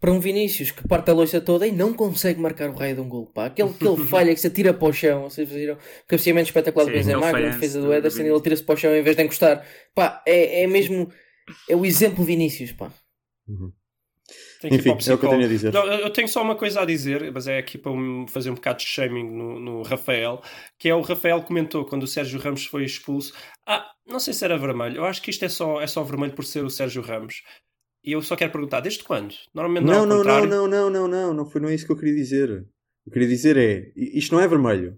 para 0.00 0.12
um 0.12 0.20
Vinícius 0.20 0.70
que 0.70 0.86
parte 0.86 1.10
a 1.10 1.14
loiça 1.14 1.40
toda 1.40 1.66
e 1.66 1.72
não 1.72 1.92
consegue 1.92 2.40
marcar 2.40 2.70
o 2.70 2.74
raio 2.74 2.94
de 2.94 3.00
um 3.00 3.08
gol. 3.08 3.26
Pá. 3.26 3.46
Aquele 3.46 3.72
que 3.72 3.86
ele 3.86 4.04
falha, 4.06 4.34
que 4.34 4.40
se 4.40 4.46
atira 4.46 4.72
para 4.72 4.88
o 4.88 4.92
chão, 4.92 5.24
vocês 5.24 5.48
viram? 5.48 5.76
Cabeceamento 6.06 6.48
espetacular 6.48 6.86
do 6.86 6.92
Benzema, 6.92 7.28
a 7.28 7.32
defesa 7.32 7.80
do 7.80 7.92
Ederson, 7.92 8.22
ele 8.22 8.40
tira-se 8.40 8.62
para 8.62 8.74
o 8.74 8.76
chão 8.76 8.94
em 8.94 9.02
vez 9.02 9.16
de 9.16 9.22
encostar. 9.22 9.66
Pá, 9.94 10.22
é, 10.26 10.62
é 10.62 10.66
mesmo. 10.66 11.10
É 11.68 11.74
o 11.74 11.84
exemplo 11.84 12.24
Vinícius, 12.24 12.72
pá. 12.72 12.92
Uhum. 13.48 13.72
Enfim, 14.64 14.90
o 14.90 14.92
é 14.92 15.14
o 15.14 15.18
que 15.18 15.24
eu 15.24 15.30
tenho 15.30 15.44
a 15.44 15.48
dizer. 15.48 15.72
Não, 15.72 15.86
eu 15.86 16.10
tenho 16.10 16.28
só 16.28 16.42
uma 16.42 16.56
coisa 16.56 16.82
a 16.82 16.84
dizer, 16.84 17.30
mas 17.32 17.46
é 17.46 17.58
aqui 17.58 17.78
para 17.78 17.92
fazer 18.28 18.50
um 18.50 18.54
bocado 18.54 18.78
de 18.78 18.86
shaming 18.86 19.30
no, 19.30 19.60
no 19.60 19.82
Rafael, 19.82 20.42
que 20.76 20.88
é 20.88 20.94
o 20.94 21.00
Rafael 21.00 21.40
comentou 21.42 21.84
quando 21.84 22.02
o 22.02 22.06
Sérgio 22.06 22.40
Ramos 22.40 22.66
foi 22.66 22.84
expulso. 22.84 23.32
Ah, 23.64 23.88
não 24.06 24.18
sei 24.18 24.34
se 24.34 24.44
era 24.44 24.58
vermelho. 24.58 24.96
Eu 24.96 25.04
acho 25.04 25.22
que 25.22 25.30
isto 25.30 25.44
é 25.44 25.48
só, 25.48 25.80
é 25.80 25.86
só 25.86 26.02
vermelho 26.02 26.34
por 26.34 26.44
ser 26.44 26.64
o 26.64 26.70
Sérgio 26.70 27.02
Ramos. 27.02 27.42
E 28.04 28.12
eu 28.12 28.22
só 28.22 28.36
quero 28.36 28.52
perguntar, 28.52 28.80
desde 28.80 29.02
quando? 29.04 29.34
Normalmente 29.54 29.84
não, 29.84 30.06
Não, 30.06 30.22
não, 30.22 30.24
não, 30.24 30.46
não, 30.46 30.68
não, 30.68 30.90
não, 30.90 31.08
não, 31.08 31.34
não 31.34 31.46
foi 31.46 31.60
não 31.60 31.68
é 31.68 31.74
isso 31.74 31.84
que 31.86 31.92
eu 31.92 31.96
queria 31.96 32.14
dizer. 32.14 32.50
O 32.50 32.54
que 32.54 33.08
eu 33.08 33.12
queria 33.12 33.28
dizer 33.28 33.56
é, 33.56 33.92
i- 33.96 34.18
isto 34.18 34.34
não 34.34 34.40
é 34.40 34.46
vermelho, 34.48 34.96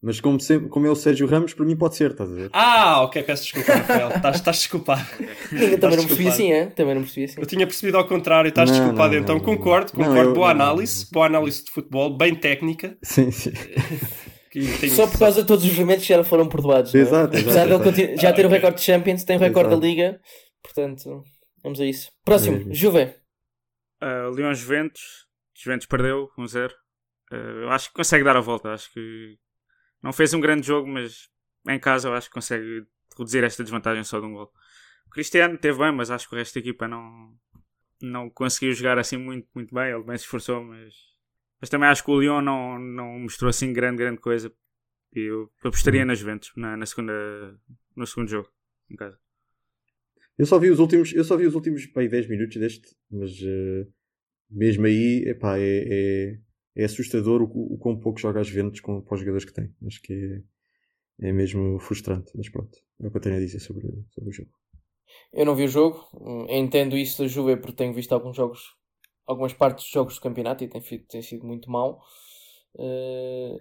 mas 0.00 0.20
como, 0.20 0.38
sempre, 0.38 0.68
como 0.68 0.86
é 0.86 0.90
o 0.90 0.94
Sérgio 0.94 1.26
Ramos, 1.26 1.52
para 1.54 1.64
mim 1.66 1.76
pode 1.76 1.96
ser, 1.96 2.12
estás 2.12 2.30
a 2.30 2.34
ver? 2.34 2.50
Ah, 2.52 3.02
ok, 3.02 3.22
peço 3.24 3.42
desculpa, 3.42 3.72
Rafael. 3.74 4.08
Estás, 4.10 4.36
estás 4.36 4.56
desculpado. 4.58 5.06
Eu 5.52 5.78
também 5.80 5.96
não 5.96 6.06
percebi 6.06 6.28
assim, 6.28 6.52
é? 6.52 6.66
Também 6.66 6.94
não 6.94 7.02
percebi 7.02 7.24
assim. 7.24 7.40
Eu 7.40 7.46
tinha 7.46 7.66
percebido 7.66 7.96
ao 7.98 8.06
contrário, 8.06 8.48
estás 8.48 8.70
Não, 8.70 8.76
desculpado 8.78 9.14
não, 9.14 9.20
então. 9.22 9.34
não, 9.36 9.42
concordo, 9.44 9.92
Não, 9.96 10.04
concordo. 10.04 10.30
eu- 10.30 10.34
boa 10.34 10.54
não, 10.54 10.64
análise, 10.64 11.06
boa 11.10 11.26
análise 11.26 11.64
de 11.64 11.70
futebol, 11.70 12.16
bem 12.16 12.34
técnica. 12.34 12.96
Sim, 13.02 13.30
sim. 13.30 13.50
Só 14.94 15.06
por 15.06 15.18
causa 15.18 15.42
de 15.42 15.46
todos 15.48 15.64
os 15.64 15.70
movimentos 15.70 16.06
que 16.06 16.14
já 16.14 16.24
foram 16.24 16.48
perdoados. 16.48 16.92
não 16.94 17.00
é? 17.00 17.02
Exato, 17.02 17.36
Apesar 17.36 17.50
exato, 17.50 17.68
exato. 17.68 17.84
continu- 17.84 18.18
já 18.18 18.32
ter 18.32 18.46
o 18.46 18.48
recorde 18.48 18.78
de 18.78 18.84
Champions, 18.84 19.24
tem 19.24 19.36
o 19.36 19.40
recorde 19.40 19.68
Exato. 19.68 19.80
da 19.82 19.86
Liga. 19.86 20.20
Portanto, 20.62 21.22
vamos 21.66 21.80
a 21.80 21.84
isso. 21.84 22.12
Próximo, 22.24 22.58
Mesmo. 22.58 22.74
Juve. 22.74 23.14
Uh, 24.00 24.30
Leão 24.30 24.54
Juventus. 24.54 25.26
Juventus 25.52 25.86
perdeu 25.86 26.30
1-0. 26.38 26.70
Uh, 26.70 27.34
eu 27.34 27.70
acho 27.70 27.88
que 27.88 27.94
consegue 27.94 28.22
dar 28.22 28.36
a 28.36 28.40
volta. 28.40 28.72
Acho 28.72 28.92
que 28.92 29.36
não 30.00 30.12
fez 30.12 30.32
um 30.32 30.40
grande 30.40 30.64
jogo, 30.64 30.86
mas 30.86 31.28
em 31.68 31.78
casa 31.80 32.08
eu 32.08 32.14
acho 32.14 32.28
que 32.28 32.34
consegue 32.34 32.86
reduzir 33.18 33.42
esta 33.42 33.64
desvantagem 33.64 34.04
só 34.04 34.20
de 34.20 34.26
um 34.26 34.32
gol. 34.32 34.52
O 35.06 35.10
Cristiano 35.10 35.58
teve 35.58 35.78
bem, 35.78 35.90
mas 35.90 36.10
acho 36.10 36.28
que 36.28 36.34
o 36.36 36.38
resto 36.38 36.54
da 36.54 36.60
equipa 36.60 36.86
não, 36.86 37.34
não 38.00 38.30
conseguiu 38.30 38.72
jogar 38.72 38.96
assim 38.98 39.16
muito, 39.16 39.48
muito 39.52 39.74
bem. 39.74 39.90
Ele 39.90 40.04
bem 40.04 40.16
se 40.16 40.24
esforçou, 40.24 40.62
mas, 40.62 40.94
mas 41.60 41.68
também 41.68 41.88
acho 41.88 42.04
que 42.04 42.10
o 42.12 42.20
Lyon 42.20 42.42
não, 42.42 42.78
não 42.78 43.18
mostrou 43.18 43.48
assim 43.48 43.72
grande, 43.72 43.98
grande 43.98 44.20
coisa. 44.20 44.52
E 45.12 45.20
eu 45.20 45.50
apostaria 45.64 46.04
na 46.04 46.14
Juventus 46.14 46.52
na, 46.54 46.76
na 46.76 46.86
segunda, 46.86 47.12
no 47.96 48.06
segundo 48.06 48.28
jogo 48.28 48.48
em 48.88 48.94
casa. 48.94 49.18
Eu 50.38 50.46
só 50.46 50.58
vi 50.58 50.70
os 50.70 50.78
últimos, 50.78 51.12
eu 51.12 51.24
só 51.24 51.36
vi 51.36 51.46
os 51.46 51.54
últimos 51.54 51.86
pá, 51.86 52.00
aí 52.00 52.08
10 52.08 52.28
minutos 52.28 52.56
deste, 52.56 52.94
mas 53.10 53.32
eh, 53.42 53.86
mesmo 54.50 54.86
aí 54.86 55.24
epá, 55.26 55.58
é, 55.58 55.84
é, 55.88 56.38
é 56.76 56.84
assustador 56.84 57.42
o, 57.42 57.74
o 57.74 57.78
quão 57.78 57.98
pouco 57.98 58.20
joga 58.20 58.40
às 58.40 58.46
Juventus 58.46 58.80
com, 58.80 59.00
para 59.00 59.14
os 59.14 59.20
jogadores 59.20 59.44
que 59.44 59.54
tem. 59.54 59.74
Acho 59.86 60.02
que 60.02 60.42
é, 61.22 61.28
é 61.28 61.32
mesmo 61.32 61.78
frustrante, 61.80 62.32
mas 62.34 62.48
pronto, 62.48 62.78
é 63.00 63.06
o 63.06 63.10
que 63.10 63.16
eu 63.16 63.20
tenho 63.20 63.36
a 63.36 63.40
dizer 63.40 63.60
sobre, 63.60 63.86
sobre 64.10 64.30
o 64.30 64.32
jogo. 64.32 64.50
Eu 65.32 65.46
não 65.46 65.54
vi 65.54 65.64
o 65.64 65.68
jogo. 65.68 66.06
Hum, 66.14 66.46
Entendo 66.48 66.96
isso 66.96 67.22
da 67.22 67.28
Juve 67.28 67.56
porque 67.56 67.76
tenho 67.76 67.94
visto 67.94 68.12
alguns 68.12 68.36
jogos, 68.36 68.60
algumas 69.26 69.52
partes 69.52 69.84
dos 69.84 69.92
jogos 69.92 70.16
do 70.16 70.20
campeonato 70.20 70.64
e 70.64 70.68
tem, 70.68 70.80
tem 70.80 71.22
sido 71.22 71.46
muito 71.46 71.70
mau. 71.70 72.00
Eh, 72.78 73.56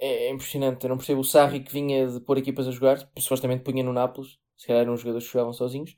é, 0.00 0.26
é 0.26 0.30
impressionante. 0.30 0.84
Eu 0.84 0.90
não 0.90 0.96
percebo 0.96 1.20
o 1.20 1.24
Sarri 1.24 1.60
que 1.60 1.72
vinha 1.72 2.06
de 2.06 2.20
pôr 2.20 2.38
equipas 2.38 2.68
a 2.68 2.70
jogar. 2.70 2.98
Supostamente 3.18 3.64
punha 3.64 3.82
no 3.82 3.92
Nápoles. 3.92 4.38
Se 4.56 4.66
calhar 4.66 4.82
eram 4.82 4.94
os 4.94 5.00
jogadores 5.00 5.26
que 5.26 5.32
jogavam 5.32 5.52
sozinhos. 5.52 5.96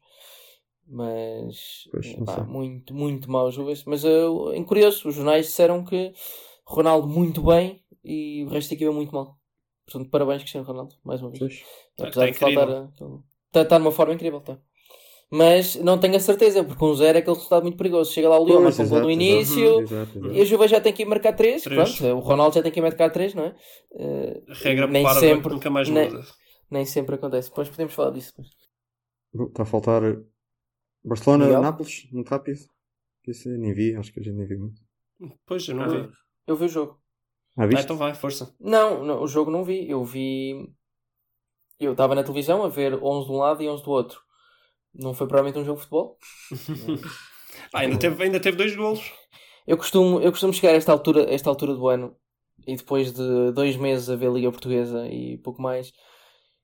Mas 0.87 1.85
Pois, 1.91 2.15
pá, 2.25 2.45
muito, 2.45 2.95
muito 2.95 3.31
mau 3.31 3.47
a 3.47 3.51
Juve. 3.51 3.81
Mas 3.87 4.05
eh, 4.05 4.27
em 4.55 4.65
curioso, 4.65 5.09
os 5.09 5.15
jornais 5.15 5.47
disseram 5.47 5.85
que 5.85 6.13
Ronaldo 6.65 7.07
muito 7.07 7.43
bem 7.43 7.83
e 8.03 8.45
o 8.45 8.49
resto 8.49 8.71
da 8.71 8.75
equipa 8.75 8.93
muito 8.93 9.15
mal. 9.15 9.37
Portanto, 9.85 10.11
parabéns, 10.11 10.41
Cristiano 10.43 10.67
Ronaldo, 10.67 10.95
mais 11.05 11.21
uma 11.21 11.31
vez. 11.31 11.41
Pois. 11.41 11.63
Tá- 11.97 12.05
Apesar 12.09 12.27
tá 12.27 12.31
de 12.31 12.39
faltar. 12.39 12.91
Está 13.47 13.65
tá 13.65 13.79
numa 13.79 13.93
forma 13.93 14.15
incrível, 14.15 14.41
tá. 14.41 14.59
Mas 15.31 15.77
não 15.77 15.99
tenho 15.99 16.17
a 16.17 16.21
certeza, 16.21 16.65
porque 16.65 16.83
um 16.83 16.95
zero 16.95 17.19
é 17.19 17.21
aquele 17.21 17.37
resultado 17.37 17.63
muito 17.63 17.77
perigoso. 17.77 18.11
Chega 18.13 18.31
lá 18.31 18.39
o 18.39 18.45
Leão, 18.45 18.63
Pois, 18.63 18.79
marca 18.79 18.83
um 18.83 18.89
gol 18.89 19.01
no 19.03 19.11
início. 19.11 19.81
Exato, 19.81 20.19
exato. 20.19 20.35
E 20.35 20.41
a 20.41 20.45
Juve 20.45 20.69
já 20.69 20.81
tem 20.81 20.93
que 20.93 21.03
ir 21.03 21.07
marcar 21.07 21.35
3. 21.35 21.63
Três. 21.63 21.99
Pronto, 21.99 22.17
o 22.17 22.21
Ronaldo 22.21 22.55
já 22.55 22.63
tem 22.63 22.73
que 22.73 22.81
ir 22.81 22.83
marcar 22.83 23.11
3, 23.11 23.35
não 23.35 23.45
é? 23.45 23.55
A 24.49 24.55
regra 24.55 24.87
nem 24.87 25.03
para 25.03 25.21
sempre, 25.21 25.53
nunca 25.53 25.69
mais 25.69 25.89
muda. 25.91 26.25
Nem 26.71 26.85
sempre 26.85 27.15
acontece. 27.15 27.49
Depois 27.49 27.69
podemos 27.69 27.95
falar 27.95 28.11
disso. 28.11 28.33
Está 29.35 29.63
a 29.63 29.67
faltar 29.67 30.03
Barcelona, 31.05 31.45
Miguel? 31.47 31.63
Nápoles, 31.63 32.09
muito 32.13 32.29
rápido. 32.29 32.59
Esse 33.27 33.49
eu 33.49 33.59
nem 33.59 33.75
vi, 33.75 33.95
acho 33.95 34.13
que 34.13 34.21
a 34.21 34.23
gente 34.23 34.37
nem 34.37 34.47
viu 34.47 34.59
muito. 34.61 34.81
Pois, 35.47 35.67
eu 35.69 35.75
não 35.75 35.85
Ah. 35.85 35.89
vi. 35.89 36.13
Eu 36.47 36.57
vi 36.57 36.65
o 36.65 36.69
jogo. 36.69 36.99
Ah, 37.57 37.65
Ah, 37.65 37.81
então 37.81 37.97
vai, 37.97 38.15
força. 38.15 38.55
Não, 38.59 39.05
não, 39.05 39.23
o 39.23 39.27
jogo 39.27 39.51
não 39.51 39.65
vi. 39.65 39.89
Eu 39.91 40.05
vi. 40.05 40.73
Eu 41.79 41.93
estava 41.93 42.15
na 42.15 42.23
televisão 42.23 42.63
a 42.65 42.69
ver 42.69 42.95
11 42.95 43.27
de 43.27 43.33
um 43.33 43.37
lado 43.37 43.63
e 43.63 43.69
11 43.69 43.85
do 43.85 43.91
outro. 43.91 44.21
Não 44.95 45.13
foi 45.15 45.27
provavelmente 45.29 45.61
um 45.61 45.65
jogo 45.65 45.79
de 45.81 45.87
futebol. 45.87 46.17
Ah, 47.75 47.81
ainda, 47.81 47.99
teve, 47.99 48.23
ainda 48.23 48.39
teve 48.41 48.57
dois 48.57 48.75
golos. 48.77 49.13
Eu 49.67 49.77
costumo, 49.77 50.21
eu 50.21 50.31
costumo 50.31 50.53
chegar 50.53 50.73
a 50.73 50.77
esta 50.77 50.93
altura, 50.93 51.29
a 51.29 51.33
esta 51.33 51.51
altura 51.51 51.75
do 51.75 51.89
ano 51.89 52.17
e 52.67 52.77
depois 52.77 53.13
de 53.13 53.53
dois 53.53 53.77
meses 53.77 54.09
a 54.09 54.17
ver 54.17 54.29
a 54.29 54.31
Liga 54.31 54.51
Portuguesa 54.51 55.07
e 55.09 55.39
pouco 55.39 55.61
mais, 55.61 55.93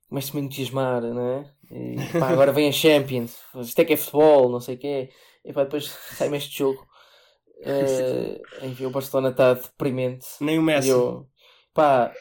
começo-me 0.09 0.41
a 0.41 0.45
entusiasmar, 0.45 1.01
não 1.01 1.21
é? 1.21 1.51
E, 1.71 1.95
pá, 2.19 2.29
agora 2.29 2.51
vem 2.51 2.69
a 2.69 2.71
Champions, 2.71 3.37
isto 3.55 3.79
é 3.79 3.85
que 3.85 3.93
é 3.93 3.97
futebol, 3.97 4.49
não 4.49 4.59
sei 4.59 4.75
o 4.75 4.77
quê. 4.79 5.09
E 5.43 5.51
pá, 5.53 5.63
depois 5.63 5.85
sai-me 5.87 6.37
este 6.37 6.57
jogo. 6.57 6.85
Eh, 7.67 8.41
enfim, 8.63 8.85
o 8.85 8.91
Barcelona 8.91 9.29
está 9.29 9.53
deprimente. 9.53 10.27
Nem 10.41 10.59
o 10.59 10.61
Messi. 10.61 10.89
eu, 10.89 11.25
pá, 11.73 12.13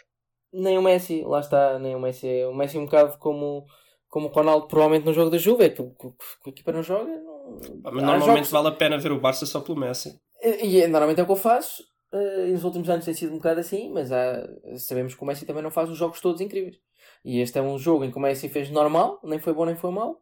nem 0.53 0.79
o 0.79 0.83
Messi, 0.83 1.23
lá 1.23 1.41
está, 1.41 1.79
nem 1.79 1.95
o 1.95 2.01
Messi. 2.01 2.27
O 2.45 2.55
Messi 2.55 2.77
é 2.77 2.81
um 2.81 2.85
bocado 2.87 3.19
como, 3.19 3.67
como 4.09 4.29
o 4.29 4.31
Ronaldo, 4.33 4.69
provavelmente 4.69 5.05
no 5.05 5.13
jogo 5.13 5.31
da 5.31 5.37
Juve, 5.37 5.65
é 5.65 5.69
que, 5.71 5.83
a 5.83 6.49
equipa 6.49 6.73
não 6.73 6.83
joga. 6.83 7.11
Não... 7.21 7.59
Mas 7.83 7.95
normalmente 8.03 8.27
jogos- 8.47 8.51
vale 8.51 8.69
a 8.69 8.73
pena 8.73 8.97
ver 8.97 9.13
o 9.13 9.21
Barça 9.21 9.45
só 9.45 9.61
pelo 9.61 9.77
Messi. 9.79 10.19
e, 10.43 10.79
e 10.79 10.87
normalmente 10.87 11.21
é 11.21 11.25
o 11.25 11.27
que 11.27 11.33
eu 11.33 11.37
faço. 11.37 11.83
eh, 12.13 12.49
e 12.49 12.53
nos 12.53 12.65
últimos 12.65 12.89
anos 12.89 13.05
tem 13.05 13.13
sido 13.13 13.33
um 13.33 13.37
bocado 13.39 13.61
assim, 13.61 13.91
mas 13.93 14.11
há- 14.13 14.49
sabemos 14.79 15.15
que 15.15 15.23
o 15.23 15.27
Messi 15.27 15.45
também 15.45 15.63
não 15.63 15.71
faz 15.71 15.91
os 15.91 15.99
jogos 15.99 16.21
todos 16.21 16.41
incríveis. 16.41 16.77
E 17.25 17.41
este 17.41 17.59
é 17.59 17.63
um 17.63 17.79
jogo 17.79 18.05
em 18.05 18.11
que 18.11 18.19
o 18.19 18.21
Messi 18.21 18.49
fez 18.49 18.71
normal, 18.71 19.19
nem 19.25 19.39
foi 19.39 19.53
bom 19.55 19.65
nem 19.65 19.77
foi 19.77 19.91
mau. 19.91 20.21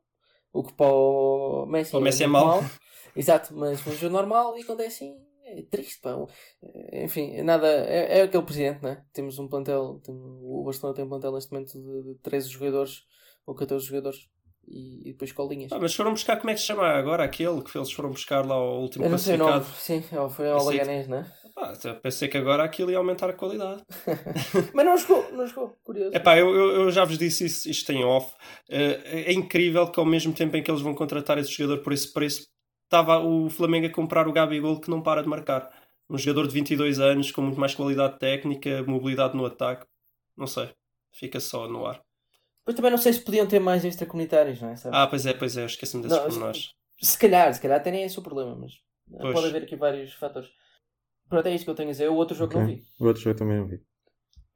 O 0.53 0.63
que 0.63 0.73
para 0.75 0.87
o 0.87 1.67
Messi, 1.67 1.97
o 1.97 2.01
Messi 2.01 2.25
é 2.25 2.27
muito 2.27 2.45
mau. 2.47 2.65
Exato, 3.17 3.55
mas 3.55 3.81
foi 3.81 3.93
um 3.95 3.97
jogo 3.97 4.13
normal 4.15 4.57
e 4.59 4.65
quando 4.65 4.81
é 4.83 4.87
assim 4.87 5.15
é 5.45 5.63
triste. 5.63 6.01
Pá. 6.01 6.17
Eh, 6.63 7.05
Enfim, 7.05 7.43
nada. 7.43 7.67
É, 7.67 8.19
é 8.21 8.23
aquele 8.23 8.43
presidente, 8.45 8.83
né? 8.83 9.05
Temos 9.13 9.39
um 9.39 9.49
plantel. 9.49 10.01
tem- 10.05 10.15
o 10.15 10.63
Barcelona 10.65 10.95
tem 10.95 11.05
um 11.05 11.09
plantel 11.09 11.33
neste 11.33 11.53
momento 11.53 11.73
de, 11.73 12.03
de 12.13 12.15
13 12.23 12.49
jogadores 12.49 13.03
ou 13.45 13.55
14 13.55 13.85
jogadores 13.85 14.29
e, 14.69 15.01
e 15.09 15.13
depois 15.13 15.33
colinhas. 15.33 15.73
Ah, 15.73 15.79
mas 15.81 15.95
foram 15.95 16.13
buscar, 16.13 16.37
como 16.39 16.51
é 16.51 16.55
que 16.55 16.61
se 16.61 16.67
chama 16.67 16.87
agora 16.87 17.25
aquele 17.25 17.61
que 17.63 17.77
eles 17.77 17.91
foram 17.93 18.11
buscar 18.11 18.47
lá 18.47 18.55
ao 18.55 18.81
último 18.81 19.05
Eu 19.05 19.11
não 19.11 19.19
sei 19.19 19.35
o 19.35 19.39
nome, 19.39 19.61
classificado? 19.65 20.05
sim, 20.11 20.17
é 20.17 20.21
o- 20.21 20.31
foi 20.31 20.49
ao 20.51 20.61
que- 20.61 20.65
Laganés, 20.79 21.09
né? 21.09 21.31
Pá, 21.55 21.75
pensei 22.03 22.29
que 22.29 22.39
agora 22.39 22.65
aquilo 22.65 22.91
ia 22.91 22.99
aumentar 22.99 23.29
a 23.29 23.33
qualidade. 23.35 23.83
Mas 24.75 24.87
não 24.87 24.97
jogou, 24.97 25.33
não 25.33 25.47
jogou, 25.47 25.77
curioso. 25.85 26.15
Epá, 26.17 26.39
eu, 26.39 26.55
eu, 26.55 26.71
eu 26.83 26.91
já 26.91 27.05
vos 27.05 27.19
disse 27.19 27.45
isso, 27.45 27.69
isto 27.69 27.93
em 27.93 28.03
off. 28.05 28.35
Eh, 28.69 29.27
é 29.29 29.33
incrível 29.33 29.91
que 29.91 30.01
ao 30.01 30.07
mesmo 30.07 30.33
tempo 30.33 30.57
em 30.57 30.63
que 30.63 30.71
eles 30.71 30.81
vão 30.81 30.95
contratar 30.95 31.39
esse 31.39 31.51
jogador 31.53 31.83
por 31.83 31.93
esse 31.93 32.13
preço, 32.13 32.49
estava 32.85 33.19
o 33.19 33.51
Flamengo 33.51 33.87
a 33.87 33.91
comprar 33.91 34.27
o 34.27 34.33
Gabigol 34.33 34.81
que 34.81 34.91
não 34.91 35.03
para 35.03 35.23
de 35.23 35.29
marcar. 35.29 35.71
Um 36.09 36.19
jogador 36.19 36.47
de 36.49 36.55
22 36.55 37.01
anos 37.01 37.31
com 37.31 37.43
muito 37.43 37.61
mais 37.61 37.75
qualidade 37.75 38.19
técnica, 38.19 38.83
mobilidade 38.83 39.37
no 39.37 39.45
ataque. 39.47 39.87
Não 40.37 40.47
sei. 40.47 40.71
Fica 41.11 41.39
só 41.41 41.69
no 41.69 41.87
ar. 41.87 42.03
Mas 42.67 42.75
também 42.75 42.91
não 42.91 42.99
sei 42.99 43.13
se 43.13 43.21
podiam 43.21 43.47
ter 43.47 43.61
mais 43.61 43.85
extracomunitários, 43.85 44.61
não 44.61 44.71
é? 44.71 44.75
Ah, 44.93 45.07
pois 45.07 45.27
é, 45.27 45.35
pois 45.35 45.57
é, 45.57 45.65
esqueci-me 45.65 46.03
desses 46.03 46.17
Não, 46.19 46.25
pormenores. 46.25 46.71
Se 47.01 47.19
calhar, 47.19 47.53
se 47.53 47.61
calhar 47.61 47.79
até 47.79 47.91
nem 47.91 48.03
é 48.03 48.07
esse 48.07 48.19
o 48.19 48.23
problema, 48.23 48.55
mas 48.55 48.73
eh, 49.13 49.19
Pois. 49.21 49.35
pode 49.35 49.47
haver 49.49 49.65
aqui 49.65 49.75
vários 49.75 50.13
fatores. 50.15 50.49
Pronto, 51.33 51.47
é 51.47 51.55
isto 51.55 51.65
que 51.65 51.71
eu 51.71 51.75
tenho 51.75 51.89
a 51.89 51.93
dizer. 51.93 52.11
O 52.11 52.15
outro 52.15 52.37
jogo 52.37 52.53
Ok. 52.53 52.61
não 52.61 52.67
vi. 52.67 52.85
O 53.01 53.07
outro 53.07 53.23
jogo 53.23 53.39
também 53.39 53.57
não 53.57 53.67
vi. 53.67 53.81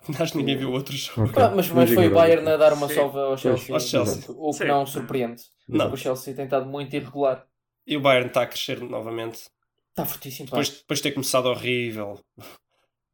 Acho 0.21 0.33
que 0.33 0.37
ninguém 0.39 0.59
viu 0.59 0.71
outro 0.71 0.95
jogo. 0.95 1.23
Ok. 1.31 1.43
Ah, 1.43 1.49
mas, 1.49 1.71
mas 1.71 1.91
foi 1.91 2.09
o. 2.09 2.11
Bayern 2.15 2.47
a 2.47 2.59
dar 2.59 2.75
uma 2.75 2.87
Sim. 2.87 2.97
salva 2.97 3.21
ao 3.21 3.39
Chelsea. 3.39 3.75
Ao 3.75 3.81
Chelsea. 3.81 4.25
O 4.29 4.51
que 4.51 4.59
Sim. 4.59 4.65
não 4.67 4.85
surpreende. 4.85 5.43
Não. 5.67 5.91
O 5.91 5.97
Chelsea 5.97 6.35
tem 6.35 6.45
estado 6.45 6.67
muito 6.67 6.95
irregular. 6.95 7.47
E 7.87 7.97
o 7.97 8.01
Bayern 8.03 8.29
está 8.29 8.43
a 8.43 8.47
crescer 8.47 8.79
novamente. 8.83 9.49
Está 9.89 10.05
fortíssimo. 10.05 10.51
Depois, 10.51 10.69
depois 10.69 10.99
de 10.99 11.05
ter 11.05 11.13
começado 11.13 11.47
horrível 11.47 12.21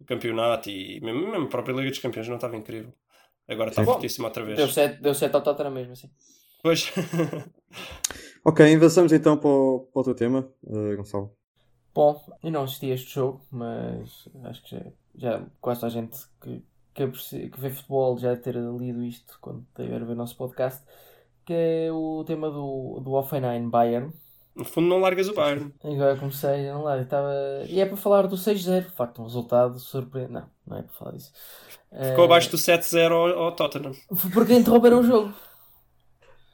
o 0.00 0.04
campeonato 0.04 0.68
e 0.68 1.00
mesmo, 1.00 1.30
mesmo 1.30 1.44
a 1.46 1.48
própria 1.48 1.72
Liga 1.74 1.90
dos 1.90 2.00
Campeões 2.00 2.26
não 2.26 2.34
estava 2.34 2.56
incrível. 2.56 2.92
Agora 3.48 3.70
está 3.70 3.84
Sim. 3.84 3.92
fortíssimo 3.92 4.26
outra 4.26 4.44
vez. 4.44 4.56
Deu 4.58 4.66
7 4.66 5.00
deu 5.00 5.14
sete 5.14 5.36
ao 5.36 5.40
Tottenham 5.40 5.70
mesmo 5.70 5.92
assim. 5.92 6.10
Pois. 6.60 6.92
Ok, 8.44 8.74
avançamos 8.74 9.12
então 9.12 9.36
para 9.36 9.48
o, 9.48 9.88
para 9.92 10.00
o 10.00 10.04
teu 10.04 10.14
tema, 10.16 10.52
eh, 10.66 10.96
Gonçalo. 10.96 11.32
Bom, 11.94 12.20
eu 12.42 12.50
não 12.50 12.62
assisti 12.64 12.90
a 12.90 12.94
este 12.94 13.14
jogo, 13.14 13.44
mas 13.50 14.28
acho 14.44 14.62
que 14.62 14.76
já, 14.76 14.82
já 15.14 15.46
quase 15.60 15.84
a 15.84 15.88
gente 15.90 16.18
que, 16.40 16.62
que, 16.94 17.06
que 17.50 17.60
vê 17.60 17.70
futebol 17.70 18.16
já 18.18 18.36
ter 18.36 18.54
lido 18.56 19.02
isto 19.04 19.38
quando 19.40 19.66
tiver 19.74 20.00
a 20.00 20.04
ver 20.04 20.12
o 20.12 20.16
nosso 20.16 20.36
podcast, 20.36 20.82
que 21.44 21.52
é 21.52 21.92
o 21.92 22.24
tema 22.24 22.50
do, 22.50 23.00
do 23.00 23.12
Offenheim 23.12 23.68
Bayern. 23.68 24.12
no 24.54 24.64
fundo 24.64 24.88
não 24.88 25.00
largas 25.00 25.28
o 25.28 25.34
Bayern. 25.34 25.72
Agora 25.84 26.16
comecei, 26.16 26.70
não 26.70 26.82
lá, 26.82 26.96
eu 26.96 27.02
estava... 27.02 27.30
E 27.68 27.80
é 27.80 27.86
para 27.86 27.96
falar 27.96 28.26
do 28.26 28.36
6-0, 28.36 28.84
de 28.86 28.90
facto, 28.92 29.20
um 29.20 29.24
resultado 29.24 29.78
surpreendente. 29.78 30.32
Não, 30.32 30.50
não 30.66 30.76
é 30.78 30.82
para 30.82 30.92
falar 30.92 31.12
disso. 31.12 31.32
Ficou 31.90 32.24
Eh, 32.24 32.26
abaixo 32.26 32.50
do 32.50 32.56
7-0 32.58 33.10
ao, 33.12 33.44
ao 33.44 33.52
Tottenham. 33.52 33.92
Porque 34.32 34.54
interromperam 34.54 35.00
o 35.00 35.04
jogo, 35.04 35.34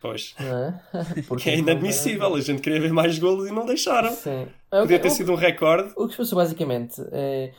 Pois. 0.00 0.34
é? 0.38 1.22
Porque 1.26 1.44
Que 1.44 1.50
é 1.50 1.58
inadmissível. 1.58 2.34
A 2.34 2.40
gente 2.40 2.62
queria 2.62 2.80
ver 2.80 2.92
mais 2.92 3.18
golos 3.18 3.48
e 3.48 3.52
não 3.52 3.66
deixaram. 3.66 4.10
Sim. 4.12 4.46
Podia 4.70 4.98
ter 4.98 5.08
O- 5.08 5.10
sido 5.10 5.32
um 5.32 5.36
recorde. 5.36 5.92
O 5.96 6.06
que 6.06 6.12
se 6.12 6.18
passou 6.18 6.36
basicamente 6.36 7.00
é 7.12 7.52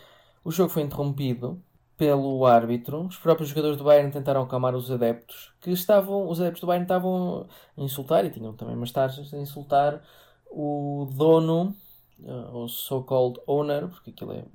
o 0.43 0.51
jogo 0.51 0.69
foi 0.69 0.83
interrompido 0.83 1.61
pelo 1.97 2.45
árbitro. 2.45 3.07
Os 3.07 3.17
próprios 3.17 3.49
jogadores 3.49 3.75
do 3.77 3.83
Bayern 3.83 4.09
tentaram 4.11 4.41
acalmar 4.43 4.73
os 4.73 4.89
adeptos 4.89 5.51
que 5.59 5.69
estavam, 5.71 6.29
os 6.29 6.39
adeptos 6.39 6.61
do 6.61 6.67
Bayern 6.67 6.85
estavam 6.85 7.45
a 7.77 7.81
insultar 7.81 8.23
e 8.23 8.29
tinham 8.29 8.53
também 8.53 8.75
umas 8.75 8.91
taxas 8.91 9.33
a 9.33 9.37
insultar 9.37 10.01
o 10.49 11.09
dono, 11.13 11.75
eh, 12.23 12.31
o 12.53 12.67
so-called 12.69 13.39
owner, 13.45 13.89
porque 13.89 14.11
aquilo 14.11 14.31
é 14.31 14.45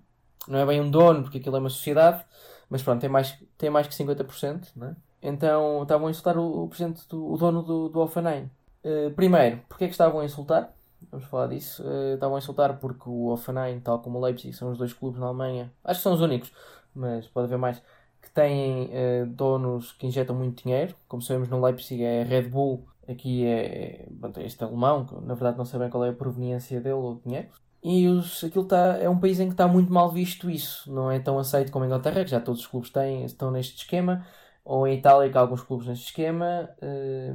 não 0.48 0.58
é 0.58 0.66
bem 0.66 0.80
um 0.80 0.90
dono, 0.90 1.22
porque 1.22 1.38
aquilo 1.38 1.56
é 1.56 1.58
uma 1.60 1.70
sociedade, 1.70 2.22
mas 2.68 2.82
pronto, 2.82 3.00
tem 3.00 3.08
mais, 3.10 3.34
tem 3.56 3.70
mais 3.70 3.86
que 3.86 3.94
50%, 3.94 4.72
né? 4.76 4.94
Então 5.24 5.82
estavam 5.82 6.06
a 6.06 6.10
insultar 6.10 6.36
o, 6.36 6.64
o 6.64 6.68
presidente 6.68 7.08
do 7.08 7.32
o 7.32 7.36
dono 7.38 7.62
do, 7.62 7.88
do 7.88 8.00
Offenheim. 8.00 8.50
Eh, 8.84 9.10
primeiro, 9.16 9.62
porque 9.68 9.84
é 9.84 9.86
que 9.86 9.94
estavam 9.94 10.20
a 10.20 10.24
insultar? 10.24 10.72
Vamos 11.10 11.26
falar 11.26 11.46
disso. 11.46 11.82
Eh, 11.86 12.14
estavam 12.14 12.36
a 12.36 12.38
insultar 12.38 12.78
porque 12.78 13.08
o 13.08 13.28
Offenheim, 13.32 13.80
tal 13.80 14.00
como 14.00 14.18
o 14.18 14.22
Leipzig, 14.22 14.52
são 14.52 14.70
os 14.70 14.76
dois 14.76 14.92
clubes 14.92 15.18
na 15.18 15.26
Alemanha, 15.26 15.72
acho 15.82 16.00
que 16.00 16.04
são 16.04 16.12
os 16.12 16.20
únicos, 16.20 16.52
mas 16.94 17.26
pode 17.26 17.46
haver 17.46 17.58
mais, 17.58 17.82
que 18.20 18.30
têm 18.30 18.90
eh, 18.92 19.24
donos 19.26 19.92
que 19.92 20.06
injetam 20.06 20.36
muito 20.36 20.62
dinheiro. 20.62 20.94
Como 21.08 21.22
sabemos, 21.22 21.48
no 21.48 21.60
Leipzig 21.64 22.04
é 22.04 22.22
Red 22.22 22.48
Bull, 22.48 22.86
aqui 23.08 23.46
é, 23.46 24.06
é 24.36 24.42
este 24.44 24.62
alemão, 24.62 25.06
que 25.06 25.14
na 25.14 25.34
verdade 25.34 25.56
não 25.56 25.64
sei 25.64 25.78
bem 25.78 25.88
qual 25.88 26.04
é 26.04 26.10
a 26.10 26.12
proveniência 26.12 26.80
dele 26.80 26.94
ou 26.94 27.20
dinheiro. 27.24 27.48
E 27.82 28.08
os, 28.08 28.42
aquilo 28.44 28.64
tá, 28.64 28.98
é 28.98 29.08
um 29.10 29.18
país 29.20 29.38
em 29.40 29.46
que 29.46 29.52
está 29.52 29.68
muito 29.68 29.92
mal 29.92 30.10
visto 30.10 30.48
isso. 30.50 30.90
Não 30.92 31.10
é 31.10 31.18
tão 31.18 31.38
aceito 31.38 31.70
como 31.70 31.84
a 31.84 31.86
Inglaterra, 31.86 32.24
que 32.24 32.30
já 32.30 32.40
todos 32.40 32.62
os 32.62 32.66
clubes 32.66 32.90
têm, 32.90 33.24
estão 33.24 33.50
neste 33.50 33.76
esquema. 33.76 34.26
Ou 34.64 34.86
em 34.86 34.98
Itália, 34.98 35.30
que 35.30 35.36
há 35.36 35.40
alguns 35.40 35.62
clubes 35.62 35.86
neste 35.86 36.06
esquema. 36.06 36.70
eh, 36.80 37.34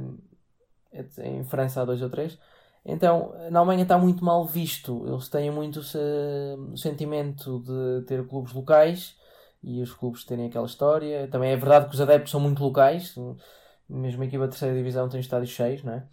em 1.22 1.44
França 1.44 1.82
há 1.82 1.84
dois 1.84 2.02
ou 2.02 2.10
três. 2.10 2.38
Então, 2.84 3.34
na 3.50 3.60
Alemanha 3.60 3.82
está 3.82 3.98
muito 3.98 4.24
mal 4.24 4.44
visto. 4.44 5.06
Eles 5.06 5.28
têm 5.28 5.50
muito 5.50 5.80
o 5.80 6.76
sentimento 6.76 7.60
de 7.60 8.06
ter 8.06 8.26
clubes 8.26 8.52
locais 8.52 9.16
e 9.62 9.82
os 9.82 9.92
clubes 9.92 10.24
terem 10.24 10.46
aquela 10.46 10.66
história. 10.66 11.28
Também 11.28 11.52
é 11.52 11.56
verdade 11.56 11.86
que 11.88 11.94
os 11.94 12.00
adeptos 12.00 12.30
são 12.30 12.40
muito 12.40 12.62
locais. 12.62 13.14
Mesmo 13.88 14.22
a 14.22 14.26
equipa 14.26 14.44
da 14.44 14.50
terceira 14.50 14.74
divisão 14.74 15.08
tem 15.08 15.20
estádios 15.20 15.50
cheios, 15.50 15.82
não 15.84 15.92
é? 15.92 16.04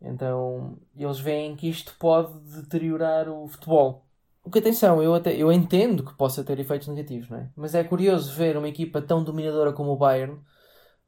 Então, 0.00 0.78
eles 0.96 1.18
veem 1.18 1.56
que 1.56 1.68
isto 1.68 1.94
pode 1.98 2.32
deteriorar 2.40 3.28
o 3.28 3.46
futebol. 3.46 4.04
O 4.42 4.50
que 4.50 4.58
atenção, 4.58 5.02
eu, 5.02 5.14
até, 5.14 5.34
eu 5.34 5.50
entendo 5.50 6.04
que 6.04 6.14
possa 6.14 6.44
ter 6.44 6.58
efeitos 6.58 6.88
negativos, 6.88 7.30
não 7.30 7.38
é? 7.38 7.48
Mas 7.56 7.74
é 7.74 7.82
curioso 7.82 8.32
ver 8.34 8.56
uma 8.56 8.68
equipa 8.68 9.00
tão 9.00 9.24
dominadora 9.24 9.72
como 9.72 9.92
o 9.92 9.96
Bayern 9.96 10.38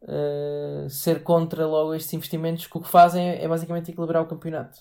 eh, 0.02 0.86
ser 0.88 1.22
contra 1.22 1.66
logo 1.66 1.94
estes 1.94 2.12
investimentos 2.12 2.66
que 2.66 2.76
o 2.76 2.80
que 2.80 2.88
fazem 2.88 3.28
é, 3.28 3.44
é 3.44 3.48
basicamente 3.48 3.90
equilibrar 3.90 4.22
o 4.22 4.26
campeonato. 4.26 4.80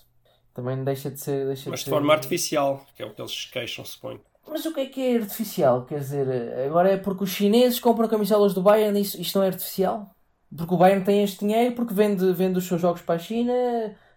Também 0.54 0.82
deixa 0.82 1.10
de 1.10 1.20
ser. 1.20 1.46
Deixa 1.46 1.70
Mas 1.70 1.80
de 1.80 1.84
de 1.84 1.84
ser... 1.84 1.90
forma 1.90 2.12
artificial, 2.12 2.84
que 2.94 3.02
é 3.02 3.06
o 3.06 3.14
que 3.14 3.20
eles 3.20 3.44
queixam, 3.46 3.84
suponho. 3.84 4.20
Mas 4.48 4.64
o 4.64 4.72
que 4.72 4.80
é 4.80 4.86
que 4.86 5.00
é 5.00 5.16
artificial? 5.16 5.84
Quer 5.84 5.98
dizer, 5.98 6.26
agora 6.66 6.90
é 6.92 6.96
porque 6.96 7.24
os 7.24 7.30
chineses 7.30 7.80
compram 7.80 8.08
camisolas 8.08 8.54
do 8.54 8.62
Bayern 8.62 8.98
e 8.98 9.02
isto, 9.02 9.20
isto 9.20 9.38
não 9.38 9.44
é 9.44 9.48
artificial? 9.48 10.10
Porque 10.56 10.72
o 10.72 10.76
Bayern 10.76 11.04
tem 11.04 11.22
este 11.22 11.40
dinheiro, 11.40 11.74
porque 11.74 11.92
vende, 11.92 12.32
vende 12.32 12.58
os 12.58 12.66
seus 12.66 12.80
jogos 12.80 13.02
para 13.02 13.16
a 13.16 13.18
China, 13.18 13.52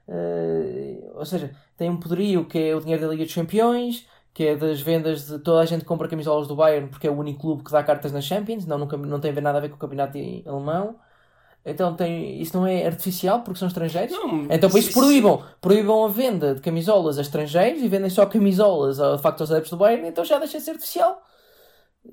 eh, 0.07 1.12
ou 1.15 1.25
seja, 1.25 1.51
tem 1.75 1.89
um 1.89 1.97
poderio 1.97 2.45
que 2.45 2.57
é 2.59 2.75
o 2.75 2.79
dinheiro 2.79 3.01
da 3.01 3.09
Liga 3.09 3.25
dos 3.25 3.33
Campeões, 3.33 4.07
que 4.33 4.45
é 4.45 4.55
das 4.55 4.79
vendas 4.81 5.27
de 5.27 5.39
toda 5.39 5.59
a 5.61 5.65
gente 5.65 5.83
compra 5.85 6.07
camisolas 6.07 6.47
do 6.47 6.55
Bayern 6.55 6.87
porque 6.89 7.07
é 7.07 7.11
o 7.11 7.17
único 7.17 7.41
clube 7.41 7.63
que 7.63 7.71
dá 7.71 7.83
cartas 7.83 8.11
na 8.11 8.21
Champions, 8.21 8.65
não, 8.65 8.77
nunca, 8.77 8.95
não 8.97 9.19
tem 9.19 9.31
nada 9.33 9.57
a 9.57 9.61
ver 9.61 9.69
com 9.69 9.75
o 9.75 9.79
campeonato 9.79 10.17
alemão. 10.45 10.95
Então 11.65 11.93
tem, 11.93 12.41
isso 12.41 12.55
não 12.55 12.65
é 12.65 12.85
artificial 12.85 13.41
porque 13.41 13.59
são 13.59 13.67
estrangeiros? 13.67 14.11
Não, 14.15 14.43
Então 14.49 14.69
por 14.69 14.79
isso 14.79 14.89
isso- 14.91 14.99
proíbam, 14.99 15.43
proíbam 15.59 16.05
a 16.05 16.07
venda 16.07 16.55
de 16.55 16.61
camisolas 16.61 17.17
a 17.17 17.21
estrangeiros 17.21 17.81
e 17.83 17.87
vendem 17.87 18.09
só 18.09 18.25
camisolas 18.25 18.99
a, 18.99 19.15
de 19.17 19.21
facto 19.21 19.41
aos 19.41 19.51
adeptos 19.51 19.71
do 19.71 19.77
Bayern, 19.77 20.07
então 20.07 20.23
já 20.23 20.39
deixa 20.39 20.57
de 20.57 20.63
ser 20.63 20.71
artificial. 20.71 21.21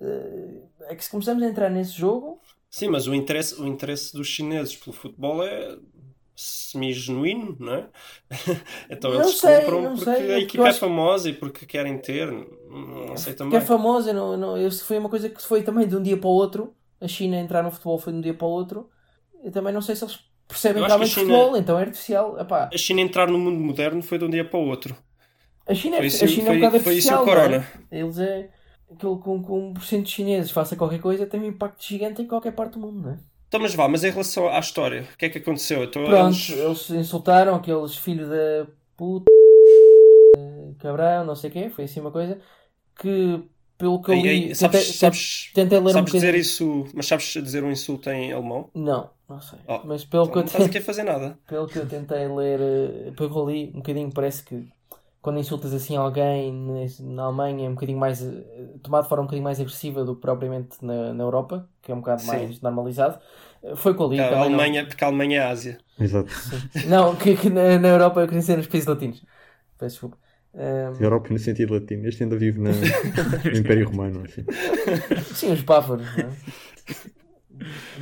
Eh, 0.01 0.63
É 0.89 0.95
que 0.95 1.05
se 1.05 1.11
começamos 1.11 1.43
a 1.43 1.47
entrar 1.47 1.71
nesse 1.71 1.93
jogo, 1.93 2.41
Sim, 2.69 2.89
mas 2.89 3.07
o 3.07 3.15
interesse, 3.15 3.61
o 3.61 3.67
interesse 3.67 4.13
dos 4.15 4.27
chineses 4.27 4.75
pelo 4.77 4.95
futebol 4.95 5.43
é 5.43 5.77
semi-genuíno, 6.37 7.57
não 7.59 7.75
é? 7.75 7.87
então 8.91 9.11
Não 9.13 9.21
eles 9.23 9.39
sei, 9.39 9.61
compram 9.61 9.83
porque 9.97 10.05
sei, 10.05 10.35
a 10.35 10.39
equipa 10.39 10.65
é 10.65 10.69
acho- 10.69 10.79
famosa 10.81 11.29
e 11.31 11.33
porque 11.33 11.65
querem 11.67 11.99
ter. 11.99 12.31
Não 12.31 13.17
sei 13.17 13.33
que 13.33 13.39
também. 13.39 13.59
é 13.59 13.61
famosa, 13.61 14.13
não, 14.13 14.37
não, 14.37 14.57
isso 14.67 14.85
foi 14.85 14.99
uma 14.99 15.09
coisa 15.09 15.29
que 15.29 15.43
foi 15.43 15.63
também 15.63 15.89
de 15.89 15.97
um 15.97 16.03
dia 16.03 16.17
para 16.17 16.29
o 16.29 16.33
outro. 16.33 16.75
A 17.01 17.09
China 17.09 17.37
entrar 17.37 17.63
no 17.63 17.71
futebol 17.71 17.99
foi 17.99 18.13
de 18.13 18.19
um 18.19 18.23
dia 18.23 18.35
para 18.35 18.47
o 18.47 18.51
outro. 18.51 18.89
Eu 19.43 19.51
também 19.53 19.73
não 19.73 19.81
sei 19.83 19.97
se 19.97 20.05
eles 20.05 20.19
percebem 20.49 20.83
que 20.83 20.89
realmente 20.89 21.11
China- 21.11 21.27
futebol, 21.27 21.57
então 21.57 21.79
é 21.79 21.83
artificial. 21.83 22.39
Epá, 22.39 22.71
A 22.73 22.77
China 22.79 23.01
entrar 23.01 23.29
no 23.31 23.39
mundo 23.39 23.59
moderno 23.61 24.03
foi 24.03 24.19
de 24.19 24.25
um 24.25 24.31
dia 24.31 24.45
para 24.45 24.59
o 24.59 24.67
outro. 24.67 24.97
a 25.67 25.75
China, 25.75 25.97
é- 25.97 25.99
Foi 25.99 26.07
isso, 26.07 26.25
a 26.25 26.29
China 26.29 26.49
é 26.49 26.51
um 26.51 26.55
foi, 26.55 26.57
bocado 26.61 26.85
foi 26.85 26.95
isso 26.95 27.09
o 27.11 27.15
artificial. 27.15 27.25
não 27.27 27.33
é? 27.33 27.61
corona. 27.61 27.73
Eles 27.91 28.19
é 28.19 28.51
aquilo 28.93 29.19
com, 29.19 29.43
com 29.43 29.73
1% 29.75 30.03
de 30.05 30.11
chineses 30.11 30.51
faça 30.53 30.77
qualquer 30.77 31.01
coisa 31.01 31.27
tem 31.27 31.41
um 31.41 31.45
impacto 31.47 31.83
gigante 31.85 32.23
em 32.23 32.27
qualquer 32.27 32.53
parte 32.53 32.75
do 32.75 32.81
mundo, 32.81 33.01
não 33.03 33.11
é? 33.13 33.19
Então, 33.49 33.61
mas 33.61 33.75
vá, 33.75 33.89
mas 33.89 34.03
em 34.05 34.11
relação 34.11 34.49
à 34.49 34.59
história, 34.59 35.07
o 35.15 35.17
que 35.17 35.27
é 35.27 35.29
que 35.31 35.39
aconteceu? 35.39 35.85
Então, 35.85 36.05
Pronto, 36.05 36.27
eles- 36.35 36.51
eles 36.51 36.91
insultaram 36.91 37.55
aqueles 37.55 37.97
filhos 37.97 38.29
da 38.29 38.67
puta, 38.97 39.27
eh, 40.37 40.75
cabrão, 40.79 41.25
não 41.25 41.35
sei 41.37 41.51
o 41.51 41.53
quê, 41.53 41.71
foi 41.71 41.85
assim 41.85 42.01
uma 42.01 42.11
coisa 42.11 42.39
que, 42.99 43.43
pelo 43.79 44.03
que 44.03 44.11
eu 44.11 44.15
li, 44.17 44.29
ei, 44.29 44.55
sabes, 44.55 44.79
tentei, 44.81 44.95
sabes, 44.99 45.51
tentei 45.55 45.79
ler 45.79 45.89
um 45.89 45.93
sabes 45.93 46.13
dizer 46.13 46.27
bocadinho. 46.27 46.41
isso, 46.41 46.85
mas 46.95 47.07
sabes 47.07 47.25
dizer 47.27 47.63
um 47.65 47.71
insulto 47.71 48.11
em 48.11 48.33
alemão? 48.33 48.71
Não, 48.75 49.11
não 49.29 49.41
sei. 49.41 49.59
Oh, 49.69 49.81
Mas 49.85 50.05
pelo 50.05 50.27
que, 50.29 50.35
Não 50.37 50.43
eu 50.43 50.47
estás 50.47 50.65
te- 50.65 50.71
aqui 50.71 50.79
a 50.79 50.83
fazer 50.83 51.03
nada. 51.05 51.39
pelo 51.47 51.69
que 51.69 51.79
eu 51.79 51.87
tentei 51.89 52.29
ler, 52.29 52.61
eh, 52.61 53.11
pelo 53.17 53.31
que 53.31 53.37
eu 53.39 53.49
li 53.51 53.69
um 53.75 53.79
bocadinho, 53.79 54.13
parece 54.13 54.43
que 54.45 54.67
quando 55.27 55.41
insultas 55.41 55.75
assim 55.75 55.97
alguém 55.97 56.53
na- 56.53 57.25
Alemanha 57.25 57.67
é 57.67 57.69
um 57.69 57.75
bocadinho 57.75 57.99
mais 57.99 58.23
eh, 58.23 58.79
tomado 58.81 59.03
de 59.03 59.09
forma 59.09 59.25
um 59.25 59.27
bocadinho 59.27 59.43
mais 59.43 59.59
agressiva 59.59 60.05
do 60.05 60.15
que 60.15 60.21
propriamente 60.21 60.77
na, 60.85 61.13
na 61.13 61.25
Europa, 61.25 61.69
que 61.83 61.91
é 61.91 61.95
um 61.97 61.99
bocado 61.99 62.23
Sim. 62.23 62.29
mais 62.29 62.61
normalizado. 62.61 63.19
Eh, 63.61 63.75
Foi 63.75 63.91
o 63.91 63.97
que 63.97 64.03
eu 64.03 64.09
li. 64.09 64.21
A 64.21 64.31
não- 64.31 64.43
Alemanha, 64.45 64.87
porque 64.87 65.03
a 65.03 65.09
Alemanha 65.09 65.39
é 65.39 65.43
a 65.43 65.49
Ásia. 65.51 65.79
Exato. 65.99 66.31
Não, 66.89 67.17
que, 67.17 67.37
que 67.37 67.51
na, 67.51 67.77
na 67.77 67.89
Europa 67.89 68.21
eu 68.21 68.27
queria 68.27 68.39
dizer 68.41 68.57
nos 68.57 68.69
países 68.69 68.87
latinos. 68.87 69.21
Peço 69.77 69.95
desculpa. 69.95 70.17
Ahm, 70.55 71.03
Europa 71.03 71.29
no 71.31 71.39
sentido 71.41 71.75
latino. 71.75 72.07
Este 72.07 72.23
ainda 72.23 72.37
vive 72.37 72.61
na- 72.61 72.71
no 72.71 73.59
Império 73.59 73.89
Romano. 73.89 74.23
Assim. 74.25 74.45
sim, 75.35 75.51
os 75.53 75.63
bávaros, 75.63 76.07
não 76.17 76.29
é? 76.29 76.37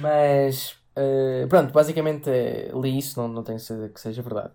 Mas 0.01 0.77
eh, 0.95 1.47
pronto, 1.49 1.73
basicamente 1.73 2.29
eh, 2.29 2.71
li 2.75 2.99
isso, 2.99 3.19
não, 3.19 3.29
não 3.29 3.43
tenho 3.43 3.59
certeza 3.59 3.89
que 3.89 3.99
seja 4.01 4.21
verdade. 4.21 4.53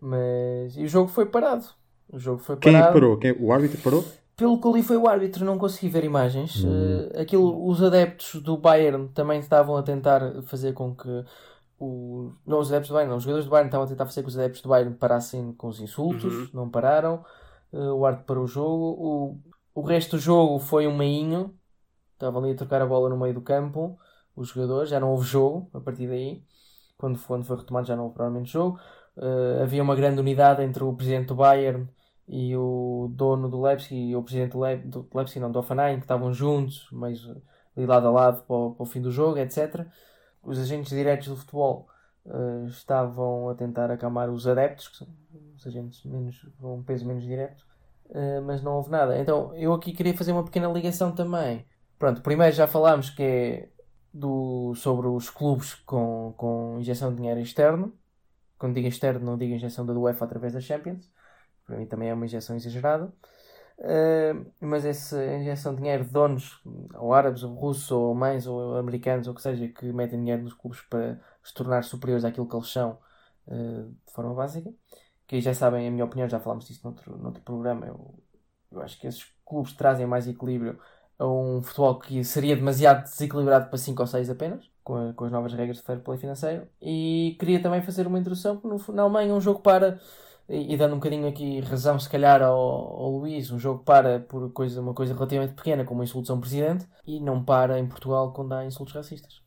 Mas 0.00 0.76
e 0.76 0.84
o 0.84 0.88
jogo 0.88 1.08
foi 1.08 1.26
parado. 1.26 1.66
O 2.10 2.18
jogo 2.18 2.38
foi 2.38 2.56
Quem 2.56 2.72
parado. 2.72 2.92
parou? 2.94 3.16
Quem... 3.18 3.32
O 3.38 3.52
árbitro 3.52 3.78
parou? 3.82 4.04
Pelo 4.36 4.60
que 4.60 4.66
eu 4.66 4.72
li 4.76 4.82
foi 4.82 4.96
o 4.96 5.08
árbitro, 5.08 5.44
não 5.44 5.58
consegui 5.58 5.88
ver 5.88 6.04
imagens. 6.04 6.64
Hum. 6.64 7.08
Eh, 7.14 7.22
aquilo, 7.22 7.66
os 7.66 7.82
adeptos 7.82 8.40
do 8.40 8.56
Bayern 8.56 9.08
também 9.08 9.40
estavam 9.40 9.76
a 9.76 9.82
tentar 9.82 10.42
fazer 10.44 10.72
com 10.72 10.94
que 10.94 11.08
o... 11.78 12.32
não 12.46 12.60
os 12.60 12.68
adeptos 12.70 12.88
do 12.90 12.94
Bayern, 12.94 13.10
não, 13.10 13.16
os 13.18 13.24
jogadores 13.24 13.46
do 13.46 13.50
Bayern 13.50 13.68
estavam 13.68 13.84
a 13.86 13.88
tentar 13.88 14.06
fazer 14.06 14.22
com 14.22 14.26
que 14.26 14.30
os 14.30 14.38
adeptos 14.38 14.62
do 14.62 14.68
Bayern 14.68 14.94
parassem 14.94 15.52
com 15.52 15.68
os 15.68 15.80
insultos, 15.80 16.32
Uhum. 16.32 16.48
não 16.54 16.70
pararam. 16.70 17.24
Eh, 17.72 17.78
o 17.90 18.06
árbitro 18.06 18.26
parou 18.26 18.44
o 18.44 18.48
jogo. 18.48 19.40
O, 19.74 19.80
o 19.80 19.82
resto 19.82 20.16
do 20.16 20.20
jogo 20.22 20.58
foi 20.60 20.86
um 20.86 20.96
meinho. 20.96 21.54
Estavam 22.14 22.42
ali 22.42 22.52
a 22.52 22.56
trocar 22.56 22.80
a 22.82 22.86
bola 22.86 23.08
no 23.08 23.16
meio 23.18 23.34
do 23.34 23.40
campo, 23.42 23.98
os 24.34 24.48
jogadores, 24.48 24.90
já 24.90 24.98
não 24.98 25.10
houve 25.12 25.26
jogo 25.26 25.68
a 25.74 25.80
partir 25.80 26.06
daí. 26.08 26.42
Quando, 26.96 27.18
quando 27.20 27.44
foi 27.44 27.56
retomado 27.56 27.86
já 27.86 27.94
não 27.96 28.04
houve 28.04 28.14
provavelmente 28.14 28.50
jogo. 28.52 28.78
Eh, 29.16 29.60
havia 29.62 29.82
uma 29.82 29.94
grande 29.96 30.20
unidade 30.20 30.62
entre 30.62 30.82
o 30.84 30.92
presidente 30.94 31.26
do 31.28 31.34
Bayern 31.36 31.88
e 32.28 32.54
o 32.56 33.08
dono 33.10 33.48
do 33.48 33.60
Leipzig 33.60 33.94
e 33.94 34.14
o 34.14 34.22
presidente 34.22 34.52
do, 34.52 34.64
Le 34.64 34.76
do 34.76 35.08
Leipzig, 35.14 35.40
não, 35.40 35.50
do 35.50 35.58
Offenheim, 35.58 35.96
que 35.96 36.04
estavam 36.04 36.32
juntos, 36.32 36.88
mas 36.92 37.26
ali 37.76 37.86
lado 37.86 38.06
a 38.06 38.10
lado 38.10 38.42
para 38.42 38.56
o, 38.56 38.74
para 38.74 38.82
o 38.82 38.86
fim 38.86 39.00
do 39.00 39.10
jogo, 39.10 39.38
etc. 39.38 39.86
Os 40.42 40.58
agentes 40.58 40.90
diretos 40.90 41.28
do 41.28 41.36
futebol 41.36 41.88
eh, 42.26 42.66
estavam 42.66 43.48
a 43.48 43.54
tentar 43.54 43.90
acalmar 43.90 44.28
os 44.30 44.46
adeptos, 44.46 44.88
que 44.88 44.96
são 44.98 45.08
os 45.56 45.66
agentes 45.66 46.04
menos, 46.04 46.46
com 46.60 46.76
um 46.76 46.82
peso 46.82 47.06
menos 47.06 47.24
direto. 47.24 47.66
Uh, 48.10 48.40
mas 48.42 48.62
não 48.62 48.76
houve 48.76 48.90
nada. 48.90 49.18
Então 49.18 49.54
eu 49.54 49.72
aqui 49.74 49.92
queria 49.92 50.16
fazer 50.16 50.32
uma 50.32 50.44
pequena 50.44 50.66
ligação 50.68 51.12
também. 51.12 51.66
Pronto, 51.98 52.22
primeiro 52.22 52.54
já 52.54 52.66
falámos 52.66 53.10
que 53.10 53.22
é 53.22 53.68
do, 54.12 54.74
sobre 54.76 55.08
os 55.08 55.28
clubes 55.28 55.74
com, 55.74 56.32
com 56.36 56.78
injeção 56.78 57.10
de 57.10 57.16
dinheiro 57.16 57.40
externo. 57.40 57.92
Quando 58.58 58.74
digo 58.74 58.88
externo, 58.88 59.24
não 59.24 59.36
digo 59.36 59.54
injeção 59.54 59.84
da 59.84 59.92
UEFA 59.92 60.24
através 60.24 60.54
da 60.54 60.60
Champions. 60.60 61.10
Para 61.68 61.76
mim 61.76 61.86
também 61.86 62.08
é 62.08 62.14
uma 62.14 62.24
injeção 62.24 62.56
exagerada. 62.56 63.12
Uh, 63.78 64.50
mas 64.58 64.86
essa 64.86 65.22
injeção 65.36 65.74
de 65.74 65.82
dinheiro 65.82 66.02
de 66.04 66.10
donos, 66.10 66.60
ou 66.94 67.12
árabes, 67.12 67.42
ou 67.42 67.54
russos, 67.54 67.90
ou 67.90 68.06
alemães, 68.06 68.46
ou 68.46 68.76
americanos, 68.78 69.28
ou 69.28 69.34
que 69.34 69.42
seja, 69.42 69.68
que 69.68 69.92
metem 69.92 70.18
dinheiro 70.18 70.42
nos 70.42 70.54
clubes 70.54 70.80
para 70.80 71.20
se 71.44 71.52
tornar 71.52 71.84
superiores 71.84 72.24
àquilo 72.24 72.48
que 72.48 72.56
eles 72.56 72.68
são 72.68 72.98
uh, 73.46 73.84
de 74.06 74.12
forma 74.12 74.34
básica. 74.34 74.72
Que 75.26 75.40
já 75.42 75.52
sabem 75.52 75.86
a 75.86 75.90
minha 75.90 76.06
opinião, 76.06 76.26
já 76.26 76.40
falámos 76.40 76.66
disso 76.66 76.80
noutro, 76.82 77.18
noutro 77.18 77.42
programa. 77.42 77.86
Eu, 77.86 78.18
eu 78.72 78.80
acho 78.80 78.98
que 78.98 79.06
esses 79.06 79.26
clubes 79.44 79.74
trazem 79.74 80.06
mais 80.06 80.26
equilíbrio 80.26 80.80
a 81.18 81.26
um 81.26 81.60
futebol 81.62 81.98
que 81.98 82.24
seria 82.24 82.56
demasiado 82.56 83.02
desequilibrado 83.02 83.68
para 83.68 83.78
5 83.78 84.00
ou 84.00 84.06
6 84.06 84.30
apenas, 84.30 84.70
com, 84.82 85.10
a, 85.10 85.12
com, 85.12 85.24
as 85.26 85.32
novas 85.32 85.52
regras 85.52 85.76
de 85.76 85.82
fair 85.82 86.00
play 86.00 86.18
financeiro. 86.18 86.66
E 86.80 87.36
queria 87.38 87.60
também 87.62 87.82
fazer 87.82 88.06
uma 88.06 88.18
introdução, 88.18 88.56
porque 88.56 88.92
na 88.92 89.02
Alemanha 89.02 89.34
um 89.34 89.40
jogo 89.40 89.60
para 89.60 90.00
e, 90.48 90.76
dando 90.76 90.94
um 90.94 90.98
bocadinho 90.98 91.28
aqui 91.28 91.60
razão, 91.60 91.98
se 91.98 92.08
calhar, 92.08 92.42
ao, 92.42 92.56
ao 92.56 93.10
Luís, 93.18 93.50
um 93.50 93.58
jogo 93.58 93.84
para 93.84 94.20
por 94.20 94.50
coisa, 94.52 94.80
uma 94.80 94.94
coisa 94.94 95.12
relativamente 95.14 95.54
pequena, 95.54 95.84
como 95.84 96.02
insultos 96.02 96.30
a 96.30 96.34
um 96.34 96.40
presidente, 96.40 96.86
e 97.06 97.20
não 97.20 97.44
para 97.44 97.78
em 97.78 97.86
Portugal 97.86 98.32
quando 98.32 98.54
há 98.54 98.64
insultos 98.64 98.94
racistas. 98.94 99.42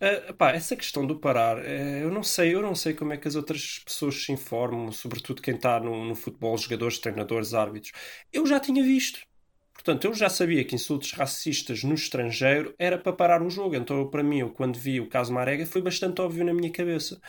Uh, 0.00 0.34
pá, 0.34 0.50
essa 0.52 0.76
questão 0.76 1.06
do 1.06 1.18
parar, 1.18 1.58
uh, 1.58 1.62
eu 1.62 2.10
não 2.10 2.22
sei, 2.22 2.54
eu 2.54 2.62
não 2.62 2.74
sei 2.74 2.94
como 2.94 3.12
é 3.12 3.16
que 3.16 3.28
as 3.28 3.34
outras 3.36 3.78
pessoas 3.84 4.24
se 4.24 4.32
informam, 4.32 4.90
sobretudo 4.90 5.42
quem 5.42 5.54
está 5.54 5.78
no, 5.80 6.04
no 6.04 6.14
futebol, 6.14 6.56
jogadores, 6.56 6.98
treinadores, 6.98 7.54
árbitros. 7.54 7.92
Eu 8.32 8.46
já 8.46 8.58
tinha 8.60 8.82
visto. 8.82 9.20
Portanto, 9.84 10.04
eu 10.04 10.14
já 10.14 10.28
sabia 10.28 10.64
que 10.64 10.76
insultos 10.76 11.10
racistas 11.10 11.82
no 11.82 11.94
estrangeiro 11.94 12.72
era 12.78 12.96
para 12.96 13.12
parar 13.12 13.42
o 13.42 13.50
jogo. 13.50 13.74
Então, 13.74 14.06
para 14.08 14.22
mim, 14.22 14.38
eu, 14.38 14.50
quando 14.50 14.78
vi 14.78 15.00
o 15.00 15.08
caso 15.08 15.32
Marega, 15.32 15.66
foi 15.66 15.82
bastante 15.82 16.20
óbvio 16.20 16.44
na 16.44 16.54
minha 16.54 16.70
cabeça. 16.70 17.20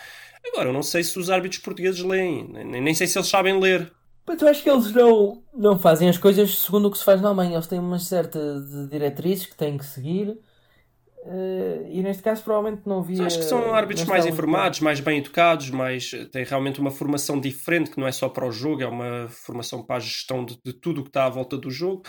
Agora, 0.46 0.70
eu 0.70 0.74
não 0.74 0.84
sei 0.84 1.04
se 1.04 1.18
os 1.18 1.32
árbitros 1.32 1.62
portugueses 1.62 2.02
leem, 2.02 2.48
nem, 2.48 2.80
nem 2.82 2.94
sei 2.94 3.08
se 3.08 3.18
eles 3.18 3.28
sabem 3.28 3.60
ler. 3.60 3.92
Mas 4.28 4.40
eu 4.40 4.48
acho 4.48 4.62
que 4.62 4.70
eles 4.70 4.92
não, 4.92 5.42
não 5.52 5.80
fazem 5.80 6.08
as 6.08 6.18
coisas 6.18 6.60
segundo 6.60 6.88
o 6.88 6.92
que 6.92 6.98
se 7.00 7.04
faz 7.04 7.20
na 7.22 7.30
Alemanha. 7.30 7.56
Eles 7.56 7.68
têm 7.68 7.80
uma 7.80 7.98
certa 7.98 8.40
de 8.62 8.88
diretrizes 8.88 9.48
que 9.48 9.56
têm 9.56 9.76
que 9.76 9.86
seguir 9.86 10.38
Uh, 11.26 11.88
e 11.88 12.04
neste 12.04 12.22
caso 12.22 12.44
provavelmente 12.44 12.82
não 12.86 13.00
havia. 13.00 13.26
Acho 13.26 13.40
que 13.40 13.46
são 13.46 13.74
árbitros 13.74 14.06
mais 14.06 14.26
informados, 14.26 14.82
mais 14.82 15.00
bem 15.00 15.20
educados, 15.20 15.70
mais 15.70 16.12
têm 16.32 16.44
realmente 16.44 16.82
uma 16.82 16.92
formação 16.92 17.40
diferente, 17.40 17.92
que 17.92 17.98
não 17.98 18.06
é 18.06 18.12
só 18.12 18.28
para 18.28 18.46
o 18.46 18.52
jogo, 18.52 18.82
é 18.82 18.88
uma 18.88 19.28
formação 19.30 19.82
para 19.82 19.96
a 19.96 20.00
gestão 20.00 20.44
de, 20.44 20.60
de 20.64 20.74
tudo 20.74 21.00
o 21.00 21.04
que 21.04 21.10
está 21.10 21.26
à 21.26 21.30
volta 21.30 21.58
do 21.58 21.72
jogo. 21.72 22.04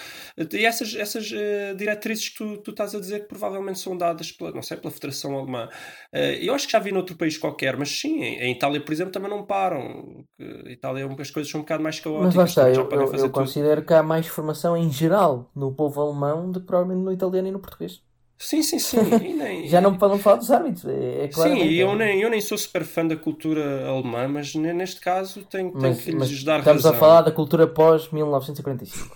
E 0.53 0.67
essas, 0.67 0.97
essas 0.97 1.31
uh, 1.31 1.77
diretrizes 1.77 2.31
que 2.31 2.39
tu, 2.39 2.57
tu, 2.59 2.71
estás 2.73 2.93
a 2.95 2.99
dizer 2.99 3.21
que 3.21 3.29
provavelmente 3.29 3.79
são 3.79 3.97
dadas 3.97 4.33
pela, 4.33 4.51
não 4.51 4.62
sei, 4.62 4.77
pela 4.77 4.93
Federação 4.93 5.39
Alemã. 5.39 5.69
Uh, 6.12 6.19
eu 6.43 6.53
acho 6.53 6.67
que 6.67 6.73
já 6.73 6.81
vi 6.81 6.91
noutro 6.91 7.17
país 7.17 7.39
qualquer, 7.39 7.77
mas 7.77 7.91
sim, 7.91 8.21
em, 8.21 8.41
em 8.41 8.53
Itália, 8.53 8.81
por 8.81 8.93
exemplo, 8.93 9.12
também 9.12 9.31
não 9.31 9.47
param. 9.47 10.25
Em 10.39 10.73
Itália 10.73 11.09
as 11.19 11.31
coisas 11.31 11.51
são 11.51 11.61
um 11.61 11.62
bocado 11.62 11.83
mais 11.83 12.01
caóticas. 12.01 12.35
Mas 12.35 12.35
lá 12.35 12.45
está, 12.45 12.71
eu, 12.71 12.89
eu, 12.91 13.15
eu 13.15 13.31
considero 13.31 13.85
que 13.85 13.95
há 13.95 14.03
mais 14.03 14.27
formação 14.27 14.77
em 14.77 14.91
geral 14.91 15.51
no 15.55 15.73
povo 15.73 16.01
alemão 16.01 16.51
do 16.51 16.61
que 16.61 16.67
provavelmente 16.67 17.05
no 17.05 17.12
italiano 17.12 17.49
e 17.49 17.53
no 17.53 17.61
português. 17.61 18.03
Sim, 18.45 18.62
sim, 18.62 18.78
sim. 18.78 18.99
Nem... 19.38 19.66
Já 19.66 19.80
não 19.80 19.97
podem 19.97 20.18
falar 20.18 20.36
dos 20.36 20.51
árbitros, 20.51 20.84
é, 20.84 21.24
é 21.24 21.28
claro. 21.28 21.51
Sim, 21.51 21.62
eu 21.72 21.97
nem, 21.97 22.20
eu 22.20 22.28
nem 22.28 22.42
sou 22.42 22.59
super 22.59 22.84
fã 22.84 23.07
da 23.07 23.16
cultura 23.16 23.86
alemã, 23.88 24.28
mas 24.28 24.55
neste 24.55 25.01
caso 25.01 25.42
tenho, 25.47 25.72
tenho 25.72 25.97
que 25.97 26.11
lhes 26.11 26.45
dar 26.45 26.59
estamos 26.59 26.66
razão. 26.66 26.76
Estamos 26.76 26.86
a 26.86 26.92
falar 26.92 27.22
da 27.22 27.32
cultura 27.32 27.66
pós-1945. 27.66 29.11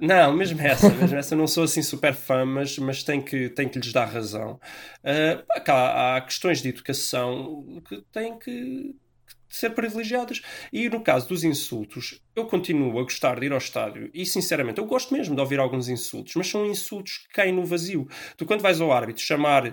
Não, 0.00 0.32
mesmo 0.32 0.60
essa, 0.60 0.90
mesmo 0.90 1.16
essa 1.16 1.36
não 1.36 1.46
sou 1.46 1.62
assim 1.62 1.80
super 1.80 2.12
fã, 2.12 2.44
mas, 2.44 2.76
mas 2.78 3.04
tenho, 3.04 3.22
que, 3.22 3.48
tenho 3.50 3.70
que 3.70 3.78
lhes 3.78 3.92
dar 3.92 4.06
razão. 4.06 4.60
Uh, 5.02 5.44
há, 5.68 6.16
há 6.16 6.20
questões 6.20 6.60
de 6.60 6.68
educação 6.68 7.80
que 7.88 8.02
têm 8.12 8.36
que, 8.36 8.96
ser 9.56 9.70
privilegiadas. 9.70 10.42
E 10.72 10.88
no 10.88 11.00
caso 11.00 11.28
dos 11.28 11.44
insultos, 11.44 12.20
eu 12.34 12.44
continuo 12.44 12.98
a 12.98 13.02
gostar 13.02 13.40
de 13.40 13.46
ir 13.46 13.52
ao 13.52 13.58
estádio 13.58 14.10
e, 14.12 14.26
sinceramente, 14.26 14.78
eu 14.78 14.84
gosto 14.84 15.14
mesmo 15.14 15.34
de 15.34 15.40
ouvir 15.40 15.58
alguns 15.58 15.88
insultos, 15.88 16.34
mas 16.36 16.46
são 16.48 16.66
insultos 16.66 17.18
que 17.18 17.34
caem 17.34 17.52
no 17.52 17.64
vazio. 17.64 18.06
Tu, 18.36 18.44
quando 18.44 18.60
vais 18.60 18.80
ao 18.80 18.92
árbitro 18.92 19.22
chamar, 19.22 19.68
uh, 19.68 19.72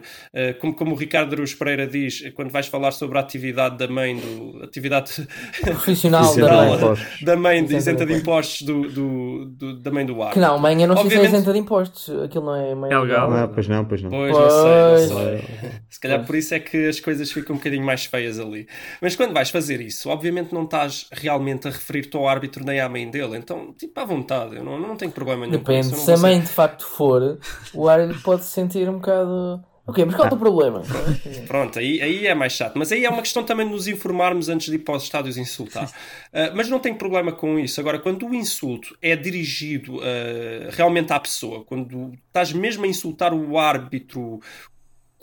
como, 0.60 0.74
como 0.74 0.92
o 0.94 0.96
Ricardo 0.96 1.34
Aruz 1.34 1.54
Pereira 1.54 1.86
diz, 1.86 2.22
quando 2.34 2.50
vais 2.50 2.68
falar 2.68 2.92
sobre 2.92 3.18
a 3.18 3.22
atividade 3.22 3.78
da 3.78 3.88
mãe, 3.88 4.16
do, 4.16 4.64
atividade 4.64 5.28
profissional 5.62 6.34
da 6.36 6.66
mãe, 6.66 6.98
da 7.22 7.36
mãe 7.36 7.66
de 7.66 7.76
isenta 7.76 8.06
de 8.06 8.14
impostos 8.14 8.62
do, 8.62 8.90
do, 8.90 9.46
do, 9.46 9.80
da 9.82 9.92
mãe 9.92 10.06
do 10.06 10.14
árbitro. 10.22 10.34
Que 10.34 10.40
não, 10.40 10.58
mãe, 10.58 10.82
eu 10.82 10.88
não 10.88 10.96
sei 10.96 11.06
Obviamente... 11.06 11.30
se 11.30 11.36
é 11.36 11.38
isenta 11.40 11.54
de 11.54 11.60
impostos, 11.60 12.10
aquilo 12.22 12.46
não 12.46 12.56
é 12.56 12.76
mãe 12.76 12.92
é 12.92 12.98
legal. 12.98 13.30
Não, 13.30 13.48
pois 13.50 13.68
não, 13.68 13.86
pois 13.86 14.02
não. 14.02 14.10
Pois, 14.10 14.32
pois. 14.32 14.54
não 14.54 14.62
sei, 14.62 15.08
não 15.08 15.18
sei. 15.18 15.82
Se 15.90 16.00
calhar 16.00 16.20
pois. 16.20 16.28
por 16.28 16.36
isso 16.36 16.54
é 16.54 16.60
que 16.60 16.88
as 16.88 17.00
coisas 17.00 17.32
ficam 17.32 17.56
um 17.56 17.58
bocadinho 17.58 17.86
mais 17.86 18.06
feias 18.06 18.40
ali. 18.40 18.68
Mas 19.02 19.16
quando 19.16 19.34
vais 19.34 19.50
fazer 19.50 19.73
isso, 19.82 20.10
obviamente 20.10 20.54
não 20.54 20.64
estás 20.64 21.08
realmente 21.12 21.68
a 21.68 21.72
referir-te 21.72 22.16
ao 22.16 22.28
árbitro 22.28 22.64
nem 22.66 22.80
à 22.80 22.90
mãe 22.90 23.10
dele, 23.10 23.38
então, 23.38 23.74
tipo, 23.74 24.00
à 24.00 24.06
vontade, 24.06 24.56
eu 24.56 24.64
não, 24.64 24.80
não 24.80 24.96
tenho 24.96 25.12
problema 25.12 25.46
nenhum. 25.46 25.60
Depende, 25.60 25.96
se 25.96 26.12
a 26.12 26.18
mãe 26.18 26.40
de 26.40 26.48
facto 26.48 26.86
for, 26.86 27.40
o 27.74 27.88
árbitro 27.88 28.22
pode 28.22 28.44
se 28.44 28.52
sentir 28.52 28.90
um 28.90 28.94
bocado. 28.94 29.64
Ok, 29.86 30.06
mas 30.06 30.16
qual 30.16 30.24
é 30.24 30.28
o 30.28 30.30
teu 30.30 30.40
problema? 30.40 30.82
Pronto, 31.46 31.78
aí, 31.78 32.02
aí 32.02 32.26
é 32.26 32.34
mais 32.34 32.54
chato. 32.54 32.78
Mas 32.78 32.90
aí 32.94 33.04
é 33.04 33.10
uma 33.10 33.22
questão 33.22 33.44
também 33.44 33.66
de 33.66 33.74
nos 33.74 33.86
informarmos 33.86 34.48
antes 34.48 34.68
de 34.68 34.76
ir 34.76 34.80
para 34.80 34.96
os 34.96 35.04
estádios 35.04 35.38
insultar. 35.38 35.88
Uh, 35.88 36.52
mas 36.56 36.70
não 36.70 36.80
tenho 36.80 36.96
problema 36.96 37.34
com 37.34 37.60
isso. 37.60 37.82
Agora, 37.82 38.00
quando 38.00 38.26
o 38.26 38.34
insulto 38.34 38.96
é 39.02 39.14
dirigido 39.14 39.98
uh, 39.98 40.70
realmente 40.72 41.12
à 41.12 41.20
pessoa, 41.20 41.66
quando 41.66 42.14
estás 42.28 42.54
mesmo 42.54 42.86
a 42.86 42.88
insultar 42.88 43.34
o 43.34 43.60
árbitro, 43.60 44.40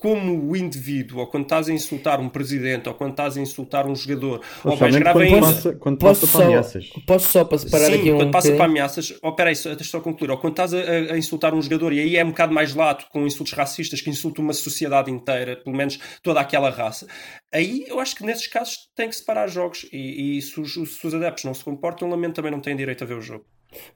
como 0.01 0.51
o 0.51 0.57
indivíduo, 0.57 1.20
ou 1.20 1.26
quando 1.26 1.42
estás 1.42 1.68
a 1.68 1.72
insultar 1.72 2.20
um 2.20 2.28
presidente, 2.28 2.88
ou 2.88 2.94
quando 2.94 3.11
estás 3.11 3.36
a 3.36 3.40
insultar 3.40 3.86
um 3.86 3.94
jogador, 3.94 4.40
ou 4.64 4.76
mais 4.76 4.96
grave 4.96 5.22
ainda. 5.24 5.40
Passa, 5.40 5.72
quando 5.74 5.98
posso 5.98 6.20
passa 6.22 6.32
só, 6.32 6.38
para 6.38 6.46
ameaças. 6.46 6.90
Posso 7.07 7.28
só 7.28 7.44
parar 7.44 7.86
Sim, 7.86 7.94
aqui 7.94 8.11
um. 8.11 8.16
Quando 8.16 8.30
passa 8.30 8.53
para 8.53 8.64
ameaças, 8.64 9.14
oh, 9.22 9.32
peraí, 9.32 9.55
deixa 9.55 9.84
só 9.84 10.01
concluir. 10.01 10.30
Ou 10.30 10.38
quando 10.38 10.55
estás 10.55 10.72
a, 10.72 10.78
a, 11.12 11.18
insultar 11.18 11.55
um 11.55 11.61
jogador, 11.61 11.92
e 11.92 12.01
aí 12.01 12.16
é 12.16 12.24
um 12.24 12.30
bocado 12.30 12.55
mais 12.55 12.74
lato, 12.74 13.07
com 13.11 13.26
insultos 13.26 13.53
racistas 13.53 14.01
que 14.01 14.09
insultam 14.09 14.42
uma 14.42 14.55
sociedade 14.55 15.11
inteira, 15.11 15.57
pelo 15.57 15.76
menos 15.76 15.98
toda 16.22 16.40
aquela 16.40 16.70
raça, 16.70 17.07
aí 17.53 17.84
eu 17.86 18.01
acho 18.01 18.16
que 18.16 18.24
nesses 18.24 18.46
casos 18.46 18.88
tem 18.96 19.09
que 19.09 19.16
separar 19.16 19.48
jogos. 19.48 19.86
E, 19.92 20.38
e 20.38 20.42
se, 20.42 20.59
os, 20.59 20.72
se 20.72 21.07
os 21.07 21.14
adeptos 21.14 21.44
não 21.44 21.53
se 21.53 21.62
comportam, 21.62 22.09
lamento 22.09 22.36
também 22.36 22.51
não 22.51 22.61
têm 22.61 22.74
direito 22.74 23.05
a 23.05 23.07
ver 23.07 23.18
o 23.18 23.20
jogo. 23.20 23.44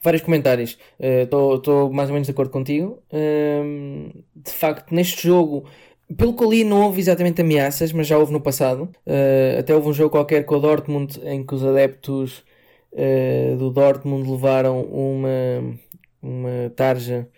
Vários 0.03 0.23
comentários. 0.23 0.79
Estou 0.99 1.89
uh, 1.89 1.93
mais 1.93 2.09
ou 2.09 2.15
menos 2.15 2.27
de 2.27 2.33
acordo 2.33 2.51
contigo. 2.51 3.03
Uh, 3.13 4.25
de 4.37 4.53
facto, 4.53 4.95
neste 4.95 5.27
jogo 5.27 5.69
pelo 6.17 6.37
que 6.37 6.45
eu 6.45 6.51
li, 6.51 6.65
não 6.65 6.83
houve 6.83 7.01
exatamente 7.01 7.41
ameaças, 7.41 7.93
mas 7.93 8.07
já 8.07 8.19
houve 8.19 8.33
no 8.33 8.41
passado. 8.41 8.91
Uh, 9.07 9.59
até 9.59 9.75
houve 9.75 9.89
um 9.89 9.93
jogo 9.93 10.11
qualquer 10.11 10.45
com 10.45 10.57
o 10.57 10.61
Dortmund 10.61 11.21
em 11.25 11.45
que 11.45 11.55
os 11.55 11.65
adeptos 11.65 12.45
uh, 12.93 13.57
do 13.57 13.71
Dortmund 13.71 14.31
levaram 14.31 14.83
uma, 14.83 15.29
uma 16.23 16.71
tarja 16.77 17.29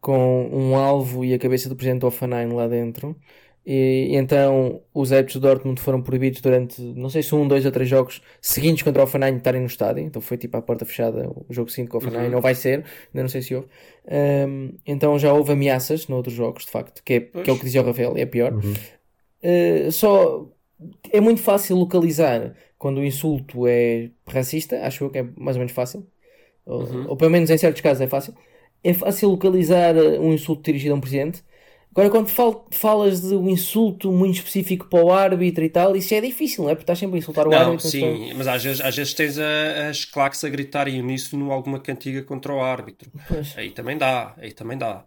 com 0.00 0.48
um 0.52 0.76
alvo 0.76 1.24
e 1.24 1.34
a 1.34 1.38
cabeça 1.38 1.68
do 1.68 1.76
presidente 1.76 2.04
Offenheim 2.06 2.52
lá 2.52 2.68
dentro. 2.68 3.16
E, 3.64 4.08
e, 4.10 4.16
então 4.16 4.80
os 4.94 5.12
adeptos 5.12 5.36
do 5.36 5.40
Dortmund 5.40 5.80
foram 5.80 6.00
proibidos 6.00 6.40
durante, 6.40 6.80
não 6.80 7.10
sei 7.10 7.22
se 7.22 7.34
um, 7.34 7.46
dois 7.46 7.66
ou 7.66 7.72
três 7.72 7.88
jogos 7.88 8.22
seguintes 8.40 8.82
contra 8.82 9.02
o 9.02 9.04
Offenheim 9.04 9.36
estarem 9.36 9.60
no 9.60 9.66
estádio. 9.66 10.02
Então 10.02 10.22
foi 10.22 10.36
tipo 10.36 10.56
à 10.56 10.62
porta 10.62 10.84
fechada 10.84 11.28
o 11.28 11.46
jogo 11.50 11.70
seguinte 11.70 11.90
com 11.90 11.98
o 11.98 12.00
Offenheim. 12.00 12.24
Uhum. 12.24 12.30
Não 12.30 12.40
vai 12.40 12.54
ser, 12.54 12.84
ainda 13.08 13.22
não 13.22 13.28
sei 13.28 13.42
se 13.42 13.54
houve. 13.54 13.68
Um, 14.10 14.72
então 14.86 15.18
já 15.18 15.32
houve 15.32 15.52
ameaças 15.52 16.08
noutros 16.08 16.34
jogos, 16.34 16.64
de 16.64 16.70
facto, 16.70 17.02
que 17.04 17.14
é, 17.14 17.20
que 17.20 17.50
é 17.50 17.52
o 17.52 17.58
que 17.58 17.64
dizia 17.64 17.82
o 17.82 17.84
Rafael, 17.84 18.16
é 18.16 18.24
pior. 18.24 18.52
Uhum. 18.52 18.74
Uh, 19.42 19.92
só 19.92 20.48
é 21.12 21.20
muito 21.20 21.42
fácil 21.42 21.76
localizar 21.76 22.54
quando 22.78 22.98
o 22.98 23.04
insulto 23.04 23.66
é 23.66 24.10
racista, 24.26 24.80
acho 24.86 25.04
eu 25.04 25.10
que 25.10 25.18
é 25.18 25.22
mais 25.36 25.56
ou 25.56 25.60
menos 25.60 25.72
fácil. 25.72 26.06
Uhum. 26.64 27.02
Ou, 27.02 27.10
ou 27.10 27.16
pelo 27.16 27.30
menos 27.30 27.50
em 27.50 27.58
certos 27.58 27.80
casos 27.80 28.00
é 28.00 28.06
fácil. 28.06 28.34
É 28.82 28.94
fácil 28.94 29.30
localizar 29.30 29.96
um 29.96 30.32
insulto 30.32 30.62
dirigido 30.62 30.94
a 30.94 30.96
um 30.96 31.00
presidente 31.00 31.42
Agora, 31.90 32.10
quando 32.10 32.28
fal 32.28 32.66
falas 32.70 33.22
de 33.22 33.34
um 33.34 33.48
insulto 33.48 34.12
muito 34.12 34.36
específico 34.36 34.86
para 34.88 35.04
o 35.04 35.12
árbitro 35.12 35.64
e 35.64 35.68
tal, 35.68 35.96
isso 35.96 36.14
é 36.14 36.20
difícil, 36.20 36.64
não 36.64 36.70
é? 36.70 36.74
Porque 36.74 36.84
estás 36.84 36.98
sempre 36.98 37.16
a 37.16 37.18
insultar 37.18 37.46
o 37.46 37.50
não, 37.50 37.58
árbitro. 37.58 37.88
Sim, 37.88 38.24
então... 38.26 38.38
mas 38.38 38.46
às 38.46 38.62
vezes, 38.62 38.80
às 38.80 38.96
vezes 38.96 39.14
tens 39.14 39.38
a, 39.38 39.88
as 39.88 40.04
claques 40.04 40.44
a 40.44 40.48
gritarem 40.48 41.00
uníssono 41.00 41.50
alguma 41.50 41.80
cantiga 41.80 42.22
contra 42.22 42.52
o 42.52 42.60
árbitro. 42.60 43.10
Pois. 43.26 43.56
Aí 43.56 43.70
também 43.70 43.98
dá, 43.98 44.34
aí 44.38 44.52
também 44.52 44.78
dá. 44.78 45.04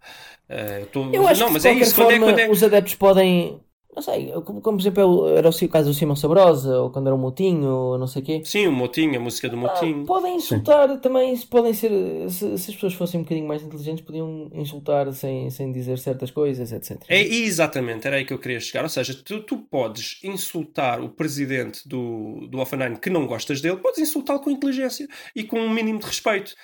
Uh, 0.50 0.86
tô... 0.86 1.10
Eu 1.12 1.26
acho 1.26 1.40
não, 1.40 1.46
que 1.48 1.52
mas 1.54 1.62
de 1.62 1.68
é 1.68 1.72
isso, 1.72 1.94
forma, 1.94 2.10
quando 2.10 2.22
é, 2.22 2.26
quando 2.26 2.38
é... 2.40 2.50
os 2.50 2.62
adeptos 2.62 2.94
podem 2.94 3.60
Não 3.94 4.02
sei, 4.02 4.32
como, 4.46 4.62
como 4.62 4.78
por 4.78 4.82
exemplo 4.82 5.28
era 5.28 5.50
o 5.50 5.68
caso 5.68 5.90
do 5.90 5.94
Simão 5.94 6.16
Sabrosa, 6.16 6.80
ou 6.80 6.90
quando 6.90 7.08
era 7.08 7.14
o 7.14 7.18
Motinho, 7.18 7.68
ou 7.68 7.98
não 7.98 8.06
sei 8.06 8.22
o 8.22 8.24
quê. 8.24 8.40
Sim, 8.42 8.66
o 8.66 8.72
Motinho, 8.72 9.18
a 9.18 9.22
música 9.22 9.50
do 9.50 9.56
Ah, 9.56 9.60
Motinho. 9.60 10.06
podem 10.06 10.36
insultar 10.36 10.98
também, 10.98 11.36
se 11.36 11.46
podem 11.46 11.74
ser. 11.74 11.90
Se, 12.30 12.56
se 12.56 12.70
as 12.70 12.74
pessoas 12.74 12.94
fossem 12.94 13.20
um 13.20 13.22
bocadinho 13.22 13.46
mais 13.46 13.62
inteligentes, 13.62 14.02
podiam 14.02 14.48
insultar 14.54 15.12
sem, 15.12 15.50
sem 15.50 15.70
dizer 15.70 15.98
certas 15.98 16.30
coisas, 16.30 16.72
etc. 16.72 17.02
É, 17.06 17.20
exatamente, 17.20 18.06
era 18.06 18.16
aí 18.16 18.24
que 18.24 18.32
eu 18.32 18.38
queria 18.38 18.60
chegar. 18.60 18.82
Ou 18.82 18.88
seja, 18.88 19.14
tu, 19.22 19.40
tu 19.42 19.58
podes 19.58 20.18
insultar 20.24 21.02
o 21.02 21.10
presidente 21.10 21.86
do, 21.86 22.46
do 22.50 22.58
Offenheim 22.60 22.96
que 22.96 23.10
não 23.10 23.26
gostas 23.26 23.60
dele, 23.60 23.76
podes 23.76 23.98
insultá-lo 23.98 24.40
com 24.40 24.50
inteligência 24.50 25.06
e 25.36 25.44
com 25.44 25.58
um 25.60 25.68
mínimo 25.68 25.98
de 25.98 26.06
respeito. 26.06 26.54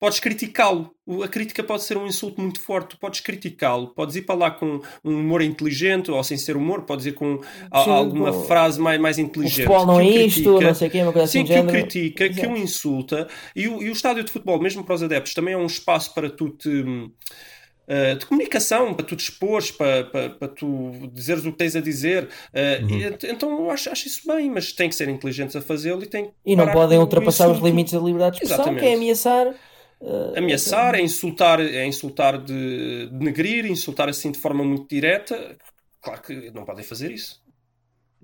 Podes 0.00 0.20
criticá-lo. 0.20 0.92
O- 1.04 1.22
A 1.24 1.28
crítica 1.28 1.62
pode 1.64 1.82
ser 1.82 1.96
um 1.96 2.06
insulto 2.06 2.40
muito 2.40 2.60
forte. 2.60 2.90
Tu 2.90 2.98
podes 2.98 3.18
criticá-lo. 3.20 3.88
Podes 3.88 4.14
ir 4.14 4.22
para 4.22 4.34
lá 4.36 4.50
com 4.50 4.80
um 5.04 5.18
humor 5.18 5.42
inteligente 5.42 6.08
ou 6.10 6.22
sem 6.22 6.36
ser 6.36 6.56
humor. 6.56 6.82
Podes 6.82 7.06
ir 7.06 7.14
com 7.14 7.40
a- 7.70 7.82
Sim, 7.84 7.90
alguma 7.90 8.32
com- 8.32 8.44
frase 8.44 8.80
mais, 8.80 9.00
mais 9.00 9.18
O 9.18 9.22
inteligente. 9.22 9.66
futebol 9.66 9.86
não 9.86 9.96
que 9.98 10.00
é 10.00 10.04
o 10.22 10.26
isto, 10.26 10.42
critica. 10.42 10.66
não 10.66 10.74
sei 10.74 10.88
o 10.88 10.90
quê, 10.92 11.02
uma 11.02 11.12
coisa 11.12 11.24
assim 11.24 11.38
Sim, 11.38 11.44
do 11.44 11.52
que 11.52 11.58
o 11.60 11.66
critica, 11.66 12.28
que 12.28 12.40
o 12.40 12.44
Exato. 12.44 12.56
insulta. 12.60 13.28
E 13.56 13.66
o, 13.66 13.82
e 13.82 13.88
o 13.88 13.92
estádio 13.92 14.22
de 14.22 14.30
futebol, 14.30 14.60
mesmo 14.60 14.84
para 14.84 14.94
os 14.94 15.02
adeptos, 15.02 15.34
também 15.34 15.54
é 15.54 15.56
um 15.58 15.66
espaço 15.66 16.14
para 16.14 16.30
tu 16.30 16.48
te. 16.50 16.68
uh, 16.68 18.16
de 18.18 18.26
comunicação, 18.26 18.92
para 18.94 19.04
tu 19.06 19.16
te 19.16 19.20
expores, 19.30 19.70
para, 19.70 20.04
para, 20.04 20.28
para 20.30 20.48
tu 20.48 20.92
dizeres 21.12 21.44
o 21.46 21.50
que 21.52 21.56
tens 21.58 21.74
a 21.74 21.80
dizer. 21.80 22.24
Uh, 22.52 22.84
Uhum. 22.84 22.98
e 23.00 23.04
ent- 23.04 23.24
então 23.24 23.50
eu 23.50 23.70
acho, 23.70 23.88
acho 23.90 24.06
isso 24.06 24.20
bem, 24.26 24.50
mas 24.50 24.72
tem 24.72 24.88
que 24.90 24.94
ser 24.94 25.08
inteligentes 25.08 25.56
a 25.56 25.62
fazê-lo 25.62 26.02
e 26.02 26.06
tem 26.06 26.26
que 26.26 26.30
E 26.44 26.54
não 26.54 26.70
podem 26.70 26.98
o 26.98 27.00
ultrapassar 27.00 27.48
os 27.50 27.58
limites 27.60 27.94
da 27.94 27.98
liberdade 27.98 28.36
de 28.36 28.42
expressão, 28.44 28.66
Exatamente. 28.66 28.82
que 28.84 28.88
é 28.90 28.94
ameaçar. 28.94 29.54
Uh, 30.00 30.36
Ameaçar, 30.36 30.94
é 30.94 31.00
insultar, 31.00 31.60
é 31.60 31.86
insultar 31.86 32.42
de 32.42 33.08
denegrir, 33.12 33.66
insultar 33.66 34.08
assim 34.08 34.30
de 34.30 34.38
forma 34.38 34.64
muito 34.64 34.88
direta. 34.88 35.56
Claro 36.00 36.22
que 36.22 36.50
não 36.50 36.64
podem 36.64 36.84
fazer 36.84 37.10
isso. 37.10 37.42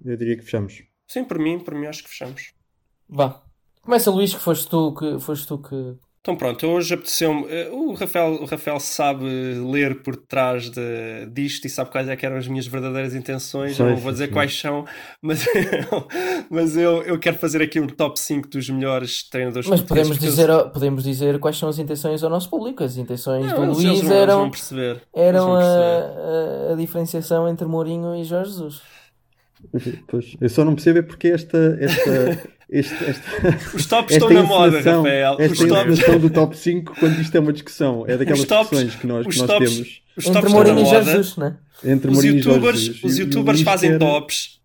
Eu 0.05 0.17
diria 0.17 0.37
que 0.37 0.43
fechamos. 0.43 0.83
Sim, 1.07 1.25
por 1.25 1.39
mim, 1.39 1.59
por 1.59 1.75
mim 1.75 1.87
acho 1.87 2.03
que 2.03 2.09
fechamos. 2.09 2.53
Vá. 3.09 3.43
Começa, 3.83 4.11
Luís, 4.11 4.35
que 4.35 4.41
foste 4.41 4.69
tu 4.69 4.95
que. 4.95 5.19
Foste 5.21 5.47
tu 5.47 5.59
que... 5.59 5.97
Então 6.25 6.35
pronto, 6.37 6.67
hoje 6.67 6.95
apeteceu-me. 6.95 7.45
eh, 7.51 7.69
O 7.71 7.93
Rafael, 7.93 8.33
o 8.41 8.47
Rafael 8.47 8.81
sabe 8.81 9.27
ler 9.27 10.01
por 10.03 10.17
trás 10.17 10.71
de, 10.71 11.27
disto 11.31 11.67
e 11.67 11.69
sabe 11.69 11.91
quais 11.91 12.09
é 12.09 12.17
que 12.17 12.25
eram 12.25 12.39
as 12.39 12.49
minhas 12.49 12.67
verdadeiras 12.67 13.15
intenções. 13.15 13.77
Sei, 13.77 13.85
Eu 13.85 13.91
não 13.91 13.97
vou 13.99 14.11
dizer 14.11 14.29
sim. 14.29 14.33
quais 14.33 14.59
são, 14.59 14.87
mas, 15.21 15.45
eu, 15.47 16.09
mas 16.49 16.77
eu, 16.79 17.03
eu 17.03 17.19
quero 17.19 17.37
fazer 17.37 17.61
aqui 17.61 17.79
um 17.79 17.87
top 17.87 18.19
5 18.19 18.49
dos 18.49 18.71
melhores 18.71 19.29
treinadores 19.29 19.69
Mas 19.69 19.81
portugueses, 19.83 20.09
podemos 20.17 20.31
dizer, 20.35 20.51
ao- 20.51 20.71
podemos 20.71 21.05
dizer 21.05 21.39
quais 21.39 21.59
são 21.59 21.69
as 21.69 21.79
intenções 21.79 22.25
ao 22.25 22.31
nosso 22.31 22.49
público. 22.49 22.83
As 22.83 22.97
intenções 22.97 23.45
Não, 23.45 23.57
do 23.57 23.63
eles- 23.65 23.77
Luís 23.77 23.87
eles 23.87 24.01
vão- 24.01 24.11
eles 24.13 24.23
eram, 24.23 24.39
vão 24.41 24.51
perceber. 24.51 25.03
eram 25.15 25.57
Eles 25.59 25.67
vão 25.69 26.65
a, 26.67 26.71
a, 26.71 26.73
a 26.73 26.77
diferenciação 26.77 27.47
entre 27.47 27.67
Mourinho 27.67 28.17
e 28.17 28.25
Jorge 28.25 28.51
Jesus. 28.51 28.81
Pois, 30.09 30.37
eu 30.41 30.49
só 30.51 30.63
não 30.65 30.75
percebo 30.75 30.99
é 30.99 31.03
porque 31.03 31.29
esta, 31.29 31.79
esta, 31.81 32.43
este, 32.71 32.95
esta, 33.05 33.77
Os 33.77 33.87
tops 33.87 34.15
esta 34.15 34.27
estão 34.27 34.31
na 34.31 34.43
moda, 34.43 34.79
Rafael. 34.81 35.35
Os 35.35 35.41
Esta 35.41 35.67
tops, 35.69 35.93
encenação 35.93 36.19
do 36.19 36.31
top 36.31 36.57
5 36.57 36.95
quando 36.99 37.21
isto 37.21 37.37
é 37.37 37.41
uma 37.41 37.53
discussão. 37.53 38.05
É 38.07 38.17
daquelas 38.17 38.45
tops- 38.45 38.71
discussões 38.71 38.95
que 39.01 39.07
nós, 39.07 39.27
que 39.27 39.39
nós 39.39 39.47
tops- 39.49 39.71
temos 39.71 40.03
os 40.17 40.27
Entre 40.27 40.33
tops 40.33 40.37
estão 40.37 40.43
na 40.43 40.51
Mourinho 40.51 40.81
e. 40.87 41.05
Jesus, 41.05 41.37
né? 41.37 41.57
entre 41.85 42.11
Os 42.11 42.25
youtubers, 42.25 42.81
Jesus. 42.81 43.05
os 43.05 43.19
youtubers 43.19 43.61
fazem 43.63 43.91
quer- 43.93 43.99
tops. 43.99 44.61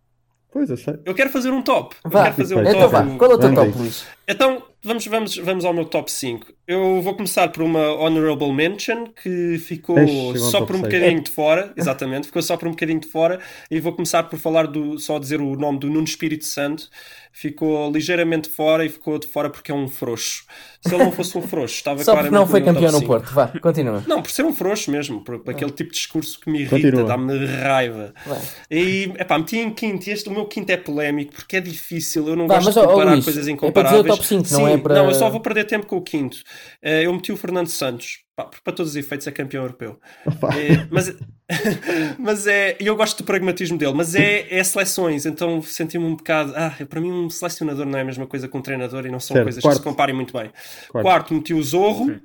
Pois, 0.51 0.69
eu 0.69 0.77
sei. 0.77 0.95
Eu 1.05 1.13
quero 1.13 1.29
fazer 1.29 1.51
um 1.51 1.61
top. 1.61 1.95
Eu 2.03 2.09
Vá, 2.09 2.23
quero 2.23 2.35
fazer 2.37 2.55
um 2.55 2.57
perfeito. 2.63 2.77
Então 2.77 2.89
top. 2.91 3.09
vá, 3.11 3.17
qual 3.17 3.31
é 3.31 3.33
o 3.35 3.37
teu 3.37 3.53
top. 3.53 3.77
Luís? 3.77 4.03
Então, 4.27 4.63
vamos, 4.83 5.05
vamos, 5.07 5.37
vamos 5.37 5.65
ao 5.65 5.73
meu 5.73 5.85
top 5.85 6.11
5. 6.11 6.47
Eu 6.67 7.01
vou 7.01 7.15
começar 7.15 7.47
por 7.49 7.63
uma 7.63 7.93
honorable 7.95 8.53
mention 8.53 9.07
que 9.07 9.57
ficou 9.57 9.97
Eixe, 9.97 10.37
só 10.51 10.61
por 10.65 10.75
um 10.75 10.81
seis. 10.81 10.93
bocadinho 10.93 11.23
de 11.23 11.31
fora, 11.31 11.73
exatamente, 11.75 12.27
ficou 12.27 12.41
só 12.43 12.55
por 12.55 12.67
um 12.67 12.71
bocadinho 12.71 12.99
de 12.99 13.07
fora, 13.07 13.39
e 13.71 13.79
vou 13.79 13.91
começar 13.93 14.23
por 14.23 14.37
falar 14.37 14.67
do, 14.67 14.99
só 14.99 15.17
dizer 15.17 15.41
o 15.41 15.55
nome 15.55 15.79
do 15.79 15.89
Nuno 15.89 16.03
Espírito 16.03 16.45
Santo. 16.45 16.87
Ficou 17.31 17.91
ligeiramente 17.91 18.49
fora 18.49 18.83
e 18.83 18.89
ficou 18.89 19.17
de 19.19 19.27
fora 19.27 19.49
porque 19.49 19.71
é 19.71 19.75
um 19.75 19.87
frouxo. 19.87 20.45
Se 20.81 20.93
ele 20.93 21.03
não 21.03 21.11
fosse 21.11 21.37
um 21.37 21.41
frouxo, 21.41 21.75
estava 21.75 22.03
Só 22.03 22.13
porque 22.15 22.27
claramente 22.27 22.39
não 22.39 22.47
foi 22.47 22.59
no 22.59 22.65
campeão 22.65 22.91
no 22.91 22.99
5. 22.99 23.07
Porto. 23.07 23.33
Vá, 23.33 23.47
continua. 23.61 24.03
Não, 24.07 24.21
por 24.21 24.31
ser 24.31 24.45
um 24.45 24.53
frouxo 24.53 24.89
mesmo, 24.91 25.23
por, 25.23 25.39
por 25.39 25.51
aquele 25.51 25.71
tipo 25.71 25.91
de 25.91 25.97
discurso 25.97 26.39
que 26.39 26.49
me 26.49 26.61
irrita, 26.61 27.03
dá-me 27.03 27.45
raiva. 27.45 28.13
Vai. 28.25 28.41
E, 28.69 29.13
epá, 29.17 29.37
meti 29.37 29.57
em 29.57 29.69
quinto, 29.71 30.09
e 30.09 30.11
este, 30.11 30.27
o 30.27 30.31
meu 30.31 30.45
quinto 30.45 30.71
é 30.71 30.77
polémico, 30.77 31.33
porque 31.33 31.57
é 31.57 31.61
difícil, 31.61 32.27
eu 32.27 32.35
não 32.35 32.47
Vá, 32.47 32.55
gosto 32.55 32.65
mas, 32.65 32.75
de 32.75 32.81
comparar 32.81 33.11
Luís, 33.11 33.23
coisas 33.23 33.43
é 33.43 33.45
para 33.45 33.53
incomparáveis. 33.53 34.01
dizer 34.03 34.11
o 34.11 34.15
top 34.15 34.27
cinco, 34.27 34.53
não 34.53 34.67
Sim, 34.67 34.68
é 34.73 34.77
para- 34.77 34.95
Não, 34.95 35.07
eu 35.07 35.13
só 35.15 35.29
vou 35.29 35.39
perder 35.41 35.65
tempo 35.65 35.85
com 35.85 35.97
o 35.97 36.01
quinto. 36.01 36.37
Eh, 36.81 37.05
eu 37.05 37.13
meti 37.13 37.31
o 37.31 37.37
Fernando 37.37 37.67
Santos, 37.67 38.19
pá, 38.35 38.45
porque 38.45 38.61
para 38.63 38.73
todos 38.73 38.91
os 38.91 38.95
efeitos 38.95 39.25
é 39.27 39.31
campeão 39.31 39.63
europeu. 39.63 39.99
Eh, 40.27 40.87
mas, 40.91 41.15
mas 42.17 42.47
é, 42.47 42.77
e 42.79 42.85
eu 42.87 42.95
gosto 42.95 43.17
do 43.19 43.23
pragmatismo 43.25 43.77
dele, 43.77 43.93
mas 43.93 44.15
é, 44.15 44.47
é 44.53 44.63
seleções, 44.63 45.25
então 45.25 45.61
senti-me 45.61 46.05
um 46.05 46.15
bocado, 46.15 46.53
ah, 46.55 46.73
para 46.89 47.01
mim 47.01 47.11
um 47.11 47.29
selecionador 47.29 47.85
não 47.85 47.97
é 47.97 48.01
a 48.01 48.05
mesma 48.05 48.27
coisa 48.27 48.47
que 48.47 48.57
um 48.57 48.61
treinador 48.61 49.05
e 49.05 49.11
não 49.11 49.19
são 49.19 49.35
Certo, 49.35 49.45
coisas 49.45 49.61
quarto. 49.61 49.77
que 49.77 49.83
se 49.83 49.89
comparem 49.89 50.15
muito 50.15 50.33
bem. 50.33 50.51
Quarto. 50.89 51.05
Quarto, 51.05 51.33
meti 51.33 51.53
o 51.53 51.61
Zorro. 51.63 52.19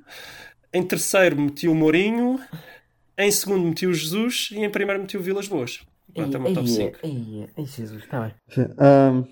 Em 0.73 0.83
terceiro, 0.83 1.39
meti 1.39 1.67
o 1.67 1.75
Mourinho. 1.75 2.39
Em 3.17 3.31
segundo, 3.31 3.65
meti 3.65 3.87
o 3.87 3.93
Jesus. 3.93 4.49
E 4.51 4.57
em 4.59 4.69
primeiro, 4.69 4.99
meti 5.01 5.15
o 5.17 5.21
Vilas 5.21 5.47
Boas. 5.47 5.79
Pronto, 6.13 6.35
é 6.35 6.39
o 6.39 6.43
meu 6.43 6.53
top 6.53 6.67
5. 6.69 6.99
Ai, 7.03 7.49
ai, 7.57 7.65
Jesus, 7.65 8.03
está 8.03 8.19
bem. 8.21 8.33
Ahm, 8.77 9.23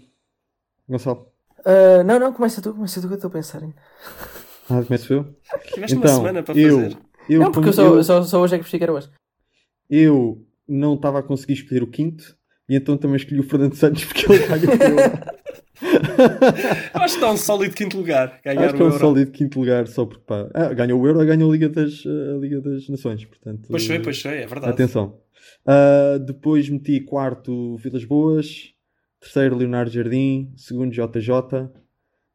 Gonçalo. 0.88 1.28
Ah, 1.66 2.04
não, 2.04 2.20
não, 2.20 2.34
começa 2.34 2.62
tu, 2.62 2.74
começa 2.74 3.00
tu 3.02 3.08
que 3.08 3.14
eu 3.14 3.16
estou 3.16 3.30
a 3.30 3.32
pensar 3.32 3.62
ainda. 3.64 3.76
Ah, 4.70 4.82
começo 4.84 5.14
eu? 5.14 5.36
Tiveste 5.74 5.98
Então, 5.98 6.12
uma 6.12 6.18
semana 6.18 6.44
para 6.44 6.58
eu, 6.60 6.80
fazer. 6.82 6.98
eu, 7.30 7.42
não, 7.42 7.52
porque 7.52 7.70
eu 7.70 7.74
só, 7.74 7.84
eu, 7.86 8.04
só, 8.04 8.24
só 8.24 8.42
hoje 8.42 8.56
é 8.56 8.60
que 8.60 8.84
era 8.84 8.94
hoje. 8.94 9.10
eu 9.90 10.46
não 10.68 10.96
estava 10.96 11.20
a 11.20 11.24
conseguir 11.24 11.54
escolher 11.54 11.84
o 11.84 11.88
quinto 11.88 12.36
e 12.70 12.76
então 12.76 12.98
também 12.98 13.18
escolhi 13.18 13.40
o 13.42 13.44
Fernando 13.44 13.76
Santos 13.76 14.06
porque 14.06 14.26
ele 14.32 14.48
ganhou 14.48 14.78
o 14.78 15.00
Euro. 15.00 15.34
Acho 16.94 17.16
que 17.16 17.20
está 17.20 17.32
um 17.32 17.38
sólido 17.38 17.76
quinto 17.76 17.98
lugar. 17.98 18.40
Ganhar 18.44 18.66
Acho 18.66 18.76
que 18.76 18.82
é 18.82 18.86
um 18.86 18.88
Euro. 18.88 19.00
sólido 19.00 19.32
quinto 19.32 19.60
lugar 19.60 19.88
só 19.88 20.06
porque 20.06 20.24
pá, 20.26 20.50
ah, 20.54 20.74
ganhou 20.74 21.02
o 21.02 21.08
Euro, 21.08 21.26
ganhou 21.26 21.50
a 21.50 21.54
Liga 21.54 21.68
das, 21.70 22.04
a 22.06 22.38
Liga 22.40 22.62
das 22.62 22.88
Nações. 22.88 23.26
Portanto, 23.26 23.68
Pois 23.70 23.86
foi, 23.86 24.00
pois 24.00 24.22
foi, 24.22 24.38
é 24.44 24.48
verdade. 24.48 24.72
Atenção. 24.74 25.20
Ah, 25.66 26.18
depois 26.26 26.70
meti 26.70 27.02
quarto 27.02 27.76
Vilas 27.78 28.06
Boas, 28.06 28.73
terceiro 29.24 29.56
Leonardo 29.56 29.90
Jardim, 29.92 30.52
segundo 30.56 30.92
JJ 30.92 31.70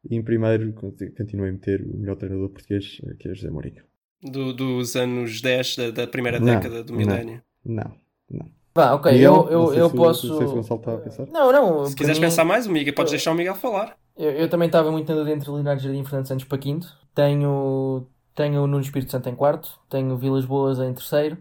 e 0.09 0.15
em 0.15 0.23
primeiro 0.23 0.73
conti- 0.73 1.11
continuei 1.11 1.49
a 1.49 1.53
meter 1.53 1.81
o 1.81 1.97
melhor 1.97 2.15
treinador 2.15 2.49
português, 2.49 3.01
que 3.19 3.29
é 3.29 3.33
José 3.33 3.49
Mourinho. 3.49 3.83
Do- 4.23 4.53
dos 4.53 4.95
anos 4.95 5.39
10 5.41 5.75
da, 5.77 5.91
da 5.91 6.07
primeira 6.07 6.39
Não, 6.39 6.45
década 6.45 6.83
do 6.83 6.93
milénio. 6.93 7.41
Não, 7.65 7.91
não. 8.29 8.45
Vá, 8.75 8.93
ok, 8.93 9.11
Miguel, 9.11 9.33
eu, 9.33 9.51
eu, 9.51 9.59
não 9.59 9.67
sei 9.69 9.81
eu 9.81 9.89
se 9.89 9.95
posso. 9.95 10.27
Não 10.27 10.37
sei 10.37 10.47
se 10.47 10.53
o 10.53 10.55
Gonçalo 10.57 10.79
está 10.79 10.93
a 10.93 10.97
pensar. 10.97 11.25
Não, 11.27 11.51
não. 11.51 11.85
Se 11.85 11.95
quiseres 11.95 12.19
mim- 12.19 12.25
pensar 12.25 12.45
mais, 12.45 12.65
o 12.67 12.71
Miguel, 12.71 12.93
podes 12.93 13.11
deixar 13.11 13.31
o 13.31 13.35
Miguel 13.35 13.55
falar. 13.55 13.97
Eu, 14.17 14.31
eu 14.31 14.49
também 14.49 14.67
estava 14.67 14.91
muito 14.91 15.09
na 15.09 15.15
dúvida 15.17 15.35
entre 15.35 15.49
Leonardo 15.49 15.81
Jardim 15.81 16.01
e 16.01 16.05
Fernando 16.05 16.27
Santos 16.27 16.45
para 16.45 16.57
quinto. 16.57 16.87
Tenho, 17.15 18.05
tenho 18.35 18.61
o 18.63 18.67
Nuno 18.67 18.81
Espírito 18.81 19.11
Santo 19.11 19.27
em 19.29 19.35
quarto. 19.35 19.69
Tenho 19.89 20.13
o 20.13 20.17
Vilas 20.17 20.45
Boas 20.45 20.79
em 20.79 20.93
terceiro. 20.93 21.37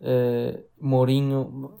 eh, 0.00 0.60
Mourinho. 0.80 1.74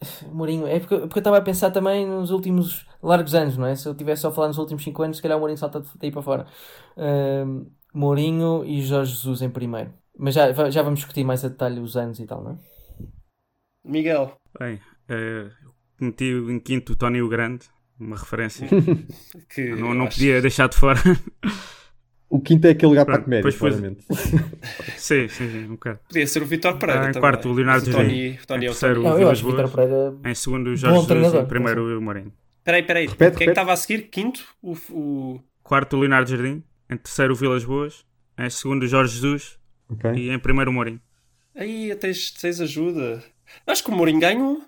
Mourinho, 0.32 0.66
é 0.66 0.78
porque, 0.80 0.96
porque 0.98 1.18
eu 1.18 1.20
estava 1.20 1.38
a 1.38 1.42
pensar 1.42 1.70
também 1.70 2.06
nos 2.06 2.30
últimos 2.30 2.86
largos 3.02 3.34
anos, 3.34 3.56
não 3.56 3.66
é? 3.66 3.74
Se 3.76 3.88
eu 3.88 3.94
tivesse 3.94 4.22
só 4.22 4.28
a 4.28 4.32
falar 4.32 4.48
nos 4.48 4.58
últimos 4.58 4.82
5 4.84 5.02
anos, 5.02 5.16
se 5.16 5.22
calhar 5.22 5.36
o 5.36 5.40
Mourinho 5.40 5.58
salta 5.58 5.82
daí 5.96 6.10
para 6.12 6.22
fora. 6.22 6.46
Eh, 6.96 7.44
Mourinho 7.94 8.64
e 8.64 8.82
Jorge 8.82 9.12
Jesus 9.14 9.42
em 9.42 9.50
primeiro. 9.50 9.92
Mas 10.18 10.34
já, 10.34 10.52
já 10.70 10.82
vamos 10.82 11.00
discutir 11.00 11.24
mais 11.24 11.44
a 11.44 11.48
detalhe 11.48 11.80
os 11.80 11.96
anos 11.96 12.18
e 12.20 12.26
tal, 12.26 12.42
não 12.42 12.52
é? 12.52 12.58
Miguel, 13.84 14.36
Bem, 14.58 14.80
eu 15.08 15.50
meti 16.00 16.24
em 16.24 16.60
quinto 16.60 16.92
o 16.92 16.96
Tony 16.96 17.22
o 17.22 17.28
Grande, 17.28 17.66
uma 17.98 18.16
referência. 18.16 18.66
que 19.48 19.74
não 19.74 19.94
não 19.94 20.06
acho- 20.06 20.16
podia 20.16 20.40
deixar 20.40 20.68
de 20.68 20.76
fora. 20.76 21.00
O 22.32 22.40
quinto 22.40 22.66
é 22.66 22.70
aquele 22.70 22.88
lugar 22.88 23.04
para 23.04 23.16
a 23.16 23.18
comédia, 23.18 23.52
claramente. 23.52 24.06
sim, 24.96 25.28
sim, 25.28 25.50
sim, 25.50 25.64
um 25.66 25.72
bocado. 25.72 25.98
podia 26.08 26.26
ser 26.26 26.42
o 26.42 26.46
Vitor 26.46 26.78
Pereira. 26.78 27.08
Ah, 27.08 27.10
em 27.10 27.12
quarto, 27.12 27.46
o 27.50 27.52
Leonardo 27.52 27.86
o 27.86 27.92
Tony, 27.92 28.30
Jardim. 28.30 28.42
o 28.42 28.46
Tony 28.46 28.64
é 28.64 28.68
Em 28.68 28.70
o 28.70 28.72
terceiro, 28.72 29.02
Tony. 29.02 29.12
o 29.14 29.16
Vilas 29.18 29.42
que 29.42 29.52
Boas. 29.52 29.70
Pereira. 29.70 30.14
Em 30.24 30.34
segundo, 30.34 30.66
o 30.68 30.76
Jorge 30.76 31.06
Jesus. 31.06 31.34
Em 31.34 31.46
primeiro, 31.46 31.98
o 31.98 32.00
Mourinho. 32.00 32.32
Peraí, 32.64 32.82
peraí. 32.84 33.06
Repete, 33.06 33.36
Quem 33.36 33.44
é 33.44 33.46
que 33.48 33.50
estava 33.50 33.72
a 33.74 33.76
seguir? 33.76 34.08
Quinto? 34.08 34.42
O, 34.62 34.72
o... 34.90 35.40
Quarto, 35.62 35.94
o 35.94 36.00
Leonardo 36.00 36.30
Jardim. 36.30 36.62
Em 36.90 36.96
terceiro, 36.96 37.34
o 37.34 37.36
Vilas 37.36 37.64
Boas. 37.66 38.02
Em 38.38 38.48
segundo, 38.48 38.84
o 38.84 38.86
Jorge 38.86 39.12
Jesus. 39.12 39.58
Ok? 39.90 40.10
E 40.14 40.30
em 40.30 40.38
primeiro, 40.38 40.70
o 40.70 40.74
Mourinho. 40.74 41.02
Aí 41.54 41.94
tens, 41.96 42.30
tens 42.30 42.62
ajuda. 42.62 43.22
Acho 43.66 43.84
que 43.84 43.90
o 43.90 43.94
Mourinho 43.94 44.20
ganhou. 44.20 44.62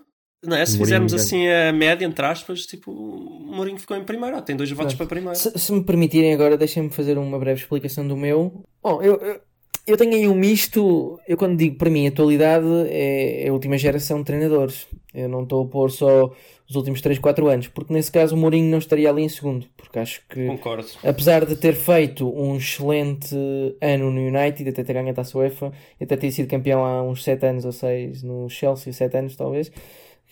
Não 0.46 0.56
é? 0.56 0.64
Se 0.66 0.76
Mourinho 0.78 0.84
fizermos 0.84 1.12
ganha. 1.12 1.22
assim 1.22 1.48
a 1.48 1.72
média, 1.72 2.04
entre 2.04 2.24
aspas, 2.24 2.66
tipo, 2.66 2.90
o 2.90 3.54
Mourinho 3.54 3.78
ficou 3.78 3.96
em 3.96 4.04
primeiro. 4.04 4.40
Tem 4.42 4.56
dois 4.56 4.70
votos 4.70 4.94
para 4.94 5.06
primeiro. 5.06 5.38
Se, 5.38 5.50
se 5.58 5.72
me 5.72 5.82
permitirem 5.82 6.32
agora, 6.32 6.56
deixem-me 6.56 6.90
fazer 6.90 7.18
uma 7.18 7.38
breve 7.38 7.60
explicação 7.60 8.06
do 8.06 8.16
meu. 8.16 8.64
Bom, 8.82 9.02
eu, 9.02 9.16
eu, 9.16 9.40
eu 9.86 9.96
tenho 9.96 10.14
aí 10.14 10.26
um 10.26 10.34
misto. 10.34 11.20
Eu, 11.28 11.36
quando 11.36 11.56
digo 11.56 11.76
para 11.76 11.90
mim, 11.90 12.06
atualidade 12.06 12.66
é, 12.88 13.44
é 13.44 13.48
a 13.48 13.52
última 13.52 13.76
geração 13.76 14.18
de 14.18 14.24
treinadores. 14.24 14.86
Eu 15.12 15.28
não 15.28 15.42
estou 15.42 15.64
a 15.64 15.68
pôr 15.68 15.90
só 15.90 16.32
os 16.68 16.76
últimos 16.76 17.00
3, 17.00 17.18
4 17.18 17.46
anos, 17.48 17.68
porque 17.68 17.92
nesse 17.92 18.10
caso 18.10 18.34
o 18.34 18.38
Mourinho 18.38 18.70
não 18.70 18.78
estaria 18.78 19.10
ali 19.10 19.22
em 19.22 19.28
segundo. 19.28 19.66
Porque 19.76 19.98
acho 19.98 20.22
que, 20.28 20.46
Concordo. 20.46 20.86
apesar 21.04 21.44
de 21.44 21.54
ter 21.56 21.74
feito 21.74 22.26
um 22.28 22.56
excelente 22.56 23.36
ano 23.80 24.10
no 24.10 24.20
United, 24.20 24.68
até 24.70 24.82
ter 24.82 24.94
ganho 24.94 25.10
a 25.10 25.14
taça 25.14 25.36
UEFA, 25.36 25.72
e 26.00 26.04
até 26.04 26.16
ter 26.16 26.30
sido 26.30 26.48
campeão 26.48 26.84
há 26.84 27.02
uns 27.02 27.22
7 27.22 27.46
anos 27.46 27.64
ou 27.64 27.72
6 27.72 28.22
no 28.22 28.48
Chelsea, 28.48 28.92
7 28.92 29.16
anos 29.18 29.36
talvez, 29.36 29.70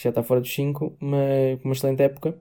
já 0.02 0.08
está 0.10 0.22
fora 0.22 0.40
dos 0.40 0.52
5, 0.54 0.96
mas 1.00 1.58
uma 1.64 1.72
excelente 1.74 2.02
época, 2.02 2.36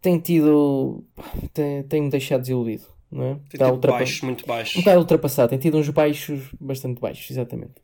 tem 0.00 0.18
tido. 0.18 1.04
tem- 1.52 1.82
tem-me 1.84 2.10
deixado 2.10 2.40
desiludido. 2.40 2.84
Não 3.10 3.24
é? 3.24 3.34
Tem 3.34 3.40
Está 3.52 3.64
tipo 3.66 3.74
ultrapa- 3.76 3.98
baixos, 3.98 4.20
muito 4.22 4.44
um 4.44 4.46
baixos. 4.48 4.76
bocado 4.76 4.98
ultrapassado, 5.00 5.50
tem 5.50 5.58
tido 5.58 5.76
uns 5.78 5.88
baixos 5.90 6.48
bastante 6.58 6.98
baixos, 7.00 7.30
exatamente. 7.30 7.74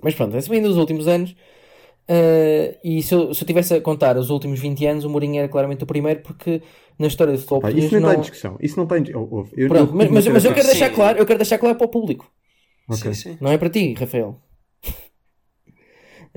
Mas 0.00 0.14
pronto, 0.14 0.36
esse 0.36 0.48
vem 0.48 0.62
dos 0.62 0.76
últimos 0.76 1.08
anos. 1.08 1.34
eh, 2.08 2.78
e 2.84 3.02
se 3.02 3.12
eu, 3.12 3.34
se 3.34 3.42
eu 3.42 3.46
tivesse 3.48 3.74
a 3.74 3.80
contar 3.80 4.16
os 4.16 4.30
últimos 4.30 4.60
20 4.60 4.86
anos, 4.86 5.04
o 5.04 5.10
Mourinho 5.10 5.38
era 5.40 5.48
claramente 5.48 5.82
o 5.82 5.86
primeiro, 5.86 6.20
porque 6.20 6.62
na 6.96 7.08
história 7.08 7.32
do 7.32 7.38
futebol 7.40 7.60
português 7.60 7.86
isso 7.86 7.94
não 8.00 8.08
está 8.08 8.14
em 8.14 8.20
discussão. 8.20 8.56
Isso 8.60 8.76
não 8.76 8.84
está 8.84 8.98
em 8.98 9.02
dis- 9.02 9.12
eu- 9.14 9.26
Pronto, 9.26 9.90
eu- 9.90 9.96
mas, 9.96 10.10
mas, 10.12 10.26
mas 10.28 10.44
eu 10.44 10.54
quero 10.54 10.66
deixar 10.68 10.90
claro, 10.90 11.18
eu 11.18 11.26
quero 11.26 11.38
deixar 11.40 11.58
claro 11.58 11.76
para 11.76 11.84
o 11.84 11.88
público. 11.90 12.30
Ok. 12.88 13.12
Sim, 13.12 13.32
sim. 13.32 13.38
Não 13.40 13.50
é 13.50 13.58
para 13.58 13.68
ti, 13.68 13.94
Rafael. 13.94 14.40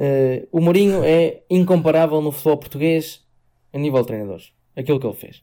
Eh, 0.01 0.47
o 0.51 0.61
Mourinho 0.61 1.03
é 1.03 1.41
incomparável 1.49 2.21
no 2.21 2.31
futebol 2.31 2.57
português 2.57 3.21
a 3.73 3.77
nível 3.77 3.99
de 4.01 4.07
treinadores. 4.07 4.51
Aquilo 4.75 4.97
que 4.99 5.05
ele 5.05 5.15
fez. 5.15 5.41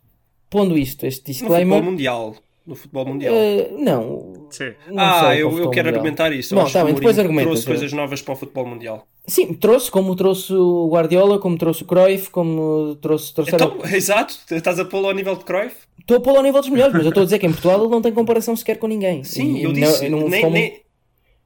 Pondo 0.48 0.78
isto, 0.78 1.04
este 1.04 1.20
No 1.28 1.32
disclaimer. 1.34 1.74
futebol 1.74 1.90
mundial. 1.92 2.36
No 2.66 2.74
futebol 2.74 3.04
mundial. 3.06 3.34
eh, 3.34 3.68
não. 3.78 4.46
Sim. 4.50 4.72
não 4.90 4.96
ah, 5.04 5.36
eu, 5.36 5.50
eu 5.50 5.70
quero 5.70 5.86
mundial. 5.86 5.86
argumentar 5.88 6.32
isso. 6.32 6.54
Bom, 6.54 6.64
tá 6.68 6.82
depois 6.84 7.18
argumentas, 7.18 7.44
trouxe 7.50 7.66
coisas 7.66 7.92
novas 7.92 8.22
para 8.22 8.32
o 8.32 8.36
futebol 8.36 8.66
mundial. 8.66 9.06
Sim, 9.26 9.52
trouxe, 9.54 9.90
como 9.90 10.16
trouxe 10.16 10.52
o 10.54 10.88
Guardiola, 10.88 11.38
como 11.38 11.58
trouxe 11.58 11.82
o 11.82 11.86
Cruyff, 11.86 12.30
como 12.30 12.96
trouxe. 12.96 13.34
trouxeram- 13.34 13.74
Então, 13.76 13.90
exato, 13.94 14.36
estás 14.50 14.80
a 14.80 14.84
pô-lo 14.84 15.06
ao 15.08 15.14
nível 15.14 15.36
de 15.36 15.44
Cruyff? 15.44 15.76
Estou 16.00 16.16
a 16.16 16.20
pô-lo 16.20 16.38
ao 16.38 16.42
nível 16.42 16.60
dos 16.60 16.70
melhores, 16.70 16.92
mas 16.94 17.02
eu 17.04 17.10
estou 17.10 17.22
a 17.22 17.24
dizer 17.24 17.38
que 17.38 17.46
em 17.46 17.50
Portugal 17.52 17.80
ele 17.80 17.90
não 17.90 18.00
tem 18.02 18.12
comparação 18.12 18.56
sequer 18.56 18.78
com 18.78 18.86
ninguém. 18.88 19.22
Sim, 19.22 19.56
E 19.58 19.62
eu 19.62 19.68
no- 19.68 19.74
disse. 19.74 20.08
no 20.08 20.16
nem- 20.20 20.28
futebol- 20.30 20.50
nem- 20.52 20.80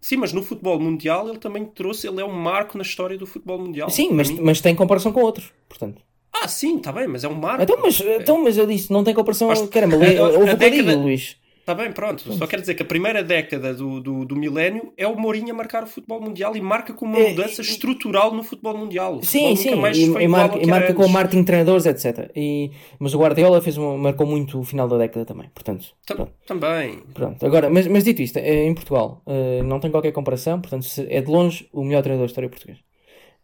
Sim, 0.01 0.17
mas 0.17 0.33
no 0.33 0.43
futebol 0.43 0.79
mundial 0.81 1.29
ele 1.29 1.39
também 1.39 1.65
trouxe, 1.65 2.09
ele 2.09 2.21
é 2.21 2.25
um 2.25 2.33
marco 2.33 2.79
na 2.79 2.83
história 2.83 3.19
do 3.19 3.27
futebol 3.27 3.59
mundial. 3.59 3.91
Sim, 3.91 4.11
mas, 4.13 4.31
mim. 4.31 4.41
mas 4.43 4.61
tem 4.61 4.75
comparação 4.75 5.13
com 5.13 5.21
outros. 5.21 5.53
Portanto. 5.69 6.01
Ah, 6.33 6.49
sim, 6.49 6.77
está 6.79 6.91
bem, 6.91 7.07
mas 7.07 7.23
é 7.25 7.29
um 7.29 7.35
marco. 7.35 7.63
Então, 7.63 7.77
mas, 7.83 8.01
então, 8.01 8.43
mas 8.43 8.57
eu 8.57 8.67
disse, 8.67 8.91
não 8.93 9.05
tem 9.05 9.13
comparação. 9.15 9.49
Mas- 9.49 9.61
Caramba, 9.69 9.97
a- 9.97 9.99
ouve 10.39 10.51
a 10.51 10.55
o 10.55 10.71
digo, 10.71 10.91
Luís. 10.93 11.37
Está 11.71 11.85
bem, 11.85 11.93
pronto. 11.93 12.33
Só 12.33 12.49
quero 12.49 12.63
dizer 12.63 12.75
que 12.75 12.83
a 12.83 12.87
primeira 12.87 13.23
década 13.23 13.73
do, 13.73 14.01
do, 14.01 14.25
do 14.25 14.35
milénio 14.35 14.93
é 14.97 15.07
o 15.07 15.17
Mourinho 15.17 15.53
a 15.53 15.57
marcar 15.57 15.85
o 15.85 15.87
futebol 15.87 16.21
mundial 16.21 16.57
e 16.57 16.61
marca 16.61 16.93
com 16.93 17.05
uma 17.05 17.21
É, 17.21 17.29
mudança 17.31 17.63
estrutural 17.63 18.35
no 18.35 18.43
futebol 18.43 18.77
mundial. 18.77 19.23
Sim, 19.23 19.55
futebol 19.55 19.57
sim, 19.57 19.75
mais 19.77 19.97
e, 19.97 20.07
foi 20.09 20.25
e 20.25 20.29
marca, 20.29 20.59
e 20.59 20.67
marca 20.67 20.93
com 20.93 21.05
o 21.05 21.25
de 21.29 21.45
treinadores, 21.45 21.87
etc. 21.87 22.29
E, 22.35 22.73
mas 22.99 23.15
o 23.15 23.19
Guardiola 23.21 23.63
fez 23.63 23.77
uma, 23.77 23.97
marcou 23.97 24.27
muito 24.27 24.59
o 24.59 24.65
final 24.65 24.89
da 24.89 24.99
década 24.99 25.25
também. 25.25 25.49
Portanto, 25.55 25.95
pronto. 26.05 26.33
Também. 26.45 27.05
Pronto, 27.15 27.47
agora, 27.47 27.71
mas, 27.71 27.87
mas 27.87 28.03
dito 28.03 28.21
isto, 28.21 28.39
é, 28.39 28.65
em 28.65 28.75
Portugal 28.75 29.23
eh, 29.29 29.63
não 29.63 29.79
tem 29.79 29.93
qualquer 29.93 30.11
comparação, 30.11 30.61
portanto 30.61 30.87
é 31.09 31.21
de 31.21 31.31
longe 31.31 31.69
o 31.73 31.85
melhor 31.85 32.03
treinador 32.03 32.27
da 32.27 32.31
história 32.31 32.49
portuguesa. 32.51 32.81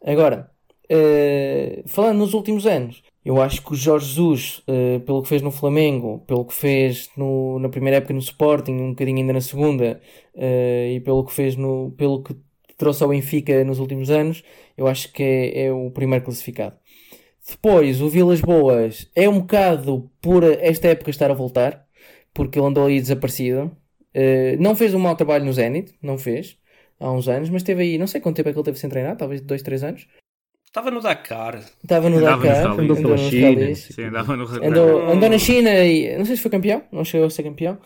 Agora, 0.04 0.50
eh, 0.88 1.84
falando 1.86 2.18
nos 2.18 2.34
últimos 2.34 2.66
anos, 2.66 3.02
eu 3.26 3.40
acho 3.42 3.62
que 3.62 3.72
o 3.72 3.74
Jorge 3.76 4.06
Jesus, 4.06 4.62
eh, 4.68 5.00
pelo 5.00 5.22
que 5.22 5.28
fez 5.28 5.42
no 5.42 5.50
Flamengo, 5.50 6.20
pelo 6.26 6.44
que 6.44 6.54
fez 6.54 7.10
no- 7.16 7.58
na 7.58 7.68
primeira 7.68 7.96
época 7.98 8.14
no 8.14 8.20
Sporting, 8.20 8.72
um 8.74 8.90
bocadinho 8.90 9.18
ainda 9.18 9.32
na 9.32 9.40
segunda, 9.40 10.00
eh, 10.34 10.92
e 10.94 11.00
pelo 11.00 11.24
que 11.24 11.32
fez 11.32 11.56
no, 11.56 11.92
pelo 11.96 12.22
que 12.22 12.36
trouxe 12.76 13.02
ao 13.02 13.08
Benfica 13.10 13.64
nos 13.64 13.78
últimos 13.80 14.10
anos, 14.10 14.42
eu 14.76 14.86
acho 14.86 15.12
que 15.12 15.22
é, 15.22 15.64
é 15.66 15.72
o 15.72 15.90
primeiro 15.90 16.24
classificado. 16.24 16.76
Depois, 17.48 18.00
o 18.00 18.08
Vilas 18.08 18.40
Boas 18.40 19.08
é 19.14 19.28
um 19.28 19.40
bocado 19.40 20.10
por 20.20 20.42
esta 20.44 20.88
época 20.88 21.10
estar 21.10 21.30
a 21.30 21.34
voltar, 21.34 21.86
porque 22.34 22.58
ele 22.58 22.66
andou 22.66 22.86
aí 22.86 23.00
desaparecido. 23.00 23.76
Uh, 24.14 24.56
não 24.60 24.74
fez 24.74 24.94
um 24.94 24.98
mau 24.98 25.14
trabalho 25.16 25.44
no 25.44 25.52
Zenit, 25.52 25.94
não 26.02 26.18
fez, 26.18 26.58
há 26.98 27.10
uns 27.12 27.28
anos, 27.28 27.50
mas 27.50 27.62
teve 27.62 27.82
aí, 27.82 27.98
não 27.98 28.06
sei 28.06 28.20
quanto 28.20 28.36
tempo 28.36 28.48
é 28.48 28.52
que 28.52 28.58
ele 28.58 28.64
teve 28.64 28.78
sem 28.78 28.90
treinar, 28.90 29.16
talvez 29.16 29.40
2, 29.42 29.62
3 29.62 29.84
anos. 29.84 30.08
Estava 30.76 30.90
no 30.90 31.00
Dakar. 31.00 31.58
Estava 31.82 32.10
no 32.10 32.18
Andava 32.18 32.46
Dakar, 32.46 32.78
Andou 32.78 32.96
pela 32.96 33.16
China. 33.16 33.74
Sim, 33.74 34.02
andava 34.04 34.36
no 34.36 34.44
andou, 34.44 35.10
andou 35.10 35.30
na 35.30 35.38
China 35.38 35.70
e 35.70 36.18
não 36.18 36.26
sei 36.26 36.36
se 36.36 36.42
foi 36.42 36.50
campeão, 36.50 36.82
não 36.92 37.02
chegou 37.02 37.26
a 37.26 37.30
ser 37.30 37.44
campeão. 37.44 37.78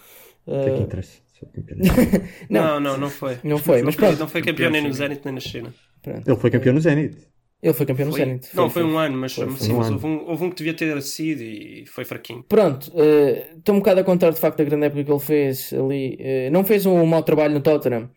O 0.45 0.51
que 0.51 0.69
é 0.71 0.73
Uh, 0.73 0.83
interessa? 0.83 1.21
Não. 2.51 2.63
Não, 2.63 2.81
não, 2.81 2.99
não, 2.99 3.09
foi. 3.09 3.39
Não 3.45 3.59
foi, 3.59 3.81
mas 3.83 3.95
pronto. 3.95 4.19
Não 4.19 4.27
foi 4.29 4.43
campeão 4.43 4.71
nem 4.73 4.83
no 4.83 4.93
Zenit 4.93 5.23
nem 5.25 5.35
na 5.35 5.41
China. 5.41 5.73
pronto. 6.03 6.29
Ele 6.29 6.37
foi 6.37 6.51
campeão 6.51 6.75
no 6.75 6.81
Zenit. 6.81 7.17
Ele 7.63 7.73
foi 7.75 7.87
campeão 7.87 8.07
no 8.07 8.13
Foi- 8.13 8.25
Zenit. 8.25 8.49
não, 8.57 8.69
foi, 8.69 8.83
um 8.83 8.99
ano, 8.99 9.17
mas, 9.19 9.35
foi, 9.35 9.47
foi 9.47 9.57
sim, 9.57 9.73
um 9.73 9.77
mas 9.77 9.87
ano. 9.87 9.95
houve, 9.97 10.07
um, 10.07 10.29
houve 10.29 10.45
um 10.45 10.51
que 10.51 10.57
devia 10.57 10.75
ter 10.75 11.01
sido 11.01 11.43
e 11.43 11.85
foi 11.87 12.05
fraquinho. 12.05 12.43
Pronto, 12.49 12.91
eh, 12.97 13.53
estou 13.57 13.75
um 13.75 13.79
bocado 13.79 14.01
a 14.01 14.05
contar 14.05 14.31
de 14.31 14.41
facto 14.41 14.61
a 14.61 14.65
grande 14.65 14.87
época 14.87 15.05
que 15.05 15.11
ele 15.13 15.21
fez 15.21 15.73
ali. 15.73 16.17
Eh, 16.19 16.51
não 16.51 16.65
fez 16.65 16.85
um 16.87 17.07
mau 17.07 17.23
trabalho 17.23 17.55
no 17.55 17.61
Tottenham 17.61 18.11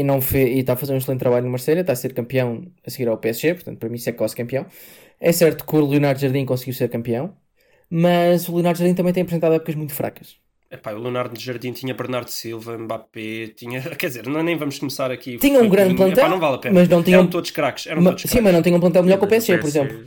e 0.00 0.02
não 0.02 0.20
fe- 0.20 0.48
e 0.54 0.60
está 0.60 0.72
a 0.74 0.76
fazer 0.76 0.92
um 0.94 0.96
excelente 0.98 1.20
trabalho 1.20 1.44
no 1.44 1.50
Marselha, 1.52 1.80
está 1.80 1.92
a 1.92 1.96
ser 1.96 2.12
campeão 2.14 2.64
a 2.86 2.90
seguir 2.90 3.08
ao 3.08 3.18
PSG, 3.18 3.54
portanto 3.54 3.78
para 3.78 3.88
mim 3.88 3.96
isso 3.96 4.08
é 4.08 4.12
quase 4.12 4.34
campeão. 4.36 4.66
É 5.20 5.30
certo 5.32 5.64
que 5.66 5.76
o 5.76 5.86
Leonardo 5.86 6.20
Jardim 6.20 6.44
conseguiu 6.44 6.74
ser 6.74 6.88
campeão, 6.88 7.34
mas 7.90 8.48
o 8.48 8.52
Leonardo 8.54 8.78
Jardim 8.78 8.94
também 8.94 9.12
tem 9.12 9.22
apresentado 9.22 9.54
épocas 9.54 9.74
muito 9.74 9.94
fracas. 9.94 10.36
Epá, 10.70 10.92
o 10.92 10.98
Leonardo 10.98 11.38
Jardim 11.38 11.70
tinha 11.72 11.92
Bernardo 11.92 12.28
Silva, 12.30 12.78
Mbappé, 12.78 13.48
tinha. 13.54 13.82
Quer 13.96 14.06
dizer, 14.06 14.26
não, 14.26 14.42
nem 14.42 14.56
vamos 14.56 14.78
começar 14.78 15.10
aqui. 15.10 15.36
Tinha 15.36 15.60
um 15.62 15.68
grande 15.68 15.92
Epá, 15.92 16.04
plantel, 16.06 16.28
não 16.30 16.40
vale 16.40 16.54
a 16.56 16.58
pena. 16.58 16.74
mas 16.74 16.88
não 16.88 17.02
tinham- 17.02 17.20
Eram 17.20 17.28
todos 17.30 17.50
craques. 17.50 17.86
Eram 17.86 18.00
Ma- 18.00 18.10
todos 18.10 18.22
sim, 18.22 18.28
craques. 18.28 18.44
mas 18.44 18.54
não 18.54 18.62
tem 18.62 18.74
um 18.74 18.80
plantel 18.80 19.02
melhor 19.02 19.18
que 19.18 19.24
o 19.26 19.28
PSG, 19.28 19.58
por 19.58 19.66
exemplo. 19.66 20.04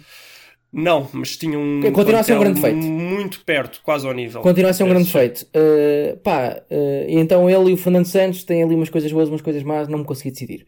Não, 0.77 1.07
mas 1.13 1.37
tinha 1.37 1.57
um. 1.57 1.81
Continua 1.93 2.19
a 2.19 2.23
ser 2.23 2.33
um 2.33 2.39
grande 2.39 2.59
feito. 2.59 2.75
Muito 2.85 3.39
perto, 3.45 3.79
quase 3.81 4.05
ao 4.05 4.13
nível. 4.13 4.41
Continua 4.41 4.71
a 4.71 4.73
ser 4.73 4.83
um 4.83 4.89
grande 4.89 5.09
PSG. 5.09 5.19
feito. 5.19 5.49
Uh, 5.55 6.17
pá, 6.17 6.57
uh, 6.69 7.05
então 7.07 7.49
ele 7.49 7.69
e 7.71 7.73
o 7.73 7.77
Fernando 7.77 8.05
Santos 8.05 8.43
têm 8.43 8.61
ali 8.61 8.75
umas 8.75 8.89
coisas 8.89 9.11
boas, 9.11 9.29
umas 9.29 9.41
coisas 9.41 9.63
más, 9.63 9.87
não 9.87 9.99
me 9.99 10.03
consegui 10.05 10.31
decidir. 10.31 10.65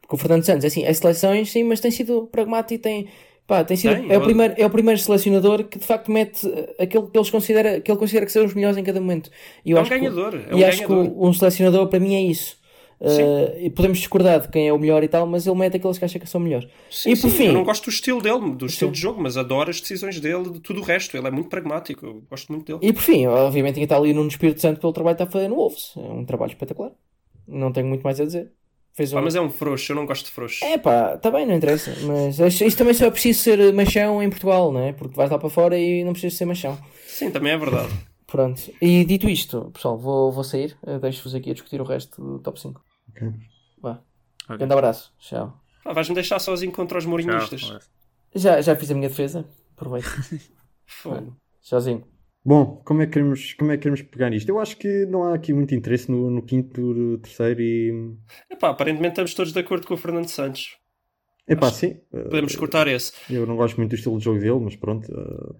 Porque 0.00 0.14
o 0.14 0.18
Fernando 0.18 0.44
Santos, 0.44 0.64
assim, 0.64 0.82
é 0.84 0.92
seleções, 0.92 1.50
sim, 1.52 1.62
mas 1.62 1.78
tem 1.78 1.90
sido 1.90 2.26
pragmático 2.32 2.74
e 2.74 2.78
tem, 2.78 3.08
pá, 3.46 3.62
tem 3.62 3.76
sido, 3.76 3.94
Tem, 3.94 4.10
é, 4.10 4.16
o 4.18 4.22
primeiro, 4.22 4.54
é 4.56 4.64
o 4.66 4.70
primeiro 4.70 4.98
selecionador 5.00 5.62
que 5.64 5.78
de 5.78 5.86
facto 5.86 6.10
mete 6.10 6.46
aquele 6.78 7.06
que, 7.08 7.18
eles 7.18 7.28
considera, 7.30 7.80
que 7.80 7.90
ele 7.90 7.98
considera 7.98 8.24
que 8.26 8.32
são 8.32 8.44
os 8.44 8.54
melhores 8.54 8.76
em 8.78 8.82
cada 8.82 9.00
momento. 9.00 9.30
E 9.64 9.72
eu 9.72 9.76
É 9.76 9.80
um 9.80 9.82
acho 9.82 9.90
que- 9.92 9.98
ganhador, 9.98 10.40
é 10.48 10.54
um 10.54 10.58
e 10.58 10.64
acho 10.64 10.78
que 10.80 10.86
ganhador. 10.88 11.22
um 11.28 11.32
selecionador 11.34 11.86
para 11.88 12.00
mim 12.00 12.14
é 12.14 12.22
isso. 12.22 12.58
Uh, 13.00 13.56
e 13.58 13.70
podemos 13.70 13.96
discordar 13.98 14.40
de 14.40 14.48
quem 14.48 14.68
é 14.68 14.72
o 14.72 14.78
melhor 14.78 15.02
e 15.02 15.08
tal, 15.08 15.26
mas 15.26 15.46
ele 15.46 15.56
mete 15.56 15.76
aqueles 15.76 15.96
que 15.96 16.04
acha 16.04 16.18
que 16.18 16.28
são 16.28 16.38
melhores. 16.38 16.68
Sim, 16.90 17.12
e 17.12 17.16
por 17.16 17.30
sim, 17.30 17.36
fim, 17.36 17.46
eu 17.46 17.52
não 17.54 17.64
gosto 17.64 17.84
do 17.84 17.90
estilo 17.90 18.20
dele, 18.20 18.54
do 18.54 18.66
estilo 18.66 18.90
Sim. 18.90 18.92
de 18.92 19.00
jogo, 19.00 19.22
mas 19.22 19.38
adoro 19.38 19.70
as 19.70 19.80
decisões 19.80 20.20
dele, 20.20 20.50
de 20.50 20.60
tudo 20.60 20.80
o 20.80 20.82
resto. 20.82 21.16
Ele 21.16 21.26
é 21.26 21.30
muito 21.30 21.48
pragmático, 21.48 22.04
eu 22.04 22.22
gosto 22.28 22.52
muito 22.52 22.66
dele. 22.66 22.78
E 22.82 22.92
por 22.92 23.02
fim, 23.02 23.26
obviamente 23.26 23.76
que 23.76 23.84
está 23.84 23.96
ali 23.96 24.12
no 24.12 24.26
Espírito 24.28 24.60
Santo 24.60 24.80
pelo 24.80 24.92
trabalho 24.92 25.16
que 25.16 25.22
está 25.22 25.30
a 25.30 25.32
fazer 25.32 25.48
no 25.48 25.56
Wolves. 25.56 25.94
É 25.96 26.00
um 26.00 26.26
trabalho 26.26 26.50
espetacular. 26.50 26.92
Não 27.48 27.72
tenho 27.72 27.86
muito 27.86 28.02
mais 28.02 28.20
a 28.20 28.24
dizer. 28.24 28.52
Fez 28.92 29.12
um... 29.12 29.16
Pá, 29.16 29.22
mas 29.22 29.34
é 29.34 29.40
um 29.40 29.48
frouxo, 29.48 29.92
eu 29.92 29.96
não 29.96 30.04
gosto 30.04 30.26
de 30.26 30.32
frouxo. 30.32 30.62
É 30.62 30.76
pá, 30.76 31.14
está 31.14 31.30
bem, 31.30 31.46
não 31.46 31.54
interessa. 31.54 31.94
Mas 32.02 32.38
isto 32.38 32.64
isto 32.64 32.76
também 32.76 32.92
só 32.92 33.06
é 33.06 33.10
preciso 33.10 33.40
ser 33.40 33.72
machão 33.72 34.22
em 34.22 34.28
Portugal, 34.28 34.70
não 34.70 34.80
é? 34.80 34.92
Porque 34.92 35.16
vais 35.16 35.30
lá 35.30 35.38
para 35.38 35.48
fora 35.48 35.78
e 35.78 36.04
não 36.04 36.12
precisas 36.12 36.36
ser 36.36 36.44
machão. 36.44 36.76
Sim, 37.06 37.30
também 37.30 37.52
é 37.52 37.56
verdade. 37.56 37.88
Pronto. 38.26 38.60
E 38.80 39.04
dito 39.04 39.28
isto, 39.28 39.70
pessoal, 39.72 39.98
vou, 39.98 40.30
vou 40.30 40.44
sair. 40.44 40.76
Eh, 40.86 40.98
Deixo-vos 40.98 41.34
aqui 41.34 41.50
a 41.50 41.54
discutir 41.54 41.80
o 41.80 41.84
resto 41.84 42.22
do 42.22 42.38
top 42.38 42.60
5. 42.60 42.80
Ok. 43.10 43.28
Vá. 43.80 44.02
Ok. 44.44 44.56
Grande 44.58 44.72
abraço. 44.72 45.12
Tchau. 45.18 45.60
Ah, 45.84 45.92
Vais-me 45.92 46.14
deixar 46.14 46.38
sozinho 46.38 46.72
contra 46.72 46.98
os 46.98 47.04
Tchau. 47.04 47.10
mourinhistas. 47.10 47.88
Já, 48.34 48.60
já 48.60 48.76
fiz 48.76 48.90
a 48.90 48.94
minha 48.94 49.08
defesa. 49.08 49.44
Aproveito. 49.76 50.06
Fogo. 50.86 51.36
Tchauzinho. 51.62 52.04
Bom, 52.44 52.80
como 52.86 53.02
é, 53.02 53.06
que 53.06 53.12
queremos, 53.12 53.52
como 53.54 53.70
é 53.70 53.76
que 53.76 53.82
queremos 53.82 54.02
pegar 54.02 54.30
nisto? 54.30 54.48
Eu 54.48 54.58
acho 54.58 54.76
que 54.76 55.04
não 55.06 55.24
há 55.24 55.34
aqui 55.34 55.52
muito 55.52 55.74
interesse 55.74 56.10
no, 56.10 56.30
no 56.30 56.42
quinto, 56.42 57.18
terceiro 57.18 57.60
e. 57.60 58.16
Epá, 58.50 58.70
aparentemente 58.70 59.12
estamos 59.12 59.34
todos 59.34 59.52
de 59.52 59.58
acordo 59.60 59.86
com 59.86 59.92
o 59.94 59.96
Fernando 59.96 60.26
Santos. 60.28 60.78
Epá, 61.46 61.66
Acho- 61.66 61.76
sim. 61.76 62.00
eh, 62.12 62.22
Podemos 62.22 62.56
cortar 62.56 62.86
esse. 62.88 63.12
Eu 63.28 63.46
não 63.46 63.56
gosto 63.56 63.76
muito 63.76 63.90
do 63.90 63.96
estilo 63.96 64.16
de 64.18 64.24
jogo 64.24 64.38
dele, 64.40 64.58
mas 64.60 64.74
pronto. 64.76 65.06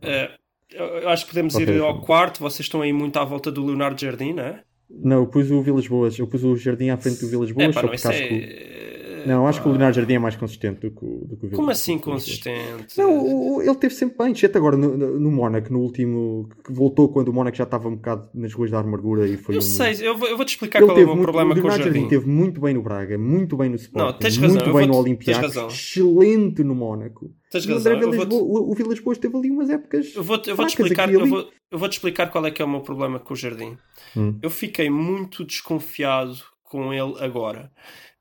eh, 0.03 0.09
Eh, 0.09 0.31
eu 0.71 0.87
eu 1.03 1.09
acho 1.11 1.25
que 1.27 1.33
podemos 1.33 1.55
Ok. 1.55 1.67
ir 1.67 1.81
ao 1.83 2.01
quarto. 2.01 2.41
Vocês 2.41 2.61
estão 2.67 2.81
aí 2.81 2.93
muito 2.95 3.19
à 3.19 3.25
volta 3.25 3.51
do 3.53 3.65
Leonardo 3.67 4.01
Jardim, 4.01 4.33
não 4.33 4.43
é? 4.45 4.65
Não, 5.03 5.19
eu 5.19 5.27
pus 5.27 5.51
o 5.51 5.63
Vilas 5.63 5.87
Boas. 5.87 6.19
Eu 6.19 6.27
pus 6.27 6.43
o 6.45 6.57
Jardim 6.57 6.89
à 6.91 6.97
frente 6.97 7.21
do 7.21 7.29
Vilas 7.29 7.51
Boas. 7.53 7.69
É 7.69 7.73
pá, 7.73 7.81
só 7.81 7.87
não, 7.87 7.89
porque 7.95 8.09
acho 8.09 8.29
que 8.29 8.35
o- 8.35 8.37
é... 8.37 9.25
Não, 9.27 9.47
acho 9.47 9.61
que 9.61 9.69
o. 9.69 9.71
Leonardo 9.73 9.97
Jardim 9.97 10.15
é 10.15 10.19
mais 10.19 10.35
consistente 10.35 10.81
do 10.81 10.91
que 10.91 11.05
o, 11.05 11.27
do 11.27 11.37
que 11.37 11.45
o 11.47 11.49
Vilas 11.49 11.57
Como 11.57 11.71
assim 11.71 11.99
que 11.99 12.05
consistente? 12.05 12.97
Não, 12.99 13.19
o- 13.19 13.57
o- 13.57 13.63
ele 13.63 13.75
teve 13.75 13.95
sempre 13.95 14.17
bem, 14.19 14.33
exceto 14.33 14.57
agora 14.57 14.77
no, 14.79 14.97
no, 14.97 15.21
no 15.21 15.31
Mónaco, 15.31 15.71
no 15.73 15.81
último, 15.81 16.49
que 16.65 16.73
voltou 16.73 17.09
quando 17.11 17.29
o 17.29 17.33
Mónaco 17.33 17.55
já 17.57 17.65
estava 17.65 17.87
um 17.89 17.97
bocado 17.97 18.29
nas 18.35 18.53
ruas 18.55 18.71
da 18.71 18.79
amargura 18.81 19.27
e 19.29 19.37
foi 19.37 19.55
Eu 19.55 19.59
um... 19.59 19.63
sei, 19.63 19.95
eu 20.01 20.17
vou, 20.17 20.27
eu 20.27 20.37
vou 20.37 20.47
te 20.47 20.51
explicar 20.51 20.79
Ele 20.79 20.87
qual 20.87 20.99
é 20.99 21.03
o 21.03 21.07
meu 21.07 21.15
muito, 21.17 21.25
problema 21.27 21.53
o 21.55 21.61
com 21.61 21.69
o 21.69 21.71
Jardim. 21.71 21.85
Jardim 21.85 22.09
teve 22.09 22.27
muito 22.27 22.61
bem 22.63 22.73
no 22.75 22.83
Braga, 22.83 23.19
muito 23.19 23.57
bem 23.59 23.69
no 23.69 23.77
Sporting, 23.77 24.19
tens 24.21 24.37
razão, 24.39 24.55
muito 24.57 24.65
bem 24.65 24.73
vou-te- 24.73 24.87
no 24.87 24.93
tens 24.95 25.01
Olympiacos, 25.39 25.57
excelente 25.75 26.65
no 26.65 26.75
Mónaco. 26.75 27.31
Tens 27.51 27.65
E 27.65 27.71
o 27.71 27.75
razão, 27.75 27.99
Vilas 27.99 28.17
vou-te- 28.17 28.29
Boas- 28.31 28.43
o 28.71 28.75
Vilas 28.75 29.01
Boas 29.01 29.19
teve 29.19 29.37
ali 29.37 29.51
umas 29.51 29.69
épocas 29.71 30.15
Eu 30.15 30.23
vou-te 30.23 30.55
fracas 30.55 30.73
explicar, 30.73 31.13
eu 31.13 31.27
vou, 31.27 31.51
eu 31.71 31.79
vou-te 31.79 31.93
explicar 31.95 32.31
qual 32.31 32.47
é 32.47 32.51
que 32.51 32.63
é 32.63 32.65
o 32.65 32.69
meu 32.69 32.81
problema 32.81 33.19
com 33.19 33.35
o 33.35 33.37
Jardim. 33.37 33.77
Hum. 34.17 34.39
Eu 34.41 34.51
fiquei 34.51 34.89
muito 34.89 35.45
desconfiado 35.45 36.37
com 36.63 36.93
ele 36.95 37.17
agora. 37.19 37.73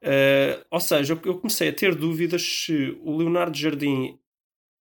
Eh, 0.02 0.66
ou 0.72 0.80
seja, 0.80 1.14
eu, 1.14 1.20
eu 1.26 1.38
comecei 1.38 1.70
a 1.70 1.74
ter 1.74 1.94
dúvidas 1.94 2.42
se 2.42 2.98
o 3.04 3.16
Leonardo 3.18 3.56
Jardim 3.56 4.18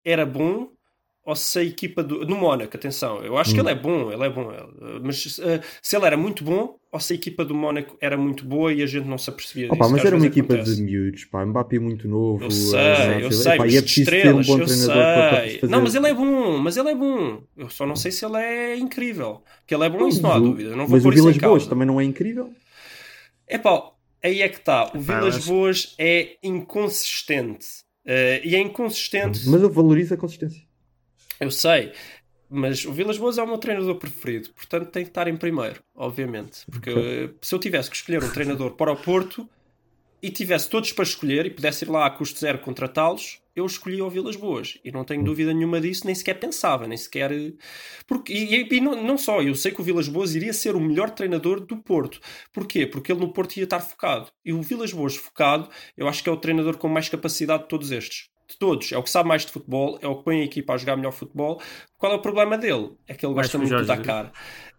era 0.05 0.25
bom 0.25 0.69
ou 1.27 1.35
se 1.35 1.59
a 1.59 1.63
equipa 1.63 2.01
do, 2.03 2.25
no 2.25 2.37
Mónaco, 2.37 2.75
atenção, 2.77 3.23
eu 3.23 3.37
acho 3.37 3.53
que 3.53 3.59
Hum. 3.59 3.63
ele 3.63 3.71
é 3.71 3.75
bom, 3.75 4.11
ele 4.11 4.23
é 4.25 4.29
bom, 4.29 4.49
mas 5.03 5.39
eh, 5.39 5.61
se 5.81 5.95
ele 5.95 6.05
era 6.05 6.17
muito 6.17 6.43
bom 6.43 6.79
ou 6.91 6.99
se 6.99 7.13
a 7.13 7.15
equipa 7.17 7.43
do 7.45 7.53
Mónaco 7.53 7.97
era 8.01 8.17
muito 8.17 8.45
boa 8.45 8.73
e 8.73 8.81
a 8.81 8.85
gente 8.85 9.05
não 9.07 9.17
se 9.17 9.29
apercebia 9.29 9.69
Opa, 9.69 9.85
disso. 9.85 9.91
mas 9.91 10.01
que 10.01 10.07
às 10.07 10.07
era 10.07 10.15
uma 10.15 10.25
equipa 10.27 10.53
acontece. 10.53 10.75
de 10.75 10.81
miúdos, 10.81 11.25
pá. 11.25 11.45
Mbappé 11.45 11.79
muito 11.79 12.07
novo. 12.07 12.43
Eu 12.43 12.51
sei, 12.51 12.79
eh, 12.79 13.25
eu 13.25 13.31
sei, 13.31 13.57
mas 13.57 13.73
e 13.73 13.77
é 13.77 13.81
ter 13.81 14.33
um 14.33 14.41
estrelas, 14.41 14.47
bom 14.47 14.57
eu 14.57 14.67
treinador 14.67 15.03
para, 15.13 15.23
para 15.23 15.37
sei. 15.41 15.59
fazer. 15.59 15.71
Não, 15.71 15.81
mas 15.81 15.95
ele 15.95 16.07
é 16.07 16.13
bom, 16.13 16.57
mas 16.59 16.77
ele 16.77 16.89
é 16.91 16.95
bom. 16.95 17.43
Eu 17.57 17.69
só 17.69 17.85
não 17.85 17.95
sei 17.95 18.11
se 18.11 18.25
ele 18.25 18.37
é 18.37 18.77
incrível. 18.77 19.43
Que 19.65 19.75
ele 19.75 19.83
é 19.85 19.89
bom, 19.89 20.07
isso 20.07 20.21
não 20.23 20.31
há 20.31 20.35
Mas 20.35 20.41
o- 20.43 20.43
dúvida. 20.43 20.75
Não 20.75 20.87
vou 20.87 20.97
Mas 20.97 21.05
o 21.05 21.11
Vilas 21.11 21.37
Boas 21.37 21.67
também 21.67 21.87
não 21.87 21.99
é 21.99 22.03
incrível? 22.03 22.53
É 23.47 23.57
pá, 23.57 23.91
aí 24.23 24.41
é 24.41 24.49
que 24.49 24.57
está. 24.57 24.91
O 24.95 24.99
Vilas 24.99 25.37
Boas 25.37 25.95
é 25.97 26.37
inconsistente. 26.43 27.67
Eh, 28.05 28.41
e 28.45 28.55
é 28.55 28.59
inconsistente, 28.59 29.39
Mas 29.49 29.61
eu 29.61 29.69
valorizo 29.71 30.13
a 30.13 30.17
consistência. 30.17 30.66
Eu 31.39 31.51
sei. 31.51 31.91
Mas 32.49 32.85
o 32.85 32.93
Vilas 32.93 33.17
Boas 33.17 33.37
é 33.37 33.43
o 33.43 33.47
meu 33.47 33.57
treinador 33.57 33.95
preferido, 33.95 34.49
portanto 34.51 34.89
tem 34.89 35.03
que 35.03 35.09
estar 35.09 35.27
em 35.27 35.35
primeiro, 35.35 35.83
obviamente. 35.93 36.61
Porque 36.71 36.89
eh, 36.91 37.29
se 37.41 37.53
eu 37.53 37.59
tivesse 37.59 37.89
que 37.89 37.97
escolher 37.97 38.23
um 38.23 38.29
treinador 38.31 38.71
para 38.71 38.91
o 38.91 38.95
Porto 38.95 39.49
e 40.23 40.31
tivesse 40.31 40.69
todos 40.69 40.93
para 40.93 41.03
escolher 41.03 41.45
e 41.45 41.49
pudesse 41.49 41.83
ir 41.83 41.89
lá 41.89 42.05
a 42.05 42.09
custo 42.09 42.39
zero 42.39 42.59
contratá-los, 42.59 43.41
eu 43.53 43.65
escolhia 43.65 44.05
o 44.05 44.09
Vilas 44.09 44.35
Boas. 44.37 44.77
E 44.83 44.91
não 44.93 45.03
tenho 45.03 45.23
dúvida 45.25 45.53
nenhuma 45.53 45.81
disso, 45.81 46.05
nem 46.05 46.15
sequer 46.15 46.35
pensava, 46.39 46.87
nem 46.87 46.97
sequer. 46.97 47.31
Porque, 48.07 48.31
e 48.31 48.61
e- 48.61 48.67
e 48.77 48.79
não, 48.81 49.03
não 49.03 49.17
só, 49.17 49.41
eu 49.41 49.53
sei 49.53 49.71
que 49.73 49.81
o 49.81 49.83
Vilas 49.83 50.07
Boas 50.07 50.33
iria 50.33 50.53
ser 50.53 50.73
o 50.75 50.79
melhor 50.79 51.09
treinador 51.09 51.59
do 51.59 51.75
Porto. 51.77 52.19
Porquê? 52.53 52.87
Porque 52.87 53.11
ele 53.11 53.19
no 53.21 53.33
Porto 53.33 53.57
ia 53.57 53.65
estar 53.65 53.79
focado. 53.81 54.31
E 54.45 54.53
o 54.53 54.61
Vilas 54.61 54.93
Boas 54.93 55.15
focado, 55.17 55.69
eu 55.97 56.07
acho 56.07 56.23
que 56.23 56.29
é 56.29 56.31
o 56.31 56.37
treinador 56.37 56.77
com 56.77 56.87
mais 56.87 57.09
capacidade 57.09 57.63
de 57.63 57.69
todos 57.69 57.91
estes. 57.91 58.29
De 58.49 58.57
todos. 58.57 58.91
É 58.91 58.97
o 58.97 59.03
que 59.03 59.09
sabe 59.09 59.27
mais 59.27 59.45
de 59.45 59.51
futebol, 59.51 59.99
é 60.01 60.07
o 60.07 60.15
que 60.17 60.23
põe 60.23 60.41
a 60.41 60.45
equipa 60.45 60.73
a 60.73 60.77
jogar 60.77 60.95
melhor 60.95 61.11
futebol. 61.11 61.61
Qual 61.97 62.11
é 62.11 62.15
o 62.15 62.21
problema 62.21 62.57
dele? 62.57 62.91
É 63.07 63.13
que 63.13 63.25
ele 63.25 63.33
Mais 63.33 63.47
gosta 63.47 63.57
muito 63.57 63.75
do 63.75 63.85
Dakar. 63.85 64.31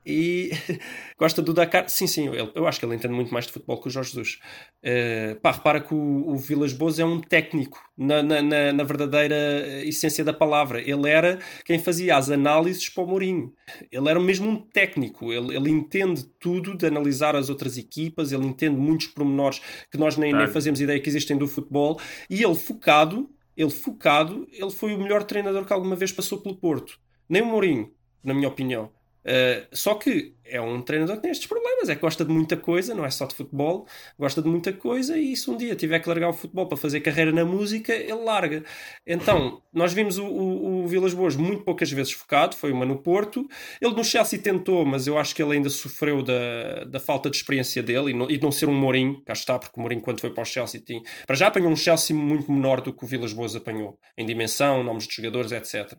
E 0.07 0.51
gosta 1.19 1.43
do 1.43 1.53
Dakar. 1.53 1.87
Sim, 1.89 2.07
sim, 2.07 2.29
ele- 2.29 2.51
eu 2.55 2.67
acho 2.67 2.79
que 2.81 2.87
ele 2.87 2.95
entende 2.95 3.13
muito 3.13 3.31
mais 3.33 3.47
de 3.47 3.53
futebol 3.53 3.79
que 3.79 3.89
o 3.89 3.91
Jorge 3.91 4.11
Jesus. 4.13 4.39
Eh, 4.83 5.35
pá, 5.43 5.51
repara 5.51 5.81
que 5.83 5.93
o, 5.93 6.29
o 6.31 6.37
Vilas 6.39 6.73
Boas 6.73 6.99
é 6.99 7.05
um 7.05 7.21
técnico, 7.21 7.79
na, 7.97 8.23
na, 8.23 8.41
na- 8.41 8.73
na 8.73 8.85
verdadeira 8.85 9.37
essência 9.85 10.25
da 10.25 10.33
palavra. 10.33 10.81
Ele 10.81 11.09
era 11.11 11.39
quem 11.65 11.79
fazia 11.79 12.17
as 12.17 12.31
análises 12.31 12.89
para 12.89 13.05
o 13.05 13.07
Mourinho. 13.07 13.53
Ele 13.93 14.09
era 14.09 14.21
mesmo 14.21 14.49
um 14.49 14.57
técnico. 14.57 15.31
Ele, 15.33 15.55
ele 15.57 15.69
entende 15.71 16.25
tudo 16.41 16.75
de 16.77 16.87
analisar 16.87 17.37
as 17.37 17.51
outras 17.51 17.77
equipas, 17.77 18.33
ele 18.33 18.47
entende 18.47 18.77
muitos 18.79 19.09
pormenores 19.09 19.61
que 19.91 19.99
nós 19.99 20.17
nem, 20.17 20.31
nem 20.31 20.39
Claro. 20.39 20.53
fazemos 20.53 20.81
ideia 20.81 21.01
que 21.01 21.09
existem 21.11 21.37
do 21.37 21.47
futebol. 21.49 22.01
E 22.31 22.43
ele 22.43 22.55
focado, 22.55 23.29
ele 23.59 23.71
focado, 23.71 24.47
ele 24.53 24.71
foi 24.71 24.95
o 24.95 24.99
melhor 24.99 25.25
treinador 25.25 25.67
que 25.67 25.73
alguma 25.73 25.97
vez 25.97 26.13
passou 26.13 26.41
pelo 26.41 26.57
Porto. 26.57 27.01
Nem 27.29 27.43
o 27.43 27.47
Mourinho, 27.47 27.93
na 28.23 28.33
minha 28.33 28.47
opinião. 28.49 28.93
Uh, 29.25 29.67
só 29.73 29.95
que 29.95 30.35
é 30.51 30.61
um 30.61 30.81
treinador 30.81 31.17
que 31.17 31.23
tem 31.23 31.31
estes 31.31 31.47
problemas, 31.47 31.89
é 31.89 31.95
que 31.95 32.01
gosta 32.01 32.25
de 32.25 32.33
muita 32.33 32.57
coisa, 32.57 32.95
não 32.95 33.05
é 33.05 33.11
só 33.11 33.27
de 33.27 33.35
futebol, 33.35 33.87
gosta 34.19 34.41
de 34.41 34.49
muita 34.49 34.73
coisa 34.73 35.19
e 35.19 35.37
se 35.37 35.51
um 35.51 35.57
dia 35.57 35.75
tiver 35.75 36.01
que 36.01 36.09
largar 36.09 36.31
o 36.31 36.33
futebol 36.33 36.67
para 36.67 36.77
fazer 36.77 37.01
carreira 37.01 37.33
na 37.33 37.45
música, 37.45 37.95
ele 37.95 38.25
larga. 38.25 38.65
Então, 39.07 39.63
nós 39.73 39.93
vimos 39.93 40.19
o, 40.19 40.25
o, 40.25 40.85
o 40.85 40.87
Vilas 40.87 41.13
Boas 41.13 41.37
muito 41.37 41.65
poucas 41.65 41.91
vezes 41.91 42.13
focado, 42.13 42.57
foi 42.57 42.73
uma 42.73 42.87
no 42.87 42.99
Porto. 42.99 43.47
Ele 43.81 43.95
no 43.95 44.05
Chelsea 44.05 44.39
tentou, 44.39 44.85
mas 44.85 45.07
eu 45.07 45.19
acho 45.19 45.35
que 45.35 45.43
ele 45.43 45.53
ainda 45.53 45.69
sofreu 45.69 46.23
da, 46.23 46.85
da 46.85 47.01
falta 47.01 47.29
de 47.29 47.37
experiência 47.37 47.83
dele 47.83 48.11
e 48.11 48.15
não, 48.15 48.31
e 48.31 48.37
de 48.39 48.43
não 48.43 48.53
ser 48.53 48.69
um 48.69 48.75
Mourinho, 48.75 49.23
cá 49.25 49.33
está, 49.33 49.59
porque 49.59 49.79
o 49.79 49.81
Mourinho 49.81 50.01
quando 50.01 50.21
foi 50.21 50.31
para 50.31 50.43
o 50.43 50.47
Chelsea 50.47 50.81
tinha... 50.81 51.03
Para 51.27 51.37
já 51.37 51.49
apanhou 51.49 51.71
um 51.71 51.77
Chelsea 51.77 52.17
muito 52.17 52.51
menor 52.51 52.81
do 52.81 52.93
que 52.93 53.05
o 53.05 53.07
Vilas 53.07 53.33
Boas 53.33 53.55
apanhou, 53.55 53.99
em 54.17 54.25
dimensão, 54.25 54.83
nomes 54.83 55.07
de 55.07 55.15
jogadores, 55.15 55.53
etc. 55.53 55.93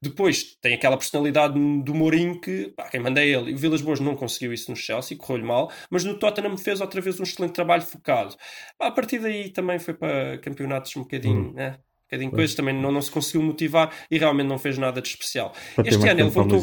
Depois 0.00 0.56
tem 0.60 0.74
aquela 0.74 0.96
personalidade 0.96 1.54
do 1.54 1.94
Mourinho 1.94 2.40
que, 2.40 2.73
pá, 2.74 2.88
quem 2.88 3.00
manda 3.00 3.20
é 3.20 3.26
ele. 3.26 3.50
E 3.50 3.54
o 3.54 3.58
Vilas 3.58 3.80
Boas 3.80 4.00
não 4.00 4.14
conseguiu 4.16 4.52
isso 4.52 4.70
no 4.70 4.76
Chelsea, 4.76 5.16
correu-lhe 5.16 5.44
mal, 5.44 5.70
mas 5.90 6.04
no 6.04 6.18
Tottenham 6.18 6.56
fez 6.56 6.80
outra 6.80 7.00
vez 7.00 7.18
um 7.18 7.22
excelente 7.22 7.52
trabalho 7.52 7.82
focado. 7.82 8.36
Pá, 8.78 8.88
a 8.88 8.90
partir 8.90 9.18
daí 9.18 9.50
também 9.50 9.78
foi 9.78 9.94
para 9.94 10.38
campeonatos 10.38 10.94
um 10.96 11.02
bocadinho, 11.02 11.52
né? 11.52 11.78
Um 11.78 12.06
bocadinho 12.06 12.30
coisas, 12.30 12.54
também 12.54 12.74
não, 12.74 12.92
não 12.92 13.00
se 13.00 13.10
conseguiu 13.10 13.42
motivar 13.42 13.92
e 14.10 14.18
realmente 14.18 14.46
não 14.46 14.58
fez 14.58 14.76
nada 14.76 15.00
de 15.00 15.08
especial. 15.08 15.52
Para 15.74 15.88
Este 15.88 16.08
ano 16.08 16.20
ele 16.20 16.30
voltou. 16.30 16.60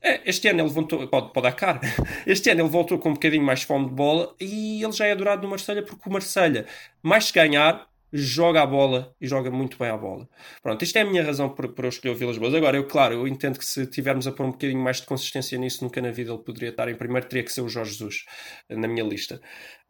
É, 0.00 0.20
este 0.24 0.48
ano 0.48 0.60
ele 0.60 0.68
voltou, 0.68 1.08
pode, 1.08 1.32
pode 1.32 1.44
dar 1.44 1.52
cara. 1.52 1.80
Este 2.24 2.50
ano 2.50 2.62
ele 2.62 2.68
voltou 2.68 2.98
com 2.98 3.10
um 3.10 3.14
bocadinho 3.14 3.42
mais 3.42 3.62
fome 3.62 3.86
de 3.88 3.94
bola 3.94 4.34
e 4.40 4.82
ele 4.82 4.92
já 4.92 5.06
é 5.06 5.12
adorado 5.12 5.42
no 5.42 5.48
Marselha 5.48 5.82
porque 5.82 6.08
o 6.08 6.12
Marselha, 6.12 6.66
mais 7.02 7.30
que 7.30 7.38
ganhar, 7.40 7.88
joga 8.12 8.62
a 8.62 8.66
bola 8.66 9.14
e 9.20 9.26
joga 9.26 9.50
muito 9.50 9.78
bem 9.78 9.88
a 9.88 9.96
bola. 9.96 10.28
Pronto, 10.62 10.82
isto 10.82 10.96
é 10.96 11.02
a 11.02 11.04
minha 11.04 11.22
razão 11.22 11.48
por, 11.48 11.68
por 11.68 11.84
eu 11.84 11.88
escolher 11.88 12.14
o 12.14 12.16
Vilas 12.16 12.38
Boas. 12.38 12.54
Agora, 12.54 12.76
eu, 12.76 12.86
claro, 12.86 13.14
eu 13.14 13.28
entendo 13.28 13.58
que 13.58 13.64
se 13.64 13.86
tivermos 13.86 14.26
a 14.26 14.32
pôr 14.32 14.46
um 14.46 14.50
bocadinho 14.50 14.80
mais 14.80 14.98
de 14.98 15.06
consistência 15.06 15.58
nisso, 15.58 15.84
nunca 15.84 16.00
na 16.00 16.10
vida 16.10 16.32
ele 16.32 16.42
poderia 16.42 16.70
estar 16.70 16.88
em 16.88 16.94
primeiro, 16.94 17.28
teria 17.28 17.44
que 17.44 17.52
ser 17.52 17.60
o 17.60 17.68
Jorge 17.68 17.92
Jesus 17.92 18.24
eh, 18.68 18.76
na 18.76 18.88
minha 18.88 19.04
lista. 19.04 19.40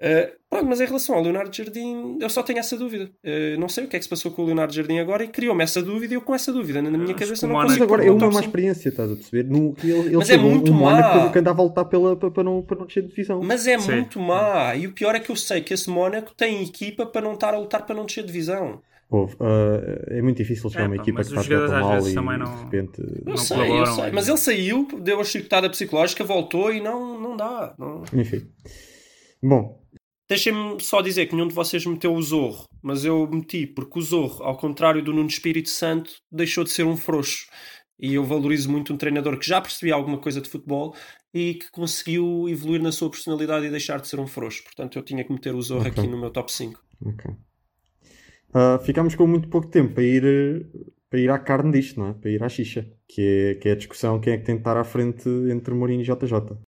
Uh, 0.01 0.31
pronto, 0.49 0.67
mas 0.67 0.81
em 0.81 0.85
relação 0.87 1.17
ao 1.17 1.23
Leonardo 1.23 1.55
Jardim, 1.55 2.19
eu 2.21 2.31
só 2.31 2.41
tenho 2.45 2.61
essa 2.61 2.77
dúvida. 2.77 3.11
Uh, 3.25 3.59
não 3.59 3.69
sei 3.69 3.85
o 3.85 3.89
que 3.89 3.97
é 3.97 3.99
que 3.99 4.05
se 4.05 4.09
passou 4.09 4.31
com 4.31 4.43
o 4.43 4.47
Leonardo 4.47 4.73
Jardim 4.73 4.99
agora 5.01 5.25
e 5.25 5.29
criou-me 5.29 5.65
essa 5.65 5.83
dúvida 5.83 6.15
e 6.15 6.17
eu 6.17 6.21
com 6.23 6.33
essa 6.35 6.53
dúvida 6.53 6.81
na 6.81 6.89
minha 6.91 7.05
Acho 7.05 7.15
cabeça 7.15 7.47
não 7.49 7.55
Mónaco- 7.55 7.71
Mas 7.71 7.79
consigo 7.79 7.95
agora 7.95 8.09
é 8.09 8.13
uma 8.13 8.27
má 8.27 8.33
5. 8.35 8.45
experiência, 8.45 8.89
estás 8.91 9.11
a 9.11 9.17
perceber? 9.17 9.49
No, 9.51 9.75
ele 9.83 9.93
ele 9.93 10.17
Mas 10.17 10.31
é 10.31 10.37
um- 10.37 10.43
muito 10.51 10.71
um 10.71 10.75
má. 10.75 11.31
que 11.33 11.39
andava 11.41 11.61
a 11.61 11.65
lutar 11.65 11.85
pela, 11.87 12.15
para, 12.17 12.31
para 12.31 12.45
não, 12.45 12.63
para 12.63 12.79
não 12.79 12.87
descer 12.87 13.03
de 13.03 13.09
divisão. 13.09 13.43
Mas 13.43 13.67
é 13.67 13.77
Sim. 13.77 13.91
muito 13.93 14.21
má. 14.21 14.75
E 14.77 14.87
o 14.87 14.93
pior 14.93 15.17
é 15.17 15.21
que 15.21 15.31
eu 15.31 15.37
sei 15.37 15.63
que 15.63 15.75
esse 15.75 15.91
Mónaco 15.91 16.33
tem 16.37 16.63
equipa 16.63 17.05
para 17.05 17.21
não 17.21 17.33
estar 17.35 17.53
a 17.53 17.59
lutar 17.59 17.85
para 17.85 17.97
não 17.97 18.07
descer 18.07 18.25
divisão. 18.25 18.81
Houve, 19.11 19.35
ah, 19.41 20.15
é 20.15 20.23
muito 20.23 20.37
difícil 20.37 20.71
chegar 20.71 20.85
É, 20.85 20.87
uma 20.87 20.97
pá, 20.97 21.03
equipa 21.03 21.25
que 21.25 21.29
está 21.29 21.43
tão 21.43 21.81
mal 21.81 22.09
e 22.09 22.15
também 22.15 22.35
de 22.39 22.45
não- 22.45 22.63
repente. 22.65 23.01
Eu 23.01 23.23
Não 23.25 23.37
sei, 23.37 23.81
eu 23.81 23.87
sei. 23.87 24.05
é. 24.05 24.11
Mas 24.13 24.29
ele 24.29 24.37
saiu, 24.37 24.87
deu 25.01 25.19
a 25.21 25.25
chicotada 25.25 25.69
psicológica, 25.69 26.23
voltou 26.23 26.73
e 26.73 26.81
não, 26.81 27.19
não 27.21 27.37
dá. 27.37 27.75
Não... 27.77 28.05
Enfim. 28.15 28.47
Bom, 29.43 29.79
Deixem-me 30.29 30.79
só 30.83 31.01
dizer 31.01 31.27
que 31.27 31.35
nenhum 31.35 31.49
de 31.49 31.55
vocês 31.55 31.85
meteu 31.87 32.13
o 32.15 32.23
Zorro, 32.23 32.65
mas 32.83 33.05
eu 33.05 33.27
meti 33.31 33.67
porque 33.67 33.99
o 33.99 34.03
Zorro, 34.03 34.45
ao 34.45 34.59
contrário 34.59 35.03
do 35.03 35.13
Nuno 35.13 35.29
Espírito 35.29 35.71
Santo, 35.71 36.13
deixou 36.31 36.65
de 36.65 36.71
ser 36.71 36.85
um 36.85 36.97
frouxo. 36.97 37.47
E 37.99 38.15
eu 38.15 38.25
valorizo 38.25 38.71
muito 38.71 38.93
um 38.93 38.97
treinador 38.97 39.39
que 39.39 39.47
já 39.47 39.61
percebia 39.61 39.95
alguma 39.95 40.19
coisa 40.19 40.41
de 40.41 40.49
futebol 40.49 40.95
e 41.35 41.55
que 41.55 41.71
conseguiu 41.73 42.47
evoluir 42.49 42.81
na 42.83 42.93
sua 42.93 43.11
personalidade 43.11 43.67
e 43.67 43.71
deixar 43.71 44.01
de 44.01 44.07
ser 44.07 44.21
um 44.21 44.27
frouxo. 44.27 44.63
Portanto, 44.65 44.99
eu 44.99 45.03
tinha 45.03 45.25
que 45.25 45.33
meter 45.33 45.55
o 45.55 45.63
Zorro 45.63 45.81
Ok. 45.89 45.91
aqui 45.93 46.07
no 46.07 46.21
meu 46.21 46.31
top 46.31 46.53
5. 46.53 46.81
ok. 47.07 47.35
Ah, 48.55 48.79
ficámos 48.85 49.15
com 49.15 49.27
muito 49.27 49.49
pouco 49.49 49.69
tempo 49.69 49.95
para 49.95 50.03
ir, 50.05 50.67
para 51.11 51.21
ir 51.21 51.31
à 51.31 51.39
carne 51.39 51.73
disto, 51.73 51.99
não 52.01 52.09
é? 52.09 52.13
Para 52.15 52.31
ir 52.31 52.43
à 52.43 52.49
xixa, 52.49 52.87
que 53.09 53.21
é, 53.23 53.55
que 53.57 53.69
é 53.69 53.73
a 53.73 53.77
discussão 53.77 54.21
quem 54.21 54.33
é 54.35 54.39
que 54.39 54.45
tem 54.45 54.55
de 54.55 54.61
estar 54.61 54.77
à 54.77 54.85
frente 54.85 55.29
entre 55.51 55.75
Mourinho 55.75 56.03
e 56.03 56.05
JJ. 56.05 56.59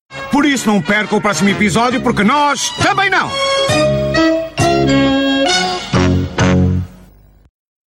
Por 0.41 0.47
isso 0.47 0.67
não 0.67 0.81
perca 0.81 1.15
o 1.15 1.21
próximo 1.21 1.51
episódio, 1.51 2.01
porque 2.01 2.25
nós 2.25 2.71
também 2.83 3.11
não! 3.11 3.31